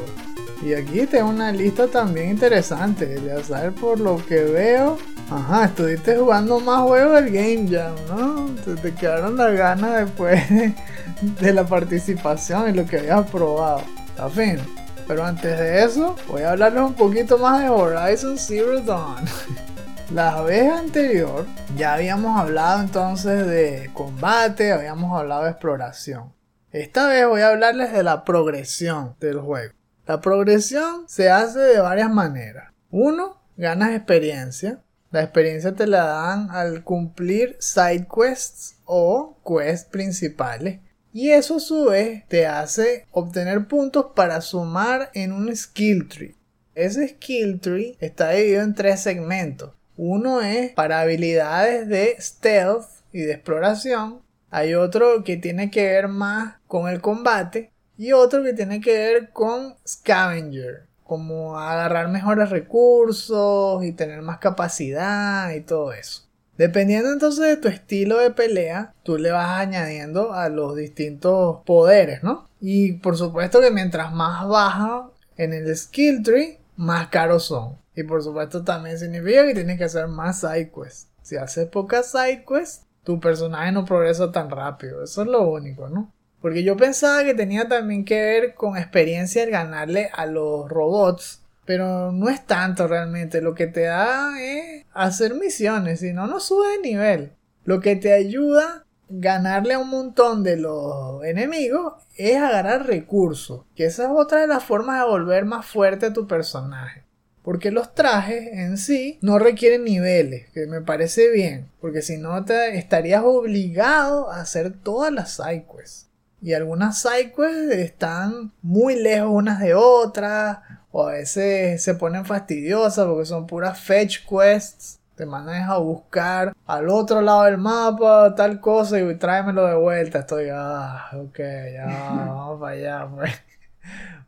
Y 0.64 0.74
aquí 0.74 1.06
tengo 1.06 1.30
una 1.30 1.52
lista 1.52 1.88
también 1.88 2.30
interesante. 2.32 3.20
Ya 3.26 3.44
sabes 3.44 3.74
por 3.74 4.00
lo 4.00 4.18
que 4.26 4.44
veo. 4.44 4.98
Ajá, 5.32 5.66
estuviste 5.66 6.18
jugando 6.18 6.60
más 6.60 6.82
juegos 6.82 7.16
del 7.16 7.32
Game 7.32 7.68
Jam, 7.68 7.96
¿no? 8.08 8.46
Te, 8.64 8.76
te 8.76 8.94
quedaron 8.94 9.38
las 9.38 9.54
ganas 9.54 10.06
después 10.06 10.40
de 11.22 11.54
la 11.54 11.66
participación 11.66 12.70
y 12.70 12.74
lo 12.74 12.86
que 12.86 13.00
habías 13.00 13.28
probado. 13.30 13.82
Está 14.08 14.30
fino. 14.30 14.85
Pero 15.08 15.24
antes 15.24 15.58
de 15.60 15.84
eso, 15.84 16.16
voy 16.28 16.42
a 16.42 16.52
hablarles 16.52 16.82
un 16.82 16.96
poquito 16.96 17.38
más 17.38 17.62
de 17.62 17.70
Horizon 17.70 18.38
Zero 18.38 18.80
Dawn. 18.82 19.26
La 20.14 20.42
vez 20.42 20.72
anterior 20.72 21.46
ya 21.76 21.94
habíamos 21.94 22.40
hablado 22.40 22.82
entonces 22.82 23.46
de 23.48 23.90
combate, 23.94 24.72
habíamos 24.72 25.18
hablado 25.18 25.44
de 25.44 25.52
exploración. 25.52 26.34
Esta 26.72 27.08
vez 27.08 27.28
voy 27.28 27.42
a 27.42 27.50
hablarles 27.50 27.92
de 27.92 28.04
la 28.04 28.24
progresión 28.24 29.16
del 29.20 29.40
juego. 29.40 29.74
La 30.08 30.22
progresión 30.22 31.06
se 31.08 31.30
hace 31.30 31.60
de 31.60 31.80
varias 31.80 32.12
maneras. 32.12 32.72
Uno, 32.92 33.42
ganas 33.58 33.92
experiencia. 33.92 34.80
La 35.12 35.24
experiencia 35.24 35.74
te 35.74 35.88
la 35.88 36.06
dan 36.06 36.52
al 36.52 36.84
cumplir 36.84 37.58
side 37.60 38.08
quests 38.08 38.78
o 38.86 39.38
quests 39.46 39.90
principales. 39.90 40.80
Y 41.18 41.32
eso 41.32 41.56
a 41.56 41.60
su 41.62 41.86
vez 41.86 42.28
te 42.28 42.46
hace 42.46 43.06
obtener 43.10 43.70
puntos 43.70 44.08
para 44.14 44.42
sumar 44.42 45.12
en 45.14 45.32
un 45.32 45.56
skill 45.56 46.10
tree. 46.10 46.36
Ese 46.74 47.08
skill 47.08 47.62
tree 47.62 47.96
está 48.02 48.32
dividido 48.32 48.64
en 48.64 48.76
tres 48.76 49.00
segmentos. 49.00 49.72
Uno 49.96 50.42
es 50.42 50.74
para 50.74 51.00
habilidades 51.00 51.88
de 51.88 52.18
stealth 52.20 52.88
y 53.14 53.22
de 53.22 53.32
exploración. 53.32 54.24
Hay 54.50 54.74
otro 54.74 55.24
que 55.24 55.38
tiene 55.38 55.72
que 55.72 55.84
ver 55.84 56.10
más 56.10 56.56
con 56.68 56.90
el 56.90 57.00
combate. 57.00 57.72
Y 57.98 58.12
otro 58.12 58.44
que 58.44 58.52
tiene 58.52 58.82
que 58.82 58.98
ver 58.98 59.30
con 59.30 59.78
scavenger. 59.88 60.88
Como 61.06 61.58
agarrar 61.58 62.10
mejores 62.10 62.50
recursos 62.50 63.86
y 63.86 63.94
tener 63.94 64.22
más 64.22 64.40
capacidad 64.40 65.50
y 65.52 65.62
todo 65.62 65.94
eso. 65.94 66.25
Dependiendo 66.58 67.12
entonces 67.12 67.46
de 67.46 67.58
tu 67.58 67.68
estilo 67.68 68.18
de 68.20 68.32
pelea, 68.32 68.94
tú 69.04 69.18
le 69.18 69.32
vas 69.32 69.60
añadiendo 69.60 70.34
a 70.34 70.50
los 70.50 70.76
distintos 70.76 71.60
poderes, 71.66 72.24
¿no? 72.24 72.48
Y 72.62 72.94
por 72.94 73.18
supuesto 73.18 73.60
que 73.60 73.72
mientras 73.72 74.14
más 74.14 74.48
baja 74.48 75.10
en 75.38 75.54
el 75.54 75.76
skill 75.76 76.24
tree, 76.24 76.60
más 76.78 77.08
caros 77.08 77.46
son. 77.46 77.78
Y 77.96 78.04
por 78.04 78.24
supuesto 78.24 78.64
también 78.64 78.98
significa 78.98 79.46
que 79.46 79.54
tienes 79.54 79.78
que 79.78 79.86
hacer 79.86 80.08
más 80.08 80.40
side 80.40 80.72
quests. 80.72 81.08
Si 81.22 81.36
haces 81.38 81.68
pocas 81.68 82.12
side 82.12 82.46
quests, 82.48 82.86
tu 83.04 83.20
personaje 83.20 83.72
no 83.72 83.86
progresa 83.86 84.32
tan 84.32 84.50
rápido. 84.50 85.04
Eso 85.04 85.22
es 85.22 85.28
lo 85.28 85.48
único, 85.48 85.90
¿no? 85.90 86.12
Porque 86.42 86.64
yo 86.64 86.78
pensaba 86.78 87.24
que 87.24 87.34
tenía 87.34 87.68
también 87.68 88.06
que 88.06 88.22
ver 88.22 88.56
con 88.56 88.78
experiencia 88.78 89.44
el 89.44 89.52
ganarle 89.52 90.10
a 90.14 90.26
los 90.26 90.70
robots. 90.70 91.42
Pero 91.66 92.12
no 92.12 92.30
es 92.30 92.46
tanto 92.46 92.88
realmente. 92.88 93.42
Lo 93.42 93.56
que 93.56 93.68
te 93.68 93.82
da 93.82 94.40
es 94.40 94.86
hacer 94.94 95.36
misiones. 95.36 96.00
Si 96.00 96.14
no, 96.14 96.28
no 96.28 96.40
sube 96.40 96.68
de 96.78 96.90
nivel. 96.90 97.32
Lo 97.64 97.80
que 97.80 97.96
te 97.96 98.14
ayuda 98.14 98.64
a 98.64 98.86
ganarle 99.10 99.74
a 99.74 99.80
un 99.80 99.90
montón 99.90 100.44
de 100.44 100.58
los 100.58 101.24
enemigos 101.26 101.94
es 102.18 102.38
agarrar 102.38 102.86
recursos. 102.86 103.66
Que 103.76 103.86
esa 103.86 104.06
es 104.06 104.10
otra 104.14 104.42
de 104.42 104.48
las 104.48 104.64
formas 104.64 105.00
de 105.00 105.10
volver 105.10 105.46
más 105.46 105.66
fuerte 105.66 106.08
a 106.08 106.14
tu 106.14 106.28
personaje. 106.28 107.04
Porque 107.46 107.70
los 107.70 107.94
trajes 107.94 108.48
en 108.54 108.78
sí 108.78 109.20
no 109.22 109.38
requieren 109.38 109.84
niveles, 109.84 110.50
que 110.50 110.66
me 110.66 110.82
parece 110.82 111.30
bien. 111.30 111.70
Porque 111.80 112.02
si 112.02 112.18
no 112.18 112.44
te 112.44 112.76
estarías 112.76 113.22
obligado 113.24 114.32
a 114.32 114.42
hacer 114.42 114.74
todas 114.74 115.14
las 115.14 115.34
sidequests. 115.36 116.10
Y 116.42 116.54
algunas 116.54 117.02
sidequests 117.02 117.72
están 117.74 118.52
muy 118.64 118.96
lejos 118.96 119.30
unas 119.32 119.60
de 119.60 119.76
otras. 119.76 120.60
O 120.98 121.10
a 121.10 121.12
veces 121.12 121.84
se 121.84 121.94
ponen 121.96 122.24
fastidiosas 122.26 123.06
porque 123.06 123.26
son 123.26 123.46
puras 123.46 123.78
fetch 123.78 124.20
quests. 124.26 124.98
Te 125.16 125.26
mandan 125.26 125.70
a 125.70 125.76
buscar 125.78 126.54
al 126.66 126.88
otro 126.88 127.20
lado 127.20 127.44
del 127.44 127.58
mapa 127.58 128.34
tal 128.34 128.62
cosa 128.62 128.98
y 129.02 129.16
tráemelo 129.16 129.68
de 129.68 129.76
vuelta. 129.76 130.20
Estoy, 130.20 130.48
ah, 130.54 131.10
ok, 131.14 131.38
ya, 131.74 131.86
vamos 132.30 132.62
para 132.62 132.72
allá, 132.72 133.10
pues. 133.14 133.34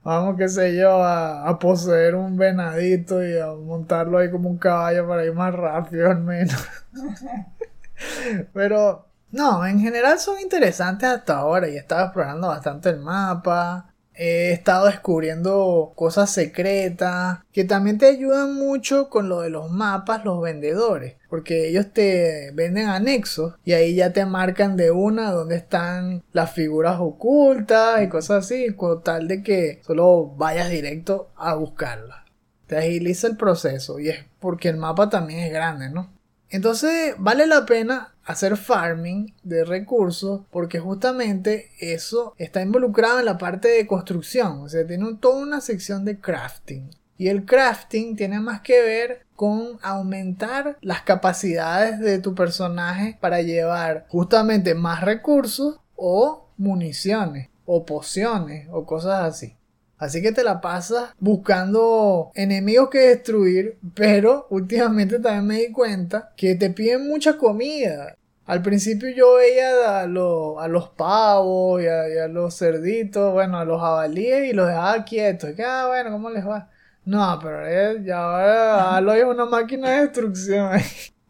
Vamos, 0.03 0.35
qué 0.37 0.49
sé 0.49 0.75
yo, 0.75 1.01
a, 1.01 1.47
a, 1.47 1.57
poseer 1.57 2.15
un 2.15 2.35
venadito 2.35 3.25
y 3.25 3.39
a 3.39 3.47
montarlo 3.47 4.17
ahí 4.17 4.29
como 4.29 4.49
un 4.49 4.57
caballo 4.57 5.07
para 5.07 5.23
ir 5.23 5.33
más 5.33 5.53
rápido 5.55 6.11
al 6.11 6.19
menos. 6.19 6.67
Pero, 8.53 9.07
no, 9.31 9.65
en 9.65 9.79
general 9.79 10.19
son 10.19 10.37
interesantes 10.41 11.07
hasta 11.07 11.37
ahora 11.37 11.69
y 11.69 11.75
he 11.75 11.77
estado 11.77 12.03
explorando 12.03 12.49
bastante 12.49 12.89
el 12.89 12.99
mapa. 12.99 13.93
He 14.19 14.51
estado 14.51 14.87
descubriendo 14.87 15.93
cosas 15.95 16.31
secretas 16.31 17.39
que 17.51 17.65
también 17.65 17.99
te 17.99 18.07
ayudan 18.07 18.55
mucho 18.55 19.09
con 19.09 19.29
lo 19.29 19.41
de 19.41 19.51
los 19.51 19.69
mapas, 19.69 20.25
los 20.25 20.41
vendedores, 20.41 21.17
porque 21.29 21.69
ellos 21.69 21.93
te 21.93 22.51
venden 22.53 22.87
anexos 22.87 23.53
y 23.63 23.73
ahí 23.73 23.93
ya 23.93 24.13
te 24.13 24.25
marcan 24.25 24.75
de 24.75 24.89
una 24.89 25.31
donde 25.31 25.57
están 25.57 26.23
las 26.31 26.51
figuras 26.51 26.97
ocultas 26.99 28.01
y 28.01 28.09
cosas 28.09 28.45
así, 28.45 28.73
con 28.75 29.03
tal 29.03 29.27
de 29.27 29.43
que 29.43 29.81
solo 29.85 30.33
vayas 30.35 30.69
directo 30.71 31.29
a 31.35 31.53
buscarlas. 31.53 32.25
Te 32.65 32.77
agiliza 32.77 33.27
el 33.27 33.37
proceso 33.37 33.99
y 33.99 34.09
es 34.09 34.25
porque 34.39 34.69
el 34.69 34.77
mapa 34.77 35.09
también 35.09 35.41
es 35.41 35.53
grande, 35.53 35.89
¿no? 35.89 36.11
Entonces 36.49 37.13
vale 37.17 37.45
la 37.45 37.65
pena 37.65 38.15
hacer 38.27 38.57
farming 38.57 39.33
de 39.43 39.63
recursos 39.63 40.41
porque 40.51 40.79
justamente 40.79 41.71
eso 41.79 42.35
está 42.37 42.61
involucrado 42.61 43.19
en 43.19 43.25
la 43.25 43.37
parte 43.37 43.69
de 43.69 43.87
construcción. 43.87 44.59
O 44.59 44.69
sea, 44.69 44.85
tiene 44.85 45.15
toda 45.19 45.41
una 45.41 45.61
sección 45.61 46.05
de 46.05 46.19
crafting. 46.19 46.89
Y 47.17 47.29
el 47.29 47.45
crafting 47.45 48.15
tiene 48.15 48.39
más 48.39 48.61
que 48.61 48.81
ver 48.81 49.25
con 49.35 49.79
aumentar 49.81 50.77
las 50.81 51.01
capacidades 51.01 51.99
de 51.99 52.19
tu 52.19 52.35
personaje 52.35 53.17
para 53.19 53.41
llevar 53.41 54.05
justamente 54.09 54.75
más 54.75 55.01
recursos 55.01 55.79
o 55.95 56.49
municiones 56.57 57.49
o 57.65 57.85
pociones 57.85 58.67
o 58.71 58.85
cosas 58.85 59.23
así. 59.23 59.55
Así 59.97 60.21
que 60.21 60.31
te 60.31 60.43
la 60.43 60.61
pasas 60.61 61.09
buscando 61.19 62.31
enemigos 62.35 62.89
que 62.89 62.99
destruir, 62.99 63.79
pero 63.95 64.45
últimamente 64.49 65.19
también 65.19 65.47
me 65.47 65.57
di 65.67 65.71
cuenta 65.71 66.33
que 66.37 66.55
te 66.55 66.69
piden 66.69 67.07
mucha 67.07 67.37
comida. 67.37 68.15
Al 68.45 68.61
principio 68.61 69.09
yo 69.09 69.35
veía 69.35 70.01
a, 70.01 70.07
los 70.07 70.89
pavos 70.95 71.81
y 71.81 71.87
a, 71.87 72.27
los 72.27 72.57
cerditos, 72.57 73.33
bueno, 73.33 73.57
a 73.57 73.65
los 73.65 73.81
jabalíes 73.81 74.49
y 74.49 74.53
los 74.53 74.67
dejaba 74.67 75.03
quietos. 75.03 75.51
Y 75.57 75.61
ah, 75.63 75.87
bueno, 75.87 76.11
¿cómo 76.11 76.29
les 76.29 76.47
va? 76.47 76.69
No, 77.03 77.39
pero 77.41 77.97
ya 78.03 78.19
ahora 78.19 79.01
lo 79.01 79.13
es 79.13 79.23
una 79.23 79.45
máquina 79.45 79.89
de 79.91 80.01
destrucción. 80.01 80.79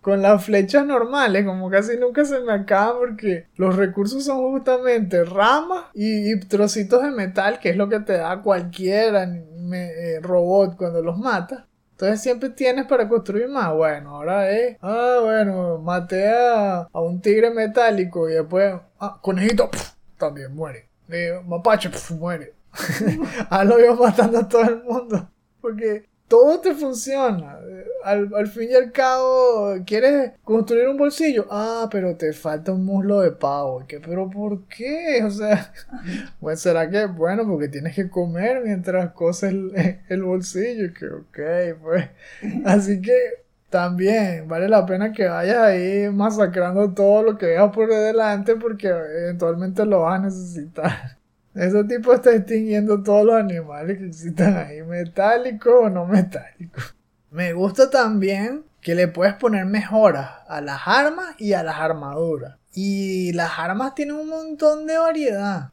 Con 0.07 0.21
las 0.21 0.45
flechas 0.45 0.85
normales, 0.85 1.43
como 1.43 1.69
casi 1.69 1.97
nunca 1.97 2.23
se 2.23 2.39
me 2.39 2.53
acaba 2.53 2.97
porque 2.97 3.47
los 3.57 3.75
recursos 3.75 4.23
son 4.23 4.37
justamente 4.37 5.25
ramas 5.25 5.87
y, 5.93 6.39
trocitos 6.47 7.03
de 7.03 7.11
metal, 7.11 7.59
que 7.59 7.71
es 7.71 7.75
lo 7.75 7.89
que 7.89 7.99
te 7.99 8.13
da 8.13 8.41
cualquier 8.41 9.13
eh, 9.73 10.19
robot 10.21 10.77
cuando 10.77 11.01
los 11.01 11.17
mata. 11.17 11.67
Entonces 11.91 12.21
siempre 12.21 12.51
tienes 12.51 12.85
para 12.85 13.09
construir 13.09 13.49
más. 13.49 13.73
Bueno, 13.73 14.11
ahora 14.11 14.49
es. 14.49 14.77
Ah, 14.81 15.19
bueno, 15.21 15.77
maté 15.79 16.29
a, 16.29 16.87
un 16.93 17.19
tigre 17.19 17.49
metálico 17.49 18.29
y 18.29 18.35
después. 18.35 18.75
Ah, 19.01 19.19
conejito, 19.21 19.69
también 20.17 20.55
muere. 20.55 20.87
mapache, 21.45 21.89
muere. 22.17 22.53
ah, 23.49 23.65
lo 23.65 23.77
iba 23.77 23.93
matando 23.93 24.39
a 24.39 24.47
todo 24.47 24.61
el 24.61 24.83
mundo. 24.85 25.29
Porque 25.59 26.07
todo 26.28 26.59
te 26.59 26.73
funciona. 26.75 27.59
Al, 28.03 28.47
fin 28.47 28.69
y 28.71 28.75
al 28.75 28.91
cabo, 28.91 29.75
¿quieres 29.86 30.32
construir 30.43 30.88
un 30.88 30.97
bolsillo? 30.97 31.45
Ah, 31.49 31.88
pero 31.91 32.15
te 32.15 32.32
falta 32.34 32.71
un 32.71 32.86
muslo 32.86 33.21
de 33.21 33.32
pavo. 33.32 33.84
¿Qué? 33.88 33.99
¿Pero 33.99 34.30
por 34.30 34.63
qué? 34.67 35.23
O 35.28 35.32
sea, 35.32 35.73
pues 36.39 36.61
será 36.61 36.89
que, 36.89 37.05
bueno, 37.05 37.45
porque 37.45 37.67
tienes 37.67 37.95
que 37.95 38.09
comer 38.09 38.61
mientras 38.63 39.11
coses 39.11 39.51
el, 39.51 39.99
el 40.09 40.23
bolsillo. 40.23 40.93
Que 40.93 41.07
ok, 41.07 41.80
pues. 41.82 42.09
Así 42.65 43.01
que 43.01 43.13
también 43.69 44.47
vale 44.47 44.69
la 44.69 44.86
pena 44.86 45.11
que 45.11 45.28
vayas 45.28 45.57
ahí 45.57 46.09
masacrando 46.09 46.93
todo 46.93 47.23
lo 47.23 47.38
que 47.38 47.47
veas 47.47 47.71
por 47.73 47.89
delante 47.89 48.55
porque 48.55 48.88
eventualmente 48.88 49.86
lo 49.86 50.01
vas 50.01 50.19
a 50.19 50.23
necesitar. 50.23 51.16
Ese 51.57 51.83
tipo 51.85 52.13
está 52.13 52.35
extinguiendo 52.35 53.01
todos 53.01 53.25
los 53.25 53.35
animales 53.35 53.97
que 53.97 54.05
existan 54.05 54.57
ahí, 54.57 54.83
metálicos 54.83 55.73
o 55.85 55.89
no 55.89 56.05
metálicos. 56.05 56.95
Me 57.31 57.53
gusta 57.53 57.89
también 57.89 58.63
que 58.88 58.95
le 58.95 59.09
puedes 59.09 59.33
poner 59.33 59.65
mejoras 59.65 60.29
a 60.47 60.61
las 60.61 60.79
armas 60.85 61.35
y 61.38 61.51
a 61.51 61.61
las 61.61 61.75
armaduras. 61.75 62.55
Y 62.73 63.33
las 63.33 63.59
armas 63.59 63.95
tienen 63.95 64.15
un 64.15 64.29
montón 64.29 64.88
de 64.88 64.97
variedad. 64.97 65.71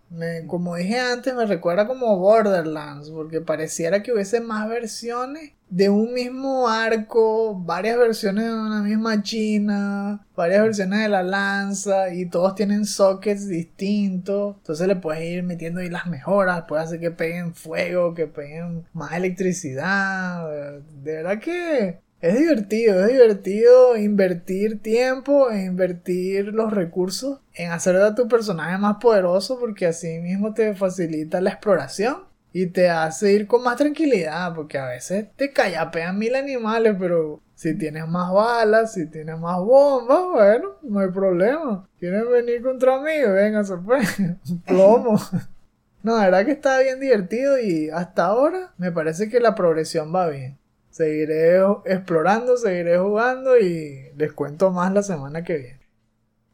como 0.48 0.74
dije 0.74 0.98
antes, 0.98 1.32
me 1.32 1.46
recuerda 1.46 1.86
como 1.86 2.18
Borderlands, 2.18 3.10
porque 3.10 3.40
pareciera 3.40 4.02
que 4.02 4.12
hubiese 4.12 4.40
más 4.40 4.68
versiones 4.68 5.52
de 5.70 5.90
un 5.90 6.12
mismo 6.12 6.68
arco, 6.68 7.54
varias 7.54 7.98
versiones 7.98 8.46
de 8.46 8.52
una 8.52 8.82
misma 8.82 9.22
china, 9.22 10.26
varias 10.34 10.62
versiones 10.62 10.98
de 11.02 11.08
la 11.08 11.22
lanza 11.22 12.12
y 12.12 12.26
todos 12.26 12.56
tienen 12.56 12.84
sockets 12.84 13.46
distintos. 13.46 14.56
Entonces 14.56 14.88
le 14.88 14.96
puedes 14.96 15.22
ir 15.22 15.44
metiendo 15.44 15.78
ahí 15.78 15.88
las 15.88 16.08
mejoras, 16.08 16.64
puedes 16.66 16.86
hacer 16.86 16.98
que 16.98 17.12
peguen 17.12 17.54
fuego, 17.54 18.12
que 18.12 18.26
peguen 18.26 18.86
más 18.92 19.12
electricidad. 19.12 20.48
De 21.00 21.14
verdad 21.14 21.38
que 21.38 22.02
es 22.24 22.38
divertido, 22.38 23.04
es 23.04 23.12
divertido 23.12 23.96
invertir 23.98 24.80
tiempo 24.80 25.50
e 25.50 25.64
invertir 25.64 26.54
los 26.54 26.72
recursos 26.72 27.40
en 27.52 27.70
hacer 27.70 27.96
a 27.96 28.14
tu 28.14 28.28
personaje 28.28 28.78
más 28.78 28.96
poderoso 28.96 29.60
porque 29.60 29.84
así 29.84 30.20
mismo 30.20 30.54
te 30.54 30.74
facilita 30.74 31.42
la 31.42 31.50
exploración 31.50 32.24
y 32.50 32.66
te 32.68 32.88
hace 32.88 33.34
ir 33.34 33.46
con 33.46 33.62
más 33.62 33.76
tranquilidad 33.76 34.54
porque 34.54 34.78
a 34.78 34.86
veces 34.86 35.26
te 35.36 35.52
callapean 35.52 36.18
mil 36.18 36.34
animales 36.34 36.96
pero 36.98 37.42
si 37.54 37.76
tienes 37.76 38.08
más 38.08 38.32
balas, 38.32 38.94
si 38.94 39.06
tienes 39.06 39.38
más 39.38 39.58
bombas, 39.58 40.22
bueno, 40.32 40.70
no 40.80 41.00
hay 41.00 41.10
problema. 41.10 41.86
¿Quieren 41.98 42.30
venir 42.30 42.62
contra 42.62 43.00
mí? 43.00 43.12
Venga, 43.22 43.62
se 43.64 43.76
fue. 43.76 44.00
Plomo. 44.66 45.20
No, 46.02 46.18
la 46.18 46.24
verdad 46.24 46.44
que 46.44 46.52
está 46.52 46.80
bien 46.80 47.00
divertido 47.00 47.58
y 47.58 47.88
hasta 47.88 48.26
ahora 48.26 48.74
me 48.76 48.92
parece 48.92 49.30
que 49.30 49.40
la 49.40 49.54
progresión 49.54 50.14
va 50.14 50.28
bien 50.28 50.58
seguiré 50.94 51.60
explorando, 51.86 52.56
seguiré 52.56 52.98
jugando 52.98 53.58
y 53.58 54.12
les 54.16 54.32
cuento 54.32 54.70
más 54.70 54.92
la 54.92 55.02
semana 55.02 55.42
que 55.42 55.56
viene. 55.58 55.80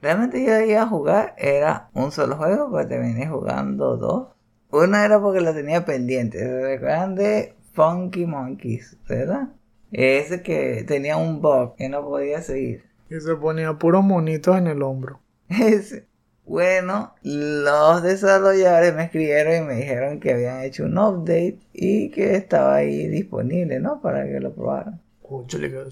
Realmente 0.01 0.43
yo 0.43 0.59
iba 0.61 0.81
a 0.81 0.87
jugar, 0.87 1.35
era 1.37 1.91
un 1.93 2.11
solo 2.11 2.37
juego, 2.37 2.71
pero 2.73 2.89
terminé 2.89 3.29
jugando 3.29 3.99
dos. 3.99 4.29
Una 4.71 5.05
era 5.05 5.21
porque 5.21 5.43
la 5.43 5.53
tenía 5.53 5.85
pendiente, 5.85 6.39
¿se 6.39 6.63
recuerdan 6.63 7.17
de 7.17 7.55
Funky 7.75 8.25
Monkeys, 8.25 8.97
verdad? 9.07 9.49
Ese 9.93 10.43
que 10.43 10.85
tenía 10.89 11.19
un 11.19 11.43
bug 11.43 11.77
que 11.77 11.91
no 11.91 12.03
podía 12.03 12.41
seguir. 12.41 12.85
Y 13.11 13.21
se 13.21 13.37
ponía 13.37 13.75
puros 13.75 14.03
monitos 14.03 14.57
en 14.57 14.69
el 14.69 14.83
hombro. 14.83 15.21
Ese. 15.51 16.07
Bueno, 16.51 17.15
los 17.23 18.03
desarrolladores 18.03 18.93
me 18.93 19.05
escribieron 19.05 19.55
y 19.55 19.61
me 19.69 19.77
dijeron 19.77 20.19
que 20.19 20.33
habían 20.33 20.63
hecho 20.63 20.83
un 20.83 20.99
update 20.99 21.61
y 21.73 22.11
que 22.11 22.35
estaba 22.35 22.75
ahí 22.75 23.07
disponible, 23.07 23.79
¿no? 23.79 24.01
Para 24.01 24.27
que 24.27 24.41
lo 24.41 24.53
probaran. 24.53 25.01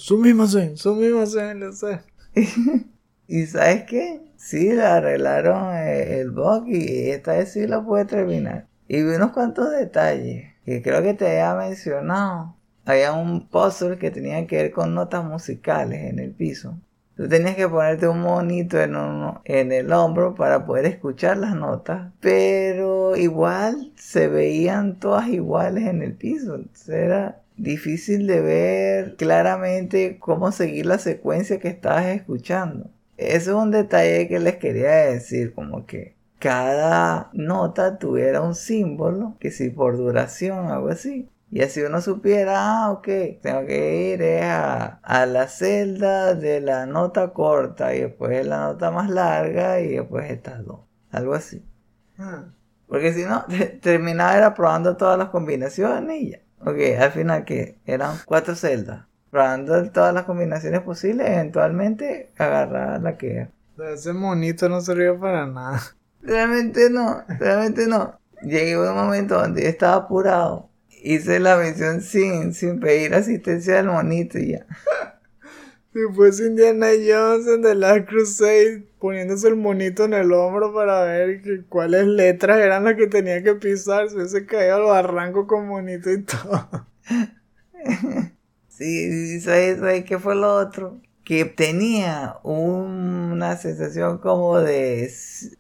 Sumimasen, 0.01 0.77
sumimasen, 0.77 1.61
lo 1.61 1.73
sé. 1.73 2.01
y 3.29 3.47
¿sabes 3.47 3.85
qué? 3.85 4.21
Sí, 4.37 4.73
le 4.73 4.83
arreglaron 4.83 5.77
el 5.77 6.33
bug 6.33 6.67
y 6.67 7.11
esta 7.11 7.37
vez 7.37 7.53
sí 7.53 7.69
lo 7.69 7.87
puede 7.87 8.07
terminar. 8.07 8.67
Y 8.89 9.05
vi 9.05 9.15
unos 9.15 9.31
cuantos 9.31 9.71
detalles 9.71 10.55
que 10.65 10.83
creo 10.83 11.05
que 11.05 11.15
te 11.15 11.41
había 11.41 11.69
mencionado. 11.69 12.57
Había 12.85 13.13
un 13.13 13.47
puzzle 13.47 13.97
que 13.97 14.11
tenía 14.11 14.45
que 14.49 14.57
ver 14.57 14.73
con 14.73 14.93
notas 14.93 15.25
musicales 15.25 16.11
en 16.11 16.19
el 16.19 16.33
piso. 16.33 16.77
Tú 17.19 17.29
tenías 17.29 17.57
que 17.57 17.69
ponerte 17.69 18.07
un 18.07 18.21
monito 18.21 18.81
en, 18.81 18.95
en 19.45 19.73
el 19.73 19.93
hombro 19.93 20.37
para 20.37 20.65
poder 20.65 20.87
escuchar 20.87 21.37
las 21.37 21.57
notas, 21.57 22.13
pero 22.21 23.17
igual 23.17 23.93
se 23.97 24.29
veían 24.29 25.01
todas 25.01 25.27
iguales 25.27 25.89
en 25.89 26.03
el 26.03 26.15
piso. 26.15 26.61
era 26.87 27.43
difícil 27.57 28.29
de 28.29 28.41
ver 28.41 29.17
claramente 29.17 30.19
cómo 30.21 30.53
seguir 30.53 30.87
la 30.87 30.99
secuencia 30.99 31.59
que 31.59 31.67
estabas 31.67 32.07
escuchando. 32.07 32.89
Eso 33.17 33.51
es 33.51 33.65
un 33.65 33.73
detalle 33.73 34.29
que 34.29 34.39
les 34.39 34.59
quería 34.59 34.91
decir, 34.91 35.55
como 35.55 35.87
que 35.87 36.15
cada 36.39 37.31
nota 37.33 37.99
tuviera 37.99 38.43
un 38.43 38.55
símbolo, 38.55 39.35
que 39.41 39.51
si 39.51 39.71
por 39.71 39.97
duración, 39.97 40.69
algo 40.69 40.91
así. 40.91 41.29
Y 41.51 41.63
así 41.63 41.81
uno 41.81 42.01
supiera, 42.03 42.55
ah, 42.59 42.91
ok, 42.91 43.09
tengo 43.41 43.65
que 43.67 44.13
ir 44.13 44.23
eh, 44.23 44.43
a, 44.43 45.27
la 45.27 45.49
celda 45.49 46.35
de 46.35 46.61
la 46.61 46.85
nota 46.85 47.33
corta 47.33 47.95
y 47.95 48.01
después 48.01 48.47
la 48.47 48.67
nota 48.67 48.91
más 48.91 49.09
larga 49.09 49.81
y 49.81 49.97
después 49.97 50.31
estas 50.31 50.65
dos. 50.65 50.81
Algo 51.11 51.33
así. 51.33 51.65
Ah. 52.19 52.45
Porque 52.87 53.13
si 53.15 53.25
no, 53.25 53.47
terminaba 53.81 54.37
era 54.37 54.55
probando 54.55 54.97
todas 54.97 55.19
las 55.19 55.31
combinaciones 55.31 56.21
y 56.21 56.31
ya. 56.33 56.39
Ok, 56.61 56.79
al 56.99 57.13
final 57.13 57.45
que 57.45 57.79
eran 57.87 58.17
cuatro 58.27 58.55
celdas. 58.55 59.07
Probando 59.31 59.91
todas 59.91 60.13
las 60.13 60.25
combinaciones 60.25 60.81
posibles, 60.81 61.29
eventualmente 61.29 62.33
agarrar 62.37 63.01
la 63.01 63.17
que 63.17 63.37
era. 63.37 63.51
Ese 63.93 64.13
monito 64.13 64.69
no 64.69 64.81
servía 64.81 65.19
para 65.19 65.47
nada. 65.47 65.81
Realmente 66.21 66.91
no, 66.91 67.23
realmente 67.39 67.87
no. 67.87 68.19
Llegué 68.43 68.75
a 68.75 68.81
un 68.81 68.97
momento 68.97 69.41
donde 69.41 69.69
estaba 69.69 69.95
apurado 69.95 70.68
hice 71.15 71.41
la 71.41 71.57
misión 71.57 72.03
sin, 72.03 72.53
sin 72.53 72.81
pedir 72.81 73.15
asistencia 73.15 73.81
al 73.81 73.87
monito 73.87 74.39
y 74.39 74.53
ya. 74.53 74.67
Si 75.91 76.01
fuese 76.15 76.47
Indiana 76.47 76.89
Jones 76.89 77.47
en 77.49 77.63
The 77.63 77.75
Last 77.75 78.07
Crusade 78.09 78.87
poniéndose 79.01 79.49
el 79.49 79.57
monito 79.57 80.05
en 80.05 80.13
el 80.13 80.31
hombro 80.33 80.73
para 80.73 81.03
ver 81.03 81.41
que, 81.41 81.63
cuáles 81.67 82.07
letras 82.07 82.59
eran 82.59 82.85
las 82.85 82.95
que 82.95 83.07
tenía 83.07 83.43
que 83.43 83.55
pisar, 83.55 84.09
se 84.09 84.17
hubiese 84.17 84.45
caído 84.45 84.75
al 84.77 84.83
barranco 84.83 85.47
con 85.47 85.67
monito 85.67 86.13
y 86.13 86.23
todo. 86.23 86.87
sí, 88.69 89.41
¿sabes, 89.41 89.79
¿sabes 89.79 90.05
qué 90.05 90.19
fue 90.19 90.37
lo 90.37 90.57
otro? 90.57 91.01
Que 91.25 91.47
tenía 91.47 92.37
una 92.45 93.57
sensación 93.57 94.19
como 94.19 94.59
de, 94.61 95.11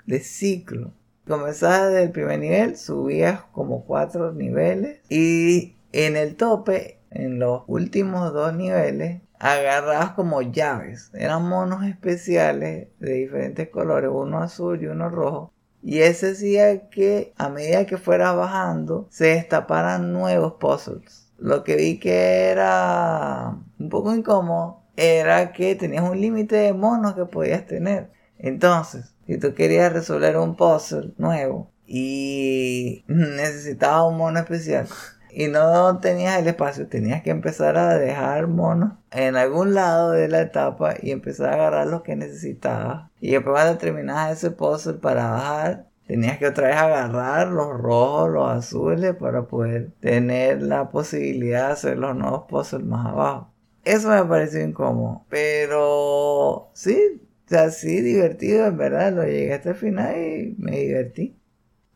de 0.06 0.20
ciclo 0.20 0.92
comenzabas 1.28 1.92
del 1.92 2.10
primer 2.10 2.40
nivel, 2.40 2.76
subías 2.76 3.42
como 3.52 3.84
cuatro 3.84 4.32
niveles 4.32 5.00
y 5.08 5.76
en 5.92 6.16
el 6.16 6.36
tope, 6.36 6.98
en 7.10 7.38
los 7.38 7.62
últimos 7.66 8.32
dos 8.32 8.54
niveles, 8.54 9.22
agarrabas 9.38 10.12
como 10.12 10.42
llaves. 10.42 11.10
Eran 11.14 11.48
monos 11.48 11.84
especiales 11.84 12.88
de 12.98 13.12
diferentes 13.12 13.68
colores, 13.68 14.10
uno 14.12 14.38
azul 14.38 14.82
y 14.82 14.86
uno 14.86 15.08
rojo. 15.08 15.52
Y 15.82 16.00
ese 16.00 16.32
hacía 16.32 16.88
que 16.88 17.32
a 17.36 17.48
medida 17.48 17.86
que 17.86 17.98
fueras 17.98 18.34
bajando 18.34 19.06
se 19.10 19.26
destaparan 19.26 20.12
nuevos 20.12 20.54
puzzles. 20.54 21.32
lo 21.38 21.62
que 21.62 21.76
vi 21.76 22.00
que 22.00 22.46
era 22.48 23.56
un 23.78 23.88
poco 23.88 24.12
incómodo 24.12 24.82
era 24.96 25.52
que 25.52 25.76
tenías 25.76 26.02
un 26.02 26.20
límite 26.20 26.56
de 26.56 26.72
monos 26.72 27.14
que 27.14 27.24
podías 27.26 27.64
tener. 27.66 28.10
Entonces, 28.38 29.14
si 29.26 29.38
tú 29.38 29.54
querías 29.54 29.92
resolver 29.92 30.36
un 30.36 30.56
puzzle 30.56 31.12
nuevo 31.18 31.70
y 31.86 33.04
necesitabas 33.08 34.10
un 34.10 34.18
mono 34.18 34.38
especial 34.38 34.86
y 35.30 35.48
no 35.48 35.98
tenías 35.98 36.38
el 36.38 36.48
espacio, 36.48 36.88
tenías 36.88 37.22
que 37.22 37.30
empezar 37.30 37.76
a 37.76 37.98
dejar 37.98 38.46
monos 38.46 38.92
en 39.10 39.36
algún 39.36 39.74
lado 39.74 40.12
de 40.12 40.28
la 40.28 40.40
etapa 40.40 40.94
y 41.00 41.10
empezar 41.10 41.50
a 41.50 41.54
agarrar 41.54 41.86
los 41.88 42.02
que 42.02 42.16
necesitabas. 42.16 43.10
Y 43.20 43.32
después 43.32 43.54
cuando 43.54 43.78
terminabas 43.78 44.38
ese 44.38 44.50
puzzle 44.50 44.94
para 44.94 45.30
bajar, 45.30 45.86
tenías 46.06 46.38
que 46.38 46.46
otra 46.46 46.68
vez 46.68 46.76
agarrar 46.76 47.48
los 47.48 47.68
rojos, 47.68 48.30
los 48.30 48.50
azules 48.50 49.14
para 49.16 49.42
poder 49.42 49.90
tener 50.00 50.62
la 50.62 50.88
posibilidad 50.88 51.66
de 51.66 51.72
hacer 51.72 51.98
los 51.98 52.16
nuevos 52.16 52.44
puzzles 52.48 52.86
más 52.86 53.06
abajo. 53.06 53.52
Eso 53.84 54.08
me 54.08 54.24
pareció 54.24 54.62
incómodo. 54.62 55.24
Pero 55.28 56.70
sí, 56.72 57.22
sea, 57.48 57.70
sí, 57.70 58.00
divertido, 58.00 58.66
en 58.66 58.76
verdad. 58.76 59.12
Lo 59.12 59.24
llegué 59.24 59.54
hasta 59.54 59.70
el 59.70 59.76
final 59.76 60.16
y 60.16 60.54
me 60.58 60.78
divertí. 60.78 61.36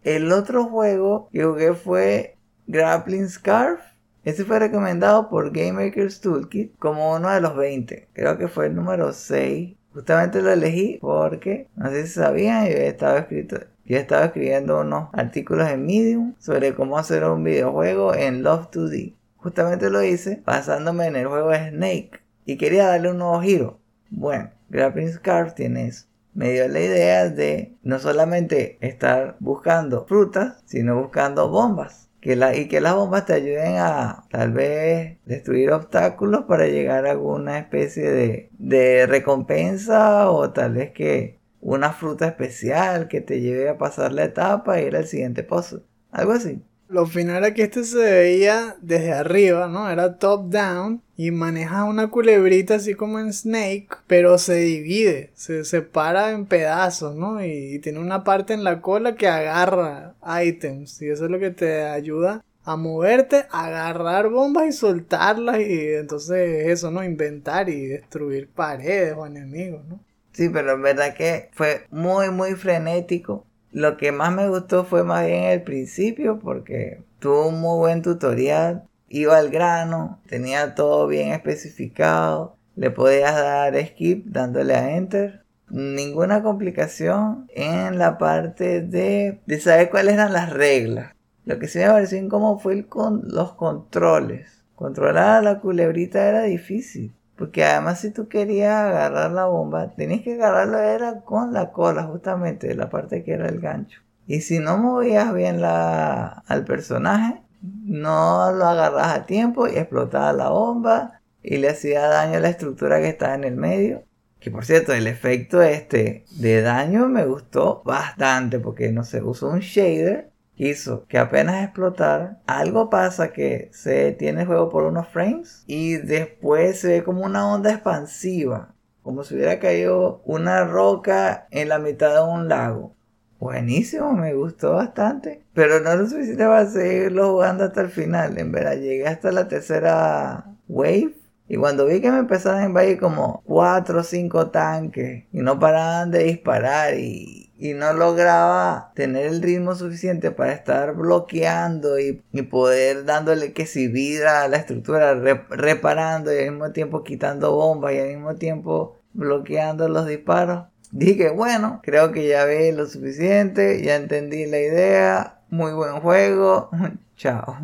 El 0.02 0.32
otro 0.32 0.64
juego 0.64 1.28
que 1.32 1.44
jugué 1.44 1.74
fue 1.74 2.36
Grappling 2.66 3.28
Scarf. 3.28 3.80
Este 4.24 4.44
fue 4.44 4.58
recomendado 4.58 5.28
por 5.28 5.52
Game 5.52 5.72
Maker's 5.72 6.20
Toolkit 6.20 6.76
como 6.78 7.14
uno 7.14 7.30
de 7.30 7.40
los 7.40 7.56
20. 7.56 8.08
Creo 8.12 8.38
que 8.38 8.48
fue 8.48 8.66
el 8.66 8.74
número 8.74 9.12
6. 9.12 9.76
Justamente 9.92 10.40
lo 10.40 10.50
elegí 10.50 10.98
porque, 11.00 11.68
no 11.76 11.90
sé 11.90 12.06
si 12.06 12.14
sabían, 12.14 12.66
yo 12.66 12.78
estaba, 12.78 13.18
escrito, 13.18 13.58
yo 13.84 13.98
estaba 13.98 14.26
escribiendo 14.26 14.80
unos 14.80 15.10
artículos 15.12 15.68
en 15.68 15.84
Medium 15.84 16.34
sobre 16.38 16.74
cómo 16.74 16.98
hacer 16.98 17.24
un 17.24 17.44
videojuego 17.44 18.14
en 18.14 18.42
Love 18.42 18.70
2D. 18.70 19.14
Justamente 19.36 19.90
lo 19.90 20.02
hice 20.02 20.42
basándome 20.46 21.06
en 21.06 21.16
el 21.16 21.26
juego 21.26 21.52
Snake 21.52 22.20
y 22.46 22.56
quería 22.56 22.86
darle 22.86 23.10
un 23.10 23.18
nuevo 23.18 23.40
giro. 23.42 23.80
Bueno, 24.08 24.50
Grappling 24.72 25.12
Scarf 25.12 25.54
tiene 25.54 25.86
eso. 25.88 26.06
Me 26.32 26.50
dio 26.50 26.66
la 26.66 26.80
idea 26.80 27.28
de 27.28 27.76
no 27.82 27.98
solamente 27.98 28.78
estar 28.80 29.36
buscando 29.38 30.06
frutas, 30.06 30.62
sino 30.64 30.98
buscando 30.98 31.50
bombas. 31.50 32.08
Que 32.22 32.36
la, 32.36 32.56
y 32.56 32.68
que 32.68 32.80
las 32.80 32.94
bombas 32.94 33.26
te 33.26 33.34
ayuden 33.34 33.76
a 33.78 34.24
tal 34.30 34.52
vez 34.52 35.18
destruir 35.26 35.72
obstáculos 35.72 36.44
para 36.44 36.68
llegar 36.68 37.04
a 37.06 37.10
alguna 37.10 37.58
especie 37.58 38.10
de, 38.10 38.48
de 38.58 39.06
recompensa 39.06 40.30
o 40.30 40.52
tal 40.52 40.74
vez 40.74 40.92
que 40.92 41.40
una 41.60 41.92
fruta 41.92 42.28
especial 42.28 43.08
que 43.08 43.20
te 43.20 43.40
lleve 43.40 43.68
a 43.68 43.76
pasar 43.76 44.12
la 44.12 44.24
etapa 44.24 44.80
y 44.80 44.86
ir 44.86 44.96
al 44.96 45.06
siguiente 45.06 45.42
puzzle. 45.42 45.82
Algo 46.12 46.32
así. 46.32 46.62
Lo 46.92 47.06
final 47.06 47.38
era 47.38 47.54
que 47.54 47.62
este 47.62 47.84
se 47.84 47.96
veía 47.98 48.76
desde 48.82 49.14
arriba, 49.14 49.66
¿no? 49.66 49.88
Era 49.90 50.18
top 50.18 50.50
down 50.50 51.00
y 51.16 51.30
maneja 51.30 51.84
una 51.84 52.08
culebrita 52.08 52.74
así 52.74 52.92
como 52.92 53.18
en 53.18 53.32
Snake, 53.32 53.88
pero 54.06 54.36
se 54.36 54.56
divide, 54.56 55.30
se 55.34 55.64
separa 55.64 56.32
en 56.32 56.44
pedazos, 56.44 57.16
¿no? 57.16 57.42
Y, 57.42 57.78
tiene 57.78 57.98
una 57.98 58.24
parte 58.24 58.52
en 58.52 58.62
la 58.62 58.82
cola 58.82 59.14
que 59.14 59.26
agarra 59.26 60.16
items 60.44 61.00
y 61.00 61.08
eso 61.08 61.24
es 61.24 61.30
lo 61.30 61.38
que 61.38 61.50
te 61.50 61.82
ayuda 61.82 62.44
a 62.62 62.76
moverte, 62.76 63.46
agarrar 63.50 64.28
bombas 64.28 64.66
y 64.68 64.72
soltarlas 64.72 65.60
y 65.60 65.94
entonces 65.94 66.66
eso, 66.66 66.90
¿no? 66.90 67.02
Inventar 67.02 67.70
y 67.70 67.86
destruir 67.86 68.48
paredes 68.48 69.14
o 69.16 69.24
enemigos, 69.24 69.82
¿no? 69.86 69.98
Sí, 70.32 70.50
pero 70.50 70.72
en 70.72 70.82
verdad 70.82 71.14
que 71.14 71.48
fue 71.54 71.86
muy, 71.90 72.28
muy 72.28 72.52
frenético 72.52 73.46
lo 73.72 73.96
que 73.96 74.12
más 74.12 74.32
me 74.32 74.48
gustó 74.48 74.84
fue 74.84 75.02
más 75.02 75.26
bien 75.26 75.44
el 75.44 75.62
principio 75.62 76.38
porque 76.38 77.02
tuvo 77.18 77.48
un 77.48 77.60
muy 77.60 77.78
buen 77.78 78.02
tutorial, 78.02 78.84
iba 79.08 79.36
al 79.36 79.50
grano, 79.50 80.20
tenía 80.28 80.74
todo 80.74 81.06
bien 81.06 81.32
especificado, 81.32 82.56
le 82.76 82.90
podías 82.90 83.34
dar 83.34 83.74
skip 83.86 84.26
dándole 84.26 84.74
a 84.74 84.96
enter. 84.96 85.42
Ninguna 85.68 86.42
complicación 86.42 87.46
en 87.54 87.98
la 87.98 88.18
parte 88.18 88.82
de, 88.82 89.40
de 89.46 89.60
saber 89.60 89.88
cuáles 89.88 90.14
eran 90.14 90.34
las 90.34 90.50
reglas. 90.50 91.14
Lo 91.46 91.58
que 91.58 91.66
sí 91.66 91.78
me 91.78 91.86
pareció 91.86 92.18
incómodo 92.18 92.58
fue 92.58 92.74
el 92.74 92.86
con, 92.86 93.22
los 93.28 93.54
controles. 93.54 94.64
Controlar 94.74 95.38
a 95.38 95.42
la 95.42 95.60
culebrita 95.60 96.28
era 96.28 96.42
difícil. 96.42 97.14
Porque 97.42 97.64
además 97.64 97.98
si 97.98 98.12
tú 98.12 98.28
querías 98.28 98.72
agarrar 98.72 99.32
la 99.32 99.46
bomba, 99.46 99.90
tenías 99.96 100.20
que 100.20 100.34
agarrarla 100.34 100.94
era 100.94 101.22
con 101.22 101.52
la 101.52 101.72
cola 101.72 102.04
justamente, 102.04 102.72
la 102.76 102.88
parte 102.88 103.24
que 103.24 103.32
era 103.32 103.48
el 103.48 103.58
gancho. 103.58 104.00
Y 104.28 104.42
si 104.42 104.60
no 104.60 104.78
movías 104.78 105.34
bien 105.34 105.60
la, 105.60 106.44
al 106.46 106.64
personaje, 106.64 107.42
no 107.60 108.52
lo 108.52 108.64
agarras 108.64 109.08
a 109.08 109.26
tiempo 109.26 109.66
y 109.66 109.76
explotaba 109.76 110.32
la 110.32 110.50
bomba 110.50 111.20
y 111.42 111.56
le 111.56 111.70
hacía 111.70 112.06
daño 112.06 112.36
a 112.36 112.40
la 112.42 112.48
estructura 112.48 113.00
que 113.00 113.08
estaba 113.08 113.34
en 113.34 113.42
el 113.42 113.56
medio. 113.56 114.04
Que 114.38 114.52
por 114.52 114.64
cierto, 114.64 114.92
el 114.92 115.08
efecto 115.08 115.62
este 115.62 116.24
de 116.30 116.62
daño 116.62 117.08
me 117.08 117.26
gustó 117.26 117.82
bastante 117.84 118.60
porque 118.60 118.92
no 118.92 119.02
se 119.02 119.20
usó 119.20 119.48
un 119.48 119.58
shader 119.58 120.30
hizo 120.68 121.06
que 121.06 121.18
apenas 121.18 121.64
explotara, 121.64 122.40
algo 122.46 122.90
pasa 122.90 123.32
que 123.32 123.70
se 123.72 123.90
detiene 123.90 124.42
el 124.42 124.46
juego 124.46 124.68
por 124.68 124.84
unos 124.84 125.08
frames 125.08 125.64
y 125.66 125.96
después 125.96 126.80
se 126.80 126.88
ve 126.88 127.04
como 127.04 127.24
una 127.24 127.52
onda 127.52 127.72
expansiva, 127.72 128.74
como 129.02 129.24
si 129.24 129.34
hubiera 129.34 129.58
caído 129.58 130.22
una 130.24 130.64
roca 130.64 131.46
en 131.50 131.68
la 131.68 131.78
mitad 131.78 132.14
de 132.14 132.32
un 132.32 132.48
lago. 132.48 132.94
Buenísimo, 133.42 134.12
me 134.12 134.34
gustó 134.34 134.74
bastante. 134.74 135.42
Pero 135.52 135.80
no 135.80 135.96
lo 135.96 136.06
suficiente 136.06 136.44
para 136.44 136.64
seguirlo 136.66 137.32
jugando 137.32 137.64
hasta 137.64 137.80
el 137.80 137.88
final. 137.88 138.38
En 138.38 138.52
verdad, 138.52 138.76
llegué 138.76 139.08
hasta 139.08 139.32
la 139.32 139.48
tercera 139.48 140.44
wave. 140.68 141.14
Y 141.48 141.56
cuando 141.56 141.86
vi 141.86 142.00
que 142.00 142.12
me 142.12 142.20
empezaron 142.20 142.60
a 142.60 142.66
invadir 142.66 143.00
como 143.00 143.42
4 143.44 143.98
o 143.98 144.02
5 144.04 144.50
tanques 144.52 145.24
y 145.32 145.40
no 145.40 145.58
paraban 145.58 146.12
de 146.12 146.22
disparar 146.22 146.94
y 146.94 147.41
y 147.62 147.74
no 147.74 147.92
lograba 147.92 148.90
tener 148.96 149.26
el 149.26 149.40
ritmo 149.40 149.76
suficiente 149.76 150.32
para 150.32 150.52
estar 150.52 150.96
bloqueando 150.96 151.96
y, 152.00 152.20
poder 152.50 153.04
dándole 153.04 153.52
que 153.52 153.66
si 153.66 153.86
vida 153.86 154.42
a 154.42 154.48
la 154.48 154.56
estructura, 154.56 155.14
reparando 155.14 156.34
y 156.34 156.38
al 156.38 156.50
mismo 156.50 156.72
tiempo 156.72 157.04
quitando 157.04 157.54
bombas 157.54 157.92
y 157.92 158.00
al 158.00 158.08
mismo 158.08 158.34
tiempo 158.34 158.98
bloqueando 159.12 159.88
los 159.88 160.08
disparos. 160.08 160.64
Dije, 160.90 161.30
bueno, 161.30 161.78
creo 161.84 162.10
que 162.10 162.26
ya 162.26 162.44
ve 162.46 162.72
lo 162.72 162.86
suficiente, 162.86 163.80
ya 163.80 163.94
entendí 163.94 164.44
la 164.46 164.58
idea, 164.58 165.38
muy 165.48 165.72
buen 165.72 166.00
juego, 166.00 166.68
chao. 167.16 167.56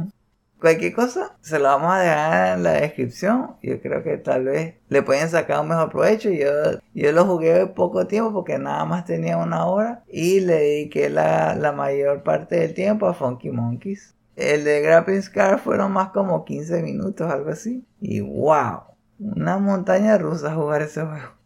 Cualquier 0.61 0.93
cosa 0.93 1.37
se 1.41 1.59
lo 1.59 1.67
vamos 1.67 1.93
a 1.93 2.01
dejar 2.01 2.57
en 2.59 2.65
la 2.65 2.73
descripción. 2.73 3.57
Yo 3.63 3.81
creo 3.81 4.03
que 4.03 4.17
tal 4.19 4.45
vez 4.45 4.75
le 4.89 5.03
pueden 5.03 5.29
sacar 5.29 5.61
un 5.61 5.69
mejor 5.69 5.91
provecho. 5.91 6.31
Yo, 6.31 6.49
yo 6.95 7.13
lo 7.13 7.25
jugué 7.27 7.67
poco 7.69 8.07
tiempo 8.07 8.33
porque 8.33 8.59
nada 8.59 8.85
más 8.85 9.05
tenía 9.05 9.37
una 9.37 9.67
hora 9.67 10.03
y 10.09 10.41
le 10.41 10.55
dediqué 10.55 11.11
la, 11.11 11.55
la 11.55 11.73
mayor 11.73 12.25
parte 12.25 12.57
del 12.57 12.75
tiempo 12.75 13.07
a 13.07 13.15
Funky 13.15 13.51
Monkeys. 13.51 14.15
El 14.35 14.65
de 14.65 14.81
Grappling 14.81 15.23
Scar 15.23 15.61
fueron 15.61 15.93
más 15.93 16.11
como 16.11 16.45
15 16.45 16.83
minutos, 16.83 17.31
algo 17.31 17.51
así. 17.51 17.85
Y 18.01 18.21
wow, 18.21 18.83
una 19.19 19.59
montaña 19.59 20.19
rusa 20.19 20.55
jugar 20.55 20.83
ese 20.83 21.03
juego. 21.03 21.39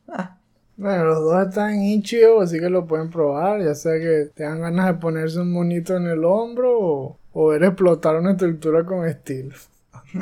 Bueno, 0.76 1.04
los 1.04 1.20
dos 1.20 1.48
están 1.48 1.74
en 1.74 2.02
así 2.42 2.58
que 2.58 2.70
lo 2.70 2.86
pueden 2.86 3.10
probar, 3.10 3.62
ya 3.62 3.74
sea 3.74 4.00
que 4.00 4.30
tengan 4.34 4.62
ganas 4.62 4.86
de 4.86 4.94
ponerse 4.94 5.38
un 5.38 5.52
monito 5.52 5.96
en 5.96 6.06
el 6.06 6.24
hombro 6.24 6.78
o 6.80 7.18
o 7.32 7.48
ver 7.48 7.64
explotar 7.64 8.16
una 8.16 8.32
estructura 8.32 8.84
con 8.84 9.06
estilo. 9.06 9.54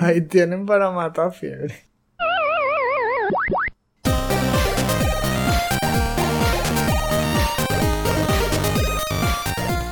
Ahí 0.01 0.21
tienen 0.23 0.67
para 0.67 0.91
matar 0.91 1.33
fiebre. 1.33 1.75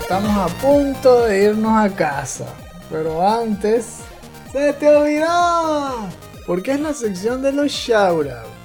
Estamos 0.00 0.50
a 0.50 0.60
punto 0.60 1.26
de 1.26 1.44
irnos 1.44 1.72
a 1.72 1.94
casa. 1.94 2.46
Pero 2.90 3.26
antes... 3.26 4.00
¡Se 4.50 4.72
te 4.72 4.88
olvidó! 4.88 6.08
Porque 6.46 6.72
es 6.72 6.80
la 6.80 6.94
sección 6.94 7.42
de 7.42 7.52
los 7.52 7.70
shoutouts. 7.70 8.57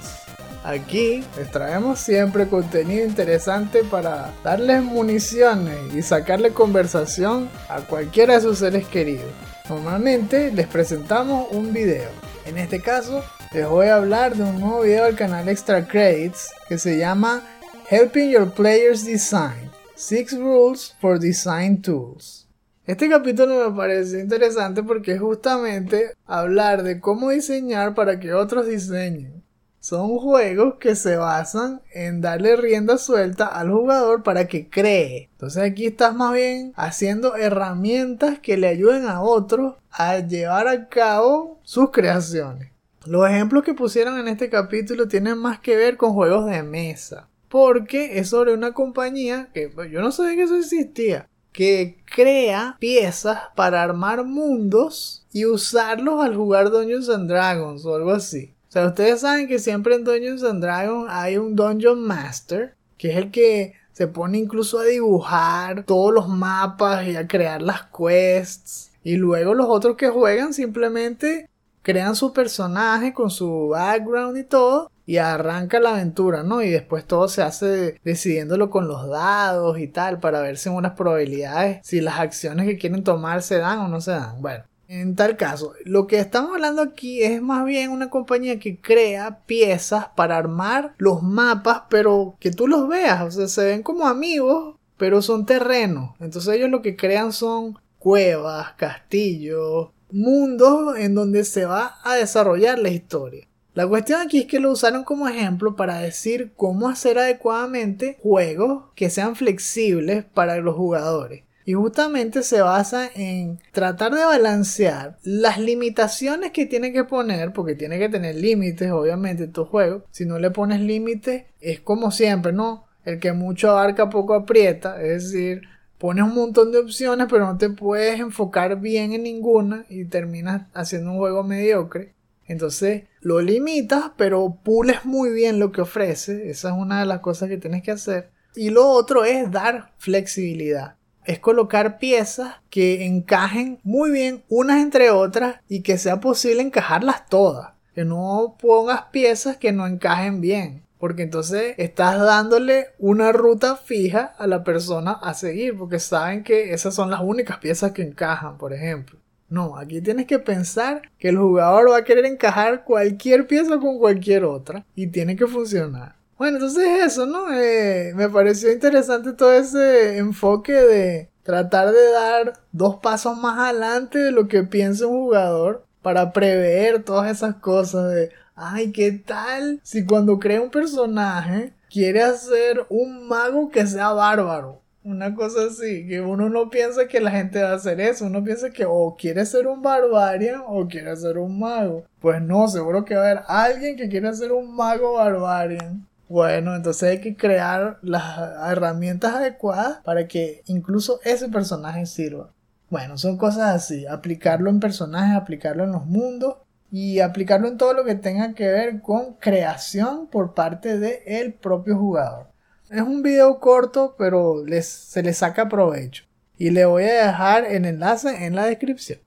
Aquí 0.64 1.22
les 1.36 1.50
traemos 1.50 1.98
siempre 1.98 2.48
contenido 2.48 3.04
interesante 3.04 3.84
para 3.84 4.32
darles 4.42 4.82
municiones 4.82 5.76
y 5.94 6.00
sacarle 6.00 6.54
conversación 6.54 7.50
a 7.68 7.82
cualquiera 7.82 8.36
de 8.36 8.40
sus 8.40 8.60
seres 8.60 8.86
queridos. 8.86 9.30
Normalmente 9.68 10.50
les 10.52 10.66
presentamos 10.66 11.48
un 11.50 11.74
video. 11.74 12.08
En 12.46 12.56
este 12.56 12.80
caso 12.80 13.22
les 13.52 13.68
voy 13.68 13.88
a 13.88 13.96
hablar 13.96 14.36
de 14.36 14.42
un 14.42 14.58
nuevo 14.58 14.80
video 14.80 15.04
del 15.04 15.16
canal 15.16 15.50
Extra 15.50 15.86
Credits 15.86 16.48
que 16.66 16.78
se 16.78 16.96
llama 16.96 17.42
Helping 17.90 18.30
Your 18.30 18.50
Players 18.50 19.04
Design. 19.04 19.70
Six 19.96 20.32
Rules 20.32 20.96
for 20.98 21.20
Design 21.20 21.82
Tools. 21.82 22.48
Este 22.86 23.10
capítulo 23.10 23.70
me 23.70 23.76
parece 23.76 24.18
interesante 24.18 24.82
porque 24.82 25.12
es 25.12 25.20
justamente 25.20 26.14
hablar 26.24 26.82
de 26.82 27.00
cómo 27.00 27.28
diseñar 27.28 27.94
para 27.94 28.18
que 28.18 28.32
otros 28.32 28.66
diseñen. 28.66 29.43
Son 29.84 30.16
juegos 30.16 30.76
que 30.80 30.96
se 30.96 31.18
basan 31.18 31.82
en 31.92 32.22
darle 32.22 32.56
rienda 32.56 32.96
suelta 32.96 33.44
al 33.44 33.70
jugador 33.70 34.22
para 34.22 34.48
que 34.48 34.70
cree. 34.70 35.28
Entonces 35.32 35.62
aquí 35.62 35.84
estás 35.84 36.14
más 36.14 36.32
bien 36.32 36.72
haciendo 36.74 37.36
herramientas 37.36 38.38
que 38.38 38.56
le 38.56 38.68
ayuden 38.68 39.04
a 39.04 39.20
otros 39.20 39.74
a 39.90 40.20
llevar 40.20 40.68
a 40.68 40.88
cabo 40.88 41.60
sus 41.64 41.90
creaciones. 41.90 42.70
Los 43.04 43.28
ejemplos 43.28 43.62
que 43.62 43.74
pusieron 43.74 44.18
en 44.18 44.28
este 44.28 44.48
capítulo 44.48 45.06
tienen 45.06 45.36
más 45.36 45.60
que 45.60 45.76
ver 45.76 45.98
con 45.98 46.14
juegos 46.14 46.46
de 46.46 46.62
mesa. 46.62 47.28
Porque 47.50 48.18
es 48.18 48.30
sobre 48.30 48.54
una 48.54 48.72
compañía 48.72 49.50
que 49.52 49.68
pues, 49.68 49.90
yo 49.90 50.00
no 50.00 50.12
sabía 50.12 50.36
que 50.36 50.42
eso 50.44 50.56
existía. 50.56 51.28
Que 51.52 51.98
crea 52.06 52.78
piezas 52.80 53.38
para 53.54 53.82
armar 53.82 54.24
mundos 54.24 55.26
y 55.30 55.44
usarlos 55.44 56.24
al 56.24 56.34
jugar 56.34 56.70
Dungeons 56.70 57.10
and 57.10 57.28
Dragons 57.28 57.84
o 57.84 57.94
algo 57.94 58.12
así. 58.12 58.53
Sea, 58.74 58.88
ustedes 58.88 59.20
saben 59.20 59.46
que 59.46 59.60
siempre 59.60 59.94
en 59.94 60.02
Dungeons 60.02 60.42
and 60.42 60.60
Dragons 60.60 61.06
hay 61.08 61.36
un 61.36 61.54
Dungeon 61.54 62.02
Master, 62.02 62.74
que 62.98 63.12
es 63.12 63.16
el 63.18 63.30
que 63.30 63.74
se 63.92 64.08
pone 64.08 64.36
incluso 64.36 64.80
a 64.80 64.84
dibujar 64.84 65.84
todos 65.84 66.12
los 66.12 66.26
mapas 66.26 67.06
y 67.06 67.14
a 67.14 67.28
crear 67.28 67.62
las 67.62 67.82
quests. 67.96 68.90
Y 69.04 69.14
luego 69.14 69.54
los 69.54 69.68
otros 69.68 69.96
que 69.96 70.08
juegan 70.08 70.52
simplemente 70.52 71.48
crean 71.82 72.16
su 72.16 72.32
personaje 72.32 73.12
con 73.12 73.30
su 73.30 73.68
background 73.68 74.38
y 74.38 74.42
todo 74.42 74.90
y 75.06 75.18
arranca 75.18 75.78
la 75.78 75.90
aventura, 75.90 76.42
¿no? 76.42 76.60
Y 76.60 76.70
después 76.70 77.06
todo 77.06 77.28
se 77.28 77.42
hace 77.42 78.00
decidiéndolo 78.02 78.70
con 78.70 78.88
los 78.88 79.08
dados 79.08 79.78
y 79.78 79.86
tal 79.86 80.18
para 80.18 80.40
ver 80.40 80.56
si 80.56 80.68
unas 80.68 80.94
probabilidades, 80.94 81.78
si 81.86 82.00
las 82.00 82.18
acciones 82.18 82.66
que 82.66 82.76
quieren 82.76 83.04
tomar 83.04 83.40
se 83.42 83.58
dan 83.58 83.78
o 83.78 83.86
no 83.86 84.00
se 84.00 84.10
dan. 84.10 84.42
Bueno, 84.42 84.64
en 84.88 85.16
tal 85.16 85.36
caso, 85.36 85.72
lo 85.84 86.06
que 86.06 86.18
estamos 86.18 86.52
hablando 86.52 86.82
aquí 86.82 87.22
es 87.22 87.40
más 87.40 87.64
bien 87.64 87.90
una 87.90 88.10
compañía 88.10 88.58
que 88.58 88.80
crea 88.80 89.40
piezas 89.46 90.06
para 90.16 90.36
armar 90.36 90.94
los 90.98 91.22
mapas, 91.22 91.82
pero 91.88 92.36
que 92.40 92.50
tú 92.50 92.66
los 92.66 92.88
veas, 92.88 93.22
o 93.22 93.30
sea, 93.30 93.48
se 93.48 93.64
ven 93.64 93.82
como 93.82 94.06
amigos, 94.06 94.76
pero 94.96 95.22
son 95.22 95.46
terrenos. 95.46 96.10
Entonces 96.20 96.54
ellos 96.54 96.70
lo 96.70 96.82
que 96.82 96.96
crean 96.96 97.32
son 97.32 97.78
cuevas, 97.98 98.72
castillos, 98.76 99.88
mundos 100.10 100.96
en 100.98 101.14
donde 101.14 101.44
se 101.44 101.64
va 101.64 101.96
a 102.04 102.14
desarrollar 102.14 102.78
la 102.78 102.90
historia. 102.90 103.48
La 103.74 103.88
cuestión 103.88 104.20
aquí 104.20 104.38
es 104.38 104.46
que 104.46 104.60
lo 104.60 104.70
usaron 104.70 105.02
como 105.02 105.26
ejemplo 105.26 105.74
para 105.74 105.98
decir 105.98 106.52
cómo 106.56 106.88
hacer 106.88 107.18
adecuadamente 107.18 108.18
juegos 108.22 108.84
que 108.94 109.10
sean 109.10 109.34
flexibles 109.34 110.24
para 110.24 110.58
los 110.58 110.76
jugadores. 110.76 111.42
Y 111.66 111.72
justamente 111.72 112.42
se 112.42 112.60
basa 112.60 113.08
en 113.14 113.58
tratar 113.72 114.14
de 114.14 114.24
balancear 114.24 115.16
las 115.22 115.58
limitaciones 115.58 116.50
que 116.50 116.66
tiene 116.66 116.92
que 116.92 117.04
poner, 117.04 117.52
porque 117.52 117.74
tiene 117.74 117.98
que 117.98 118.10
tener 118.10 118.34
límites, 118.34 118.90
obviamente, 118.90 119.48
tu 119.48 119.64
juego. 119.64 120.04
Si 120.10 120.26
no 120.26 120.38
le 120.38 120.50
pones 120.50 120.80
límites, 120.80 121.44
es 121.60 121.80
como 121.80 122.10
siempre, 122.10 122.52
¿no? 122.52 122.84
El 123.04 123.18
que 123.18 123.32
mucho 123.32 123.70
abarca 123.70 124.10
poco 124.10 124.34
aprieta, 124.34 125.02
es 125.02 125.32
decir, 125.32 125.62
pones 125.98 126.24
un 126.24 126.34
montón 126.34 126.70
de 126.70 126.78
opciones, 126.78 127.26
pero 127.30 127.46
no 127.46 127.56
te 127.56 127.70
puedes 127.70 128.20
enfocar 128.20 128.78
bien 128.80 129.12
en 129.12 129.22
ninguna 129.22 129.86
y 129.88 130.04
terminas 130.04 130.66
haciendo 130.74 131.12
un 131.12 131.18
juego 131.18 131.42
mediocre. 131.44 132.14
Entonces 132.46 133.04
lo 133.22 133.40
limitas, 133.40 134.12
pero 134.18 134.58
pules 134.62 135.06
muy 135.06 135.30
bien 135.30 135.58
lo 135.58 135.72
que 135.72 135.80
ofrece. 135.80 136.50
Esa 136.50 136.68
es 136.68 136.74
una 136.74 137.00
de 137.00 137.06
las 137.06 137.20
cosas 137.20 137.48
que 137.48 137.56
tienes 137.56 137.82
que 137.82 137.90
hacer. 137.90 138.30
Y 138.54 138.68
lo 138.68 138.86
otro 138.86 139.24
es 139.24 139.50
dar 139.50 139.92
flexibilidad 139.96 140.96
es 141.26 141.38
colocar 141.38 141.98
piezas 141.98 142.56
que 142.70 143.04
encajen 143.04 143.78
muy 143.82 144.10
bien 144.10 144.44
unas 144.48 144.80
entre 144.80 145.10
otras 145.10 145.56
y 145.68 145.82
que 145.82 145.98
sea 145.98 146.20
posible 146.20 146.62
encajarlas 146.62 147.26
todas. 147.26 147.72
Que 147.94 148.04
no 148.04 148.56
pongas 148.60 149.04
piezas 149.12 149.56
que 149.56 149.72
no 149.72 149.86
encajen 149.86 150.40
bien. 150.40 150.82
Porque 150.98 151.22
entonces 151.22 151.74
estás 151.76 152.18
dándole 152.18 152.88
una 152.98 153.30
ruta 153.30 153.76
fija 153.76 154.34
a 154.38 154.46
la 154.46 154.64
persona 154.64 155.12
a 155.12 155.34
seguir. 155.34 155.76
Porque 155.76 155.98
saben 155.98 156.42
que 156.42 156.72
esas 156.72 156.94
son 156.94 157.10
las 157.10 157.20
únicas 157.20 157.58
piezas 157.58 157.92
que 157.92 158.02
encajan, 158.02 158.58
por 158.58 158.72
ejemplo. 158.72 159.18
No, 159.48 159.76
aquí 159.76 160.00
tienes 160.00 160.26
que 160.26 160.38
pensar 160.38 161.02
que 161.18 161.28
el 161.28 161.38
jugador 161.38 161.90
va 161.90 161.98
a 161.98 162.04
querer 162.04 162.24
encajar 162.24 162.84
cualquier 162.84 163.46
pieza 163.46 163.78
con 163.78 163.98
cualquier 163.98 164.44
otra. 164.44 164.84
Y 164.96 165.08
tiene 165.08 165.36
que 165.36 165.46
funcionar. 165.46 166.16
Bueno, 166.36 166.56
entonces 166.56 167.04
eso, 167.04 167.26
¿no? 167.26 167.52
Eh, 167.52 168.12
me 168.16 168.28
pareció 168.28 168.72
interesante 168.72 169.32
todo 169.32 169.52
ese 169.52 170.18
enfoque 170.18 170.72
de 170.72 171.30
tratar 171.44 171.92
de 171.92 172.10
dar 172.10 172.54
dos 172.72 172.96
pasos 172.96 173.36
más 173.38 173.58
adelante 173.58 174.18
de 174.18 174.32
lo 174.32 174.48
que 174.48 174.64
piensa 174.64 175.06
un 175.06 175.24
jugador 175.26 175.84
para 176.02 176.32
prever 176.32 177.04
todas 177.04 177.30
esas 177.30 177.56
cosas 177.56 178.12
de, 178.12 178.30
ay, 178.56 178.90
¿qué 178.90 179.12
tal 179.12 179.80
si 179.84 180.04
cuando 180.04 180.38
crea 180.38 180.60
un 180.60 180.70
personaje 180.70 181.72
quiere 181.88 182.22
hacer 182.22 182.84
un 182.88 183.28
mago 183.28 183.70
que 183.70 183.86
sea 183.86 184.12
bárbaro? 184.12 184.80
Una 185.04 185.34
cosa 185.34 185.66
así, 185.70 186.06
que 186.08 186.20
uno 186.20 186.48
no 186.48 186.70
piensa 186.70 187.06
que 187.06 187.20
la 187.20 187.30
gente 187.30 187.62
va 187.62 187.70
a 187.70 187.74
hacer 187.74 188.00
eso, 188.00 188.24
uno 188.24 188.42
piensa 188.42 188.70
que 188.70 188.86
o 188.88 189.14
quiere 189.16 189.44
ser 189.46 189.66
un 189.66 189.82
barbarian 189.82 190.62
o 190.66 190.88
quiere 190.88 191.14
ser 191.14 191.38
un 191.38 191.58
mago. 191.60 192.04
Pues 192.20 192.40
no, 192.40 192.66
seguro 192.68 193.04
que 193.04 193.14
va 193.14 193.20
a 193.20 193.24
haber 193.24 193.42
alguien 193.46 193.96
que 193.96 194.08
quiere 194.08 194.32
ser 194.34 194.50
un 194.52 194.74
mago 194.74 195.12
barbarian. 195.14 196.06
Bueno, 196.34 196.74
entonces 196.74 197.10
hay 197.10 197.20
que 197.20 197.36
crear 197.36 198.00
las 198.02 198.24
herramientas 198.68 199.36
adecuadas 199.36 200.00
para 200.02 200.26
que 200.26 200.62
incluso 200.66 201.20
ese 201.22 201.48
personaje 201.48 202.06
sirva. 202.06 202.52
Bueno, 202.90 203.18
son 203.18 203.36
cosas 203.38 203.72
así, 203.72 204.04
aplicarlo 204.04 204.68
en 204.68 204.80
personajes, 204.80 205.36
aplicarlo 205.36 205.84
en 205.84 205.92
los 205.92 206.06
mundos 206.06 206.56
y 206.90 207.20
aplicarlo 207.20 207.68
en 207.68 207.78
todo 207.78 207.94
lo 207.94 208.04
que 208.04 208.16
tenga 208.16 208.52
que 208.54 208.66
ver 208.66 209.00
con 209.00 209.34
creación 209.34 210.26
por 210.26 210.54
parte 210.54 210.98
del 210.98 211.52
propio 211.52 211.96
jugador. 211.96 212.48
Es 212.90 213.02
un 213.02 213.22
video 213.22 213.60
corto, 213.60 214.16
pero 214.18 214.64
les, 214.66 214.88
se 214.88 215.22
le 215.22 215.34
saca 215.34 215.68
provecho. 215.68 216.24
Y 216.58 216.70
le 216.70 216.84
voy 216.84 217.04
a 217.04 217.26
dejar 217.26 217.64
el 217.64 217.84
enlace 217.84 218.44
en 218.44 218.56
la 218.56 218.64
descripción. 218.64 219.20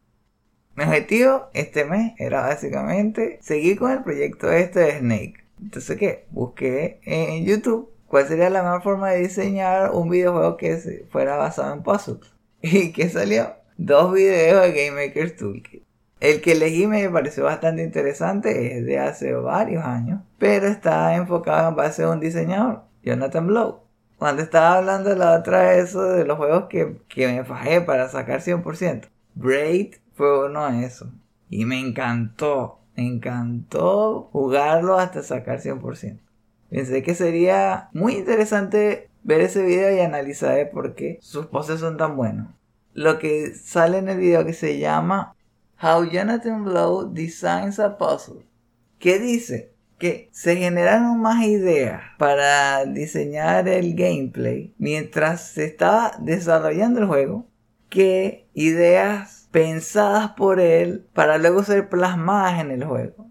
Mi 0.75 0.83
objetivo 0.83 1.47
este 1.53 1.85
mes 1.85 2.15
era 2.17 2.41
básicamente 2.41 3.39
seguir 3.41 3.79
con 3.79 3.91
el 3.91 4.03
proyecto 4.03 4.51
este 4.51 4.81
de 4.81 4.99
Snake. 4.99 5.46
Entonces, 5.61 5.97
¿qué? 5.97 6.27
Busqué 6.31 6.99
en 7.03 7.45
YouTube 7.45 7.91
cuál 8.07 8.27
sería 8.27 8.49
la 8.49 8.63
mejor 8.63 8.83
forma 8.83 9.09
de 9.11 9.19
diseñar 9.19 9.91
un 9.91 10.09
videojuego 10.09 10.57
que 10.57 11.05
fuera 11.09 11.35
basado 11.35 11.73
en 11.73 11.83
puzzles. 11.83 12.33
¿Y 12.61 12.91
qué 12.91 13.09
salió? 13.09 13.53
Dos 13.77 14.13
videos 14.13 14.61
de 14.63 14.71
Game 14.71 15.05
Maker's 15.05 15.35
Toolkit. 15.35 15.83
El 16.19 16.41
que 16.41 16.53
elegí 16.53 16.87
me 16.87 17.07
pareció 17.09 17.43
bastante 17.43 17.83
interesante, 17.83 18.77
es 18.79 18.85
de 18.85 18.97
hace 18.97 19.33
varios 19.33 19.85
años, 19.85 20.21
pero 20.39 20.65
está 20.65 21.15
enfocado 21.15 21.69
en 21.69 21.75
base 21.75 22.01
a 22.03 22.09
un 22.09 22.19
diseñador, 22.19 22.81
Jonathan 23.03 23.45
Blow. 23.45 23.81
Cuando 24.17 24.41
estaba 24.41 24.77
hablando 24.77 25.13
la 25.13 25.37
otra 25.37 25.67
vez 25.67 25.89
eso 25.89 26.01
de 26.01 26.25
los 26.25 26.37
juegos 26.37 26.65
que, 26.69 26.97
que 27.07 27.27
me 27.27 27.43
fajé 27.43 27.81
para 27.81 28.09
sacar 28.09 28.41
100%, 28.41 29.09
Braid 29.35 29.97
fue 30.15 30.47
uno 30.47 30.71
de 30.71 30.85
esos. 30.85 31.09
Y 31.49 31.65
me 31.65 31.79
encantó. 31.79 32.79
Encantó 32.97 34.29
jugarlo 34.33 34.97
hasta 34.97 35.23
sacar 35.23 35.61
100%. 35.61 36.19
Pensé 36.69 37.03
que 37.03 37.15
sería 37.15 37.89
muy 37.93 38.15
interesante 38.15 39.09
ver 39.23 39.41
ese 39.41 39.63
video 39.63 39.95
y 39.95 40.01
analizar 40.01 40.69
por 40.71 40.95
qué 40.95 41.19
sus 41.21 41.45
poses 41.45 41.79
son 41.79 41.95
tan 41.95 42.17
buenos. 42.17 42.47
Lo 42.93 43.19
que 43.19 43.53
sale 43.55 43.99
en 43.99 44.09
el 44.09 44.17
video 44.17 44.45
que 44.45 44.53
se 44.53 44.79
llama 44.79 45.35
How 45.81 46.05
Jonathan 46.05 46.65
Blow 46.65 47.13
Designs 47.13 47.79
a 47.79 47.97
Puzzle. 47.97 48.45
¿Qué 48.99 49.19
dice? 49.19 49.71
Que 49.99 50.29
se 50.31 50.55
generaron 50.55 51.21
más 51.21 51.43
ideas 51.45 52.01
para 52.17 52.85
diseñar 52.85 53.67
el 53.67 53.93
gameplay 53.95 54.73
mientras 54.77 55.41
se 55.49 55.65
estaba 55.65 56.13
desarrollando 56.19 56.99
el 56.99 57.05
juego 57.05 57.45
que 57.89 58.47
ideas 58.53 59.46
pensadas 59.57 60.33
por 60.33 60.59
él 60.59 61.07
para 61.15 61.39
luego 61.39 61.63
ser 61.63 61.89
plasmadas 61.89 62.59
en 62.61 62.69
el 62.69 62.85
juego. 62.85 63.25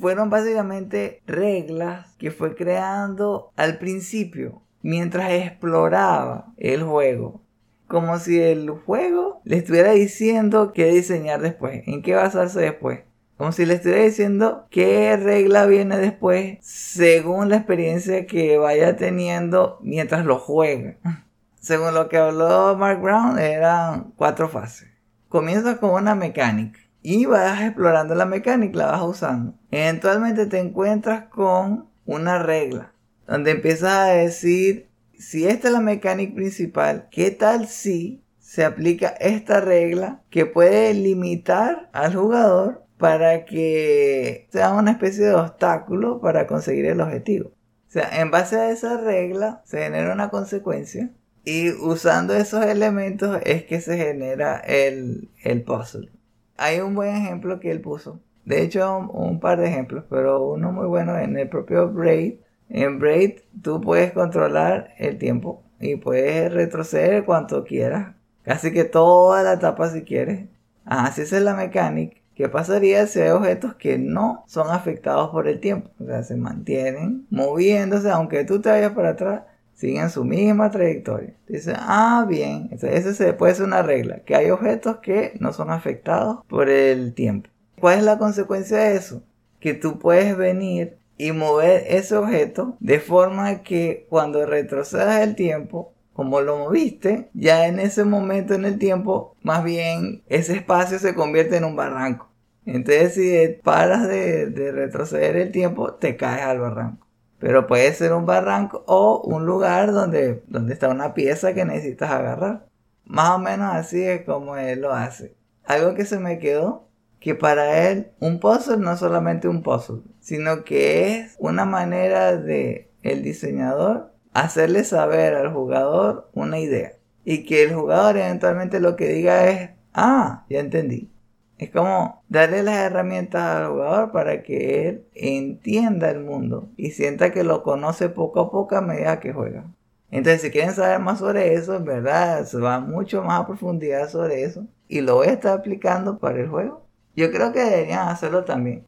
Fueron 0.00 0.30
básicamente 0.30 1.20
reglas 1.26 2.14
que 2.16 2.30
fue 2.30 2.54
creando 2.54 3.52
al 3.54 3.76
principio 3.76 4.62
mientras 4.80 5.30
exploraba 5.30 6.54
el 6.56 6.84
juego. 6.84 7.42
Como 7.86 8.18
si 8.18 8.40
el 8.40 8.70
juego 8.70 9.42
le 9.44 9.58
estuviera 9.58 9.90
diciendo 9.90 10.72
qué 10.72 10.86
diseñar 10.86 11.42
después, 11.42 11.82
en 11.86 12.00
qué 12.00 12.14
basarse 12.14 12.60
después. 12.60 13.00
Como 13.36 13.52
si 13.52 13.66
le 13.66 13.74
estuviera 13.74 14.04
diciendo 14.04 14.68
qué 14.70 15.18
regla 15.18 15.66
viene 15.66 15.98
después 15.98 16.56
según 16.62 17.50
la 17.50 17.56
experiencia 17.56 18.24
que 18.24 18.56
vaya 18.56 18.96
teniendo 18.96 19.78
mientras 19.82 20.24
lo 20.24 20.38
juega. 20.38 20.96
Según 21.60 21.92
lo 21.92 22.08
que 22.08 22.16
habló 22.16 22.74
Mark 22.78 23.02
Brown, 23.02 23.38
eran 23.38 24.12
cuatro 24.16 24.48
fases. 24.48 24.97
Comienzas 25.28 25.78
con 25.78 25.90
una 25.90 26.14
mecánica 26.14 26.80
y 27.02 27.26
vas 27.26 27.60
explorando 27.62 28.14
la 28.14 28.26
mecánica, 28.26 28.78
la 28.78 28.86
vas 28.86 29.02
usando. 29.02 29.54
Eventualmente 29.70 30.46
te 30.46 30.58
encuentras 30.58 31.24
con 31.24 31.88
una 32.06 32.38
regla 32.38 32.92
donde 33.26 33.50
empiezas 33.52 33.92
a 33.92 34.06
decir 34.06 34.88
si 35.18 35.46
esta 35.46 35.68
es 35.68 35.74
la 35.74 35.80
mecánica 35.80 36.34
principal, 36.34 37.08
¿qué 37.10 37.30
tal 37.30 37.68
si 37.68 38.22
se 38.38 38.64
aplica 38.64 39.08
esta 39.20 39.60
regla 39.60 40.22
que 40.30 40.46
puede 40.46 40.94
limitar 40.94 41.90
al 41.92 42.14
jugador 42.14 42.88
para 42.98 43.44
que 43.44 44.48
sea 44.50 44.72
una 44.72 44.90
especie 44.92 45.26
de 45.26 45.34
obstáculo 45.34 46.20
para 46.20 46.46
conseguir 46.46 46.86
el 46.86 47.00
objetivo. 47.00 47.50
O 47.50 47.90
sea, 47.90 48.20
en 48.20 48.30
base 48.30 48.56
a 48.56 48.70
esa 48.70 48.98
regla 49.00 49.62
se 49.64 49.82
genera 49.82 50.12
una 50.12 50.30
consecuencia 50.30 51.10
y 51.48 51.70
usando 51.70 52.34
esos 52.34 52.62
elementos 52.66 53.40
es 53.46 53.64
que 53.64 53.80
se 53.80 53.96
genera 53.96 54.58
el, 54.58 55.30
el 55.42 55.62
puzzle. 55.62 56.10
Hay 56.58 56.80
un 56.80 56.94
buen 56.94 57.16
ejemplo 57.16 57.58
que 57.58 57.70
él 57.70 57.80
puso. 57.80 58.20
De 58.44 58.60
hecho, 58.62 58.98
un 58.98 59.40
par 59.40 59.58
de 59.58 59.68
ejemplos, 59.68 60.04
pero 60.10 60.44
uno 60.44 60.72
muy 60.72 60.86
bueno 60.86 61.18
en 61.18 61.38
el 61.38 61.48
propio 61.48 61.88
Braid. 61.88 62.34
En 62.68 62.98
Braid 62.98 63.38
tú 63.62 63.80
puedes 63.80 64.12
controlar 64.12 64.92
el 64.98 65.16
tiempo 65.16 65.62
y 65.80 65.96
puedes 65.96 66.52
retroceder 66.52 67.24
cuanto 67.24 67.64
quieras. 67.64 68.14
Casi 68.42 68.70
que 68.70 68.84
toda 68.84 69.42
la 69.42 69.54
etapa 69.54 69.88
si 69.88 70.02
quieres. 70.02 70.48
Así 70.84 71.22
es 71.22 71.32
la 71.32 71.54
mecánica. 71.54 72.18
¿Qué 72.34 72.50
pasaría 72.50 73.06
si 73.06 73.20
hay 73.20 73.30
objetos 73.30 73.74
que 73.76 73.96
no 73.96 74.44
son 74.46 74.68
afectados 74.70 75.30
por 75.30 75.48
el 75.48 75.60
tiempo? 75.60 75.88
O 75.98 76.04
sea, 76.04 76.22
se 76.22 76.36
mantienen 76.36 77.26
moviéndose, 77.30 78.10
aunque 78.10 78.44
tú 78.44 78.60
te 78.60 78.68
vayas 78.68 78.92
para 78.92 79.10
atrás, 79.10 79.42
siguen 79.78 80.10
su 80.10 80.24
misma 80.24 80.70
trayectoria. 80.70 81.34
Dice, 81.46 81.72
ah, 81.76 82.26
bien, 82.28 82.68
esa 82.72 83.14
se 83.14 83.32
puede 83.32 83.54
ser 83.54 83.66
una 83.66 83.82
regla, 83.82 84.24
que 84.24 84.34
hay 84.34 84.50
objetos 84.50 84.96
que 84.98 85.34
no 85.38 85.52
son 85.52 85.70
afectados 85.70 86.40
por 86.48 86.68
el 86.68 87.14
tiempo. 87.14 87.48
¿Cuál 87.80 87.98
es 87.98 88.04
la 88.04 88.18
consecuencia 88.18 88.78
de 88.78 88.96
eso? 88.96 89.22
Que 89.60 89.74
tú 89.74 90.00
puedes 90.00 90.36
venir 90.36 90.98
y 91.16 91.30
mover 91.30 91.84
ese 91.86 92.16
objeto 92.16 92.76
de 92.80 92.98
forma 92.98 93.62
que 93.62 94.06
cuando 94.10 94.44
retrocedas 94.46 95.20
el 95.20 95.36
tiempo, 95.36 95.92
como 96.12 96.40
lo 96.40 96.58
moviste, 96.58 97.28
ya 97.32 97.68
en 97.68 97.78
ese 97.78 98.04
momento 98.04 98.54
en 98.54 98.64
el 98.64 98.78
tiempo, 98.80 99.36
más 99.42 99.62
bien 99.62 100.22
ese 100.28 100.56
espacio 100.56 100.98
se 100.98 101.14
convierte 101.14 101.56
en 101.56 101.64
un 101.64 101.76
barranco. 101.76 102.28
Entonces, 102.66 103.14
si 103.14 103.62
paras 103.62 104.08
de, 104.08 104.72
retroceder 104.72 105.36
el 105.36 105.52
tiempo, 105.52 105.94
te 105.94 106.16
caes 106.16 106.42
al 106.42 106.58
barranco. 106.58 107.07
Pero 107.38 107.66
puede 107.66 107.92
ser 107.94 108.12
un 108.12 108.26
barranco 108.26 108.84
o 108.86 109.22
un 109.24 109.46
lugar 109.46 109.92
donde, 109.92 110.42
donde 110.48 110.72
está 110.72 110.88
una 110.88 111.14
pieza 111.14 111.54
que 111.54 111.64
necesitas 111.64 112.10
agarrar. 112.10 112.66
Más 113.04 113.30
o 113.30 113.38
menos 113.38 113.74
así 113.74 114.02
es 114.02 114.22
como 114.24 114.56
él 114.56 114.80
lo 114.80 114.92
hace. 114.92 115.34
Algo 115.64 115.94
que 115.94 116.04
se 116.04 116.18
me 116.18 116.38
quedó, 116.38 116.88
que 117.20 117.34
para 117.34 117.88
él 117.88 118.12
un 118.20 118.40
puzzle 118.40 118.78
no 118.78 118.92
es 118.92 119.00
solamente 119.00 119.48
un 119.48 119.62
puzzle, 119.62 120.02
sino 120.20 120.64
que 120.64 121.16
es 121.16 121.36
una 121.38 121.64
manera 121.64 122.36
de 122.36 122.90
el 123.02 123.22
diseñador 123.22 124.12
hacerle 124.32 124.84
saber 124.84 125.34
al 125.34 125.52
jugador 125.52 126.30
una 126.34 126.58
idea. 126.58 126.92
Y 127.24 127.44
que 127.44 127.62
el 127.64 127.74
jugador 127.74 128.16
eventualmente 128.16 128.80
lo 128.80 128.96
que 128.96 129.08
diga 129.08 129.48
es, 129.48 129.70
ah, 129.92 130.44
ya 130.48 130.60
entendí. 130.60 131.10
Es 131.58 131.70
como 131.70 132.22
darle 132.28 132.62
las 132.62 132.76
herramientas 132.76 133.42
al 133.42 133.70
jugador 133.70 134.12
para 134.12 134.42
que 134.44 134.88
él 134.88 135.04
entienda 135.14 136.10
el 136.10 136.20
mundo 136.20 136.68
y 136.76 136.92
sienta 136.92 137.32
que 137.32 137.42
lo 137.42 137.64
conoce 137.64 138.08
poco 138.08 138.40
a 138.40 138.50
poco 138.50 138.76
a 138.76 138.80
medida 138.80 139.18
que 139.18 139.32
juega. 139.32 139.64
Entonces, 140.10 140.40
si 140.40 140.50
quieren 140.50 140.72
saber 140.72 141.00
más 141.00 141.18
sobre 141.18 141.54
eso, 141.54 141.74
en 141.74 141.84
verdad, 141.84 142.44
se 142.46 142.58
va 142.58 142.80
mucho 142.80 143.22
más 143.22 143.40
a 143.40 143.46
profundidad 143.46 144.08
sobre 144.08 144.44
eso. 144.44 144.66
Y 144.88 145.00
lo 145.00 145.16
voy 145.16 145.26
a 145.26 145.32
estar 145.32 145.58
aplicando 145.58 146.18
para 146.18 146.40
el 146.40 146.48
juego. 146.48 146.86
Yo 147.14 147.30
creo 147.30 147.52
que 147.52 147.60
deberían 147.60 148.08
hacerlo 148.08 148.44
también. 148.44 148.86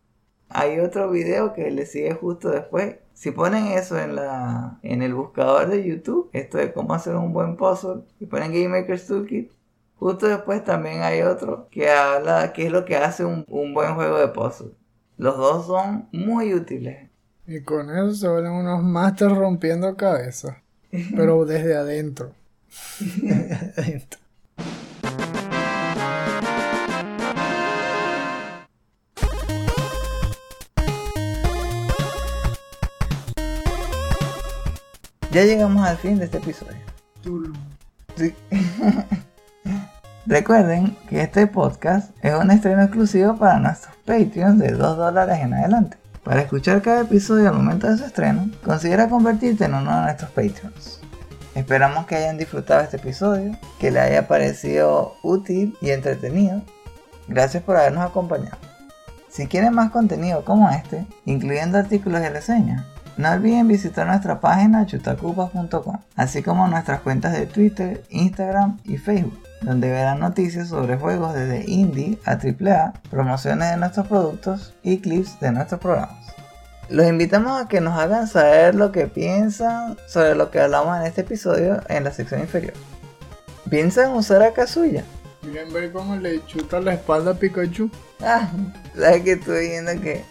Hay 0.49 0.79
otro 0.81 1.11
video 1.11 1.53
que 1.53 1.71
le 1.71 1.87
sigue 1.87 2.15
justo 2.15 2.51
después. 2.51 2.97
Si 3.13 3.33
ponen 3.33 3.67
eso 3.67 3.99
en, 3.99 4.17
la, 4.17 4.79
en 4.83 5.03
el 5.03 5.15
buscador 5.15 5.69
de 5.69 5.85
YouTube, 5.85 6.31
esto 6.33 6.59
de 6.59 6.73
cómo 6.73 6.95
hacer 6.95 7.17
un 7.17 7.33
buen 7.33 7.57
puzzle, 7.57 8.03
y 8.19 8.27
ponen 8.27 8.53
Game 8.53 8.69
Maker's 8.69 9.07
Toolkit, 9.07 9.53
Justo 10.01 10.27
después 10.27 10.65
también 10.65 11.03
hay 11.03 11.21
otro 11.21 11.69
que 11.71 11.91
habla 11.91 12.55
qué 12.55 12.65
es 12.65 12.73
lo 12.73 12.87
que 12.87 12.97
hace 12.97 13.23
un, 13.23 13.45
buen 13.47 13.95
juego 13.95 14.19
de 14.19 14.29
puzzle. 14.29 14.71
Los 15.19 15.37
dos 15.37 15.67
son 15.67 16.09
muy 16.11 16.55
útiles. 16.55 17.11
Y 17.47 17.61
con 17.61 17.91
eso 17.91 18.15
se 18.15 18.27
vuelven 18.27 18.53
unos 18.53 18.83
masters 18.83 19.37
rompiendo 19.37 19.95
cabezas. 19.99 20.57
Pero 20.91 21.45
desde 21.45 21.77
adentro. 21.77 22.33
adentro. 23.77 24.19
Ya 35.31 35.45
llegamos 35.45 35.87
al 35.87 35.99
fin 35.99 36.19
de 36.19 36.25
este 36.25 36.39
episodio. 36.39 36.81
Sí. 38.17 38.35
Recuerden 40.31 40.97
que 41.09 41.23
este 41.23 41.49
podcast 41.49 42.13
es 42.23 42.33
un 42.37 42.53
estreno 42.53 42.83
exclusivo 42.83 43.35
para 43.35 43.59
nuestros 43.59 43.97
Patreons 44.07 44.61
de 44.61 44.71
2 44.71 44.97
dólares 44.97 45.41
en 45.41 45.55
adelante. 45.55 45.97
Para 46.23 46.43
escuchar 46.43 46.83
cada 46.83 47.01
episodio 47.01 47.49
al 47.49 47.57
momento 47.57 47.89
de 47.89 47.99
su 47.99 48.05
estreno, 48.05 48.49
considera 48.65 49.09
convertirte 49.09 49.65
en 49.65 49.75
uno 49.75 49.91
de 49.91 50.03
nuestros 50.03 50.31
Patreons. 50.31 51.01
Esperamos 51.57 52.07
que 52.07 52.15
hayan 52.15 52.39
disfrutado 52.39 52.81
este 52.81 52.99
episodio, 52.99 53.59
que 53.81 53.91
les 53.91 54.03
haya 54.03 54.29
parecido 54.29 55.15
útil 55.25 55.77
y 55.81 55.91
entretenido. 55.91 56.63
Gracias 57.27 57.65
por 57.65 57.77
habernos 57.77 58.09
acompañado. 58.09 58.59
Si 59.29 59.49
quieren 59.49 59.75
más 59.75 59.91
contenido 59.91 60.45
como 60.45 60.71
este, 60.71 61.09
incluyendo 61.25 61.77
artículos 61.77 62.23
y 62.25 62.29
reseñas, 62.29 62.87
no 63.17 63.33
olviden 63.33 63.67
visitar 63.67 64.07
nuestra 64.07 64.39
página 64.39 64.87
chutacupas.com, 64.87 65.99
así 66.15 66.41
como 66.45 66.69
nuestras 66.69 67.01
cuentas 67.01 67.33
de 67.33 67.47
Twitter, 67.47 68.05
Instagram 68.11 68.79
y 68.85 68.97
Facebook 68.97 69.50
donde 69.63 69.91
verán 69.91 70.21
noticias 70.21 70.69
sobre 70.69 70.97
juegos 70.97 71.35
desde 71.35 71.71
indie 71.71 72.19
a 72.25 72.33
AAA, 72.33 72.95
promociones 73.11 73.71
de 73.71 73.77
nuestros 73.77 74.07
productos 74.07 74.75
y 74.83 74.99
clips 74.99 75.39
de 75.41 75.53
nuestros 75.53 75.81
programas. 75.81 76.35
Los 76.89 77.07
invitamos 77.07 77.61
a 77.61 77.69
que 77.69 77.81
nos 77.81 77.99
hagan 77.99 78.27
saber 78.27 78.75
lo 78.75 78.91
que 78.91 79.07
piensan 79.07 79.97
sobre 80.09 80.35
lo 80.35 80.51
que 80.51 80.61
hablamos 80.61 80.99
en 80.99 81.07
este 81.07 81.21
episodio 81.21 81.81
en 81.89 82.05
la 82.05 82.13
sección 82.13 82.41
inferior. 82.41 82.75
¿Piensan 83.69 84.13
usar 84.15 84.43
a 84.43 84.53
Kazuya? 84.53 85.05
¿Quieren 85.43 85.73
ver 85.73 85.93
cómo 85.93 86.17
le 86.17 86.45
chuta 86.47 86.81
la 86.81 86.95
espalda 86.95 87.33
a 87.33 87.35
Pikachu? 87.35 87.91
Ah, 88.21 88.51
¿sabes 88.97 89.23
que 89.23 89.33
estoy 89.33 89.69
viendo 89.69 89.93
que 90.01 90.25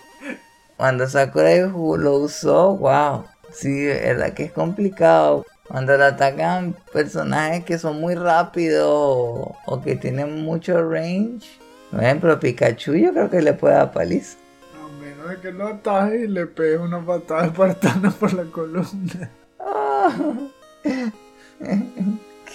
cuando 0.75 1.07
Sakurai 1.07 1.61
lo 1.61 2.17
usó? 2.17 2.75
¡Wow! 2.75 3.25
Sí, 3.51 3.87
es 3.87 4.01
verdad 4.01 4.33
que 4.33 4.43
es 4.43 4.51
complicado 4.51 5.45
cuando 5.69 5.95
le 5.95 6.03
atacan 6.03 6.75
personajes 6.91 7.63
que 7.63 7.77
son 7.77 8.01
muy 8.01 8.15
rápidos 8.15 8.87
o, 8.87 9.81
que 9.83 9.95
tienen 9.95 10.43
mucho 10.43 10.89
range. 10.89 11.47
Por 11.91 12.03
ejemplo, 12.03 12.39
Pikachu 12.39 12.95
yo 12.95 13.11
creo 13.11 13.29
que 13.29 13.41
le 13.41 13.53
puede 13.53 13.75
dar 13.75 13.91
paliza. 13.91 14.37
A 14.75 14.87
menos 14.99 15.29
de 15.29 15.39
que 15.39 15.51
lo 15.51 15.67
ataje 15.67 16.23
y 16.23 16.27
le 16.27 16.47
pegue 16.47 16.77
una 16.77 17.05
patada 17.05 17.45
espartana 17.45 18.09
por 18.09 18.33
la 18.33 18.45
columna. 18.45 19.29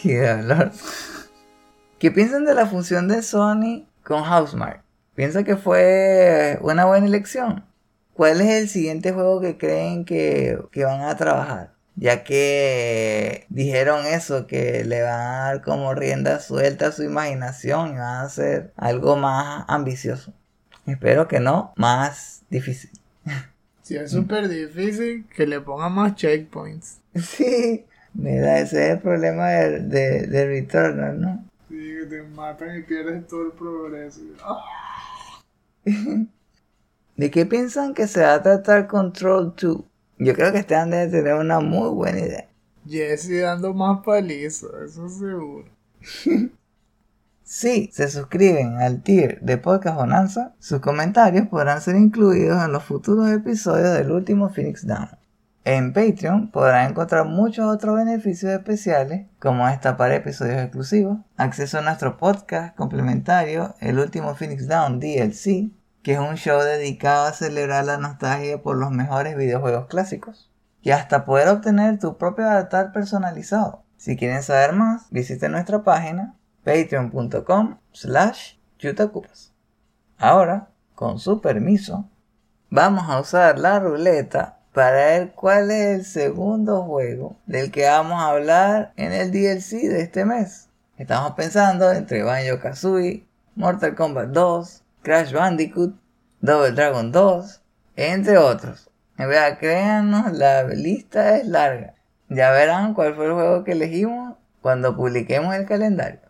Qué 0.02 0.20
dolor. 0.20 0.72
¿Qué 2.00 2.10
piensan 2.10 2.44
de 2.44 2.54
la 2.54 2.66
función 2.66 3.06
de 3.06 3.22
Sony 3.22 3.86
con 4.02 4.24
Housemark? 4.24 4.82
¿Piensan 5.14 5.44
que 5.44 5.56
fue 5.56 6.58
una 6.62 6.84
buena 6.84 7.06
elección? 7.06 7.64
¿Cuál 8.12 8.40
es 8.40 8.62
el 8.62 8.68
siguiente 8.68 9.12
juego 9.12 9.40
que 9.40 9.56
creen 9.56 10.04
que 10.04 10.58
van 10.74 11.02
a 11.02 11.16
trabajar? 11.16 11.73
Ya 11.96 12.24
que 12.24 13.46
dijeron 13.48 14.06
eso, 14.06 14.46
que 14.46 14.84
le 14.84 15.02
van 15.02 15.20
a 15.20 15.44
dar 15.44 15.62
como 15.62 15.94
rienda 15.94 16.40
suelta 16.40 16.88
a 16.88 16.92
su 16.92 17.02
imaginación 17.02 17.90
y 17.90 17.92
van 17.92 18.00
a 18.00 18.22
hacer 18.22 18.72
algo 18.76 19.16
más 19.16 19.64
ambicioso. 19.68 20.32
Espero 20.86 21.28
que 21.28 21.40
no, 21.40 21.72
más 21.76 22.42
difícil. 22.50 22.90
Si 23.82 23.96
es 23.96 24.10
súper 24.10 24.48
difícil, 24.48 25.26
que 25.34 25.46
le 25.46 25.60
pongan 25.60 25.92
más 25.92 26.14
checkpoints. 26.14 27.00
Sí, 27.14 27.84
mira, 28.12 28.58
ese 28.58 28.86
es 28.86 28.92
el 28.94 28.98
problema 29.00 29.48
de, 29.50 29.80
de, 29.80 30.26
de 30.26 30.46
Returnal, 30.46 31.20
¿no? 31.20 31.44
Sí, 31.68 31.76
que 31.76 32.06
te 32.06 32.22
matan 32.22 32.78
y 32.78 32.82
pierdes 32.82 33.26
todo 33.28 33.46
el 33.46 33.52
progreso. 33.52 34.20
¿De 37.16 37.30
qué 37.30 37.46
piensan 37.46 37.94
que 37.94 38.08
se 38.08 38.22
va 38.22 38.34
a 38.34 38.42
tratar 38.42 38.88
Control 38.88 39.54
2? 39.56 39.84
Yo 40.18 40.34
creo 40.34 40.52
que 40.52 40.58
este 40.58 40.74
debe 40.74 41.08
tener 41.08 41.34
una 41.34 41.60
muy 41.60 41.88
buena 41.90 42.20
idea. 42.20 42.48
Jesse 42.88 43.40
dando 43.40 43.74
más 43.74 44.00
palizo, 44.04 44.68
eso 44.82 45.08
seguro. 45.08 45.68
si 47.42 47.90
se 47.92 48.08
suscriben 48.08 48.76
al 48.76 49.02
tier 49.02 49.40
de 49.40 49.58
Podcast 49.58 49.96
Bonanza, 49.96 50.54
sus 50.58 50.80
comentarios 50.80 51.48
podrán 51.48 51.80
ser 51.80 51.96
incluidos 51.96 52.62
en 52.64 52.72
los 52.72 52.84
futuros 52.84 53.30
episodios 53.30 53.94
del 53.94 54.12
último 54.12 54.50
Phoenix 54.50 54.86
Down. 54.86 55.08
En 55.64 55.94
Patreon 55.94 56.50
podrán 56.50 56.90
encontrar 56.90 57.24
muchos 57.24 57.64
otros 57.64 57.96
beneficios 57.96 58.52
especiales, 58.52 59.26
como 59.38 59.66
destapar 59.66 60.12
episodios 60.12 60.60
exclusivos, 60.60 61.18
acceso 61.38 61.78
a 61.78 61.82
nuestro 61.82 62.18
podcast 62.18 62.76
complementario, 62.76 63.74
el 63.80 63.98
último 63.98 64.34
Phoenix 64.34 64.68
Down 64.68 65.00
DLC, 65.00 65.70
que 66.04 66.12
es 66.12 66.18
un 66.18 66.36
show 66.36 66.60
dedicado 66.60 67.24
a 67.24 67.32
celebrar 67.32 67.86
la 67.86 67.96
nostalgia 67.96 68.62
por 68.62 68.76
los 68.76 68.90
mejores 68.90 69.36
videojuegos 69.36 69.86
clásicos, 69.86 70.50
y 70.82 70.90
hasta 70.90 71.24
poder 71.24 71.48
obtener 71.48 71.98
tu 71.98 72.18
propio 72.18 72.48
avatar 72.48 72.92
personalizado. 72.92 73.82
Si 73.96 74.14
quieren 74.18 74.42
saber 74.42 74.74
más, 74.74 75.06
visiten 75.10 75.52
nuestra 75.52 75.82
página 75.82 76.36
patreon.com 76.62 77.78
slash 77.92 78.56
chutacupas. 78.78 79.54
Ahora, 80.18 80.68
con 80.94 81.18
su 81.18 81.40
permiso, 81.40 82.06
vamos 82.68 83.08
a 83.08 83.18
usar 83.18 83.58
la 83.58 83.80
ruleta 83.80 84.58
para 84.74 84.96
ver 84.96 85.32
cuál 85.32 85.70
es 85.70 86.00
el 86.00 86.04
segundo 86.04 86.82
juego 86.82 87.38
del 87.46 87.70
que 87.70 87.86
vamos 87.86 88.20
a 88.20 88.28
hablar 88.28 88.92
en 88.96 89.12
el 89.12 89.32
DLC 89.32 89.88
de 89.88 90.02
este 90.02 90.26
mes. 90.26 90.68
Estamos 90.98 91.32
pensando 91.32 91.90
entre 91.90 92.22
Banjo 92.22 92.60
Kazooie, 92.60 93.26
Mortal 93.54 93.94
Kombat 93.94 94.28
2, 94.28 94.83
Crash 95.04 95.32
Bandicoot, 95.32 95.94
Double 96.40 96.72
Dragon 96.72 97.12
2, 97.12 97.62
entre 97.96 98.38
otros. 98.38 98.90
En 99.18 99.28
verdad, 99.28 99.58
créanos, 99.58 100.32
la 100.32 100.64
lista 100.64 101.36
es 101.36 101.46
larga. 101.46 101.94
Ya 102.30 102.50
verán 102.50 102.94
cuál 102.94 103.14
fue 103.14 103.26
el 103.26 103.32
juego 103.32 103.64
que 103.64 103.72
elegimos 103.72 104.38
cuando 104.62 104.96
publiquemos 104.96 105.54
el 105.54 105.66
calendario. 105.66 106.20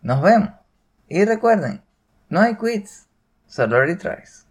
Nos 0.00 0.22
vemos. 0.22 0.50
Y 1.06 1.22
recuerden, 1.26 1.82
no 2.30 2.40
hay 2.40 2.56
quits, 2.56 3.08
solo 3.46 3.78
retries. 3.78 4.43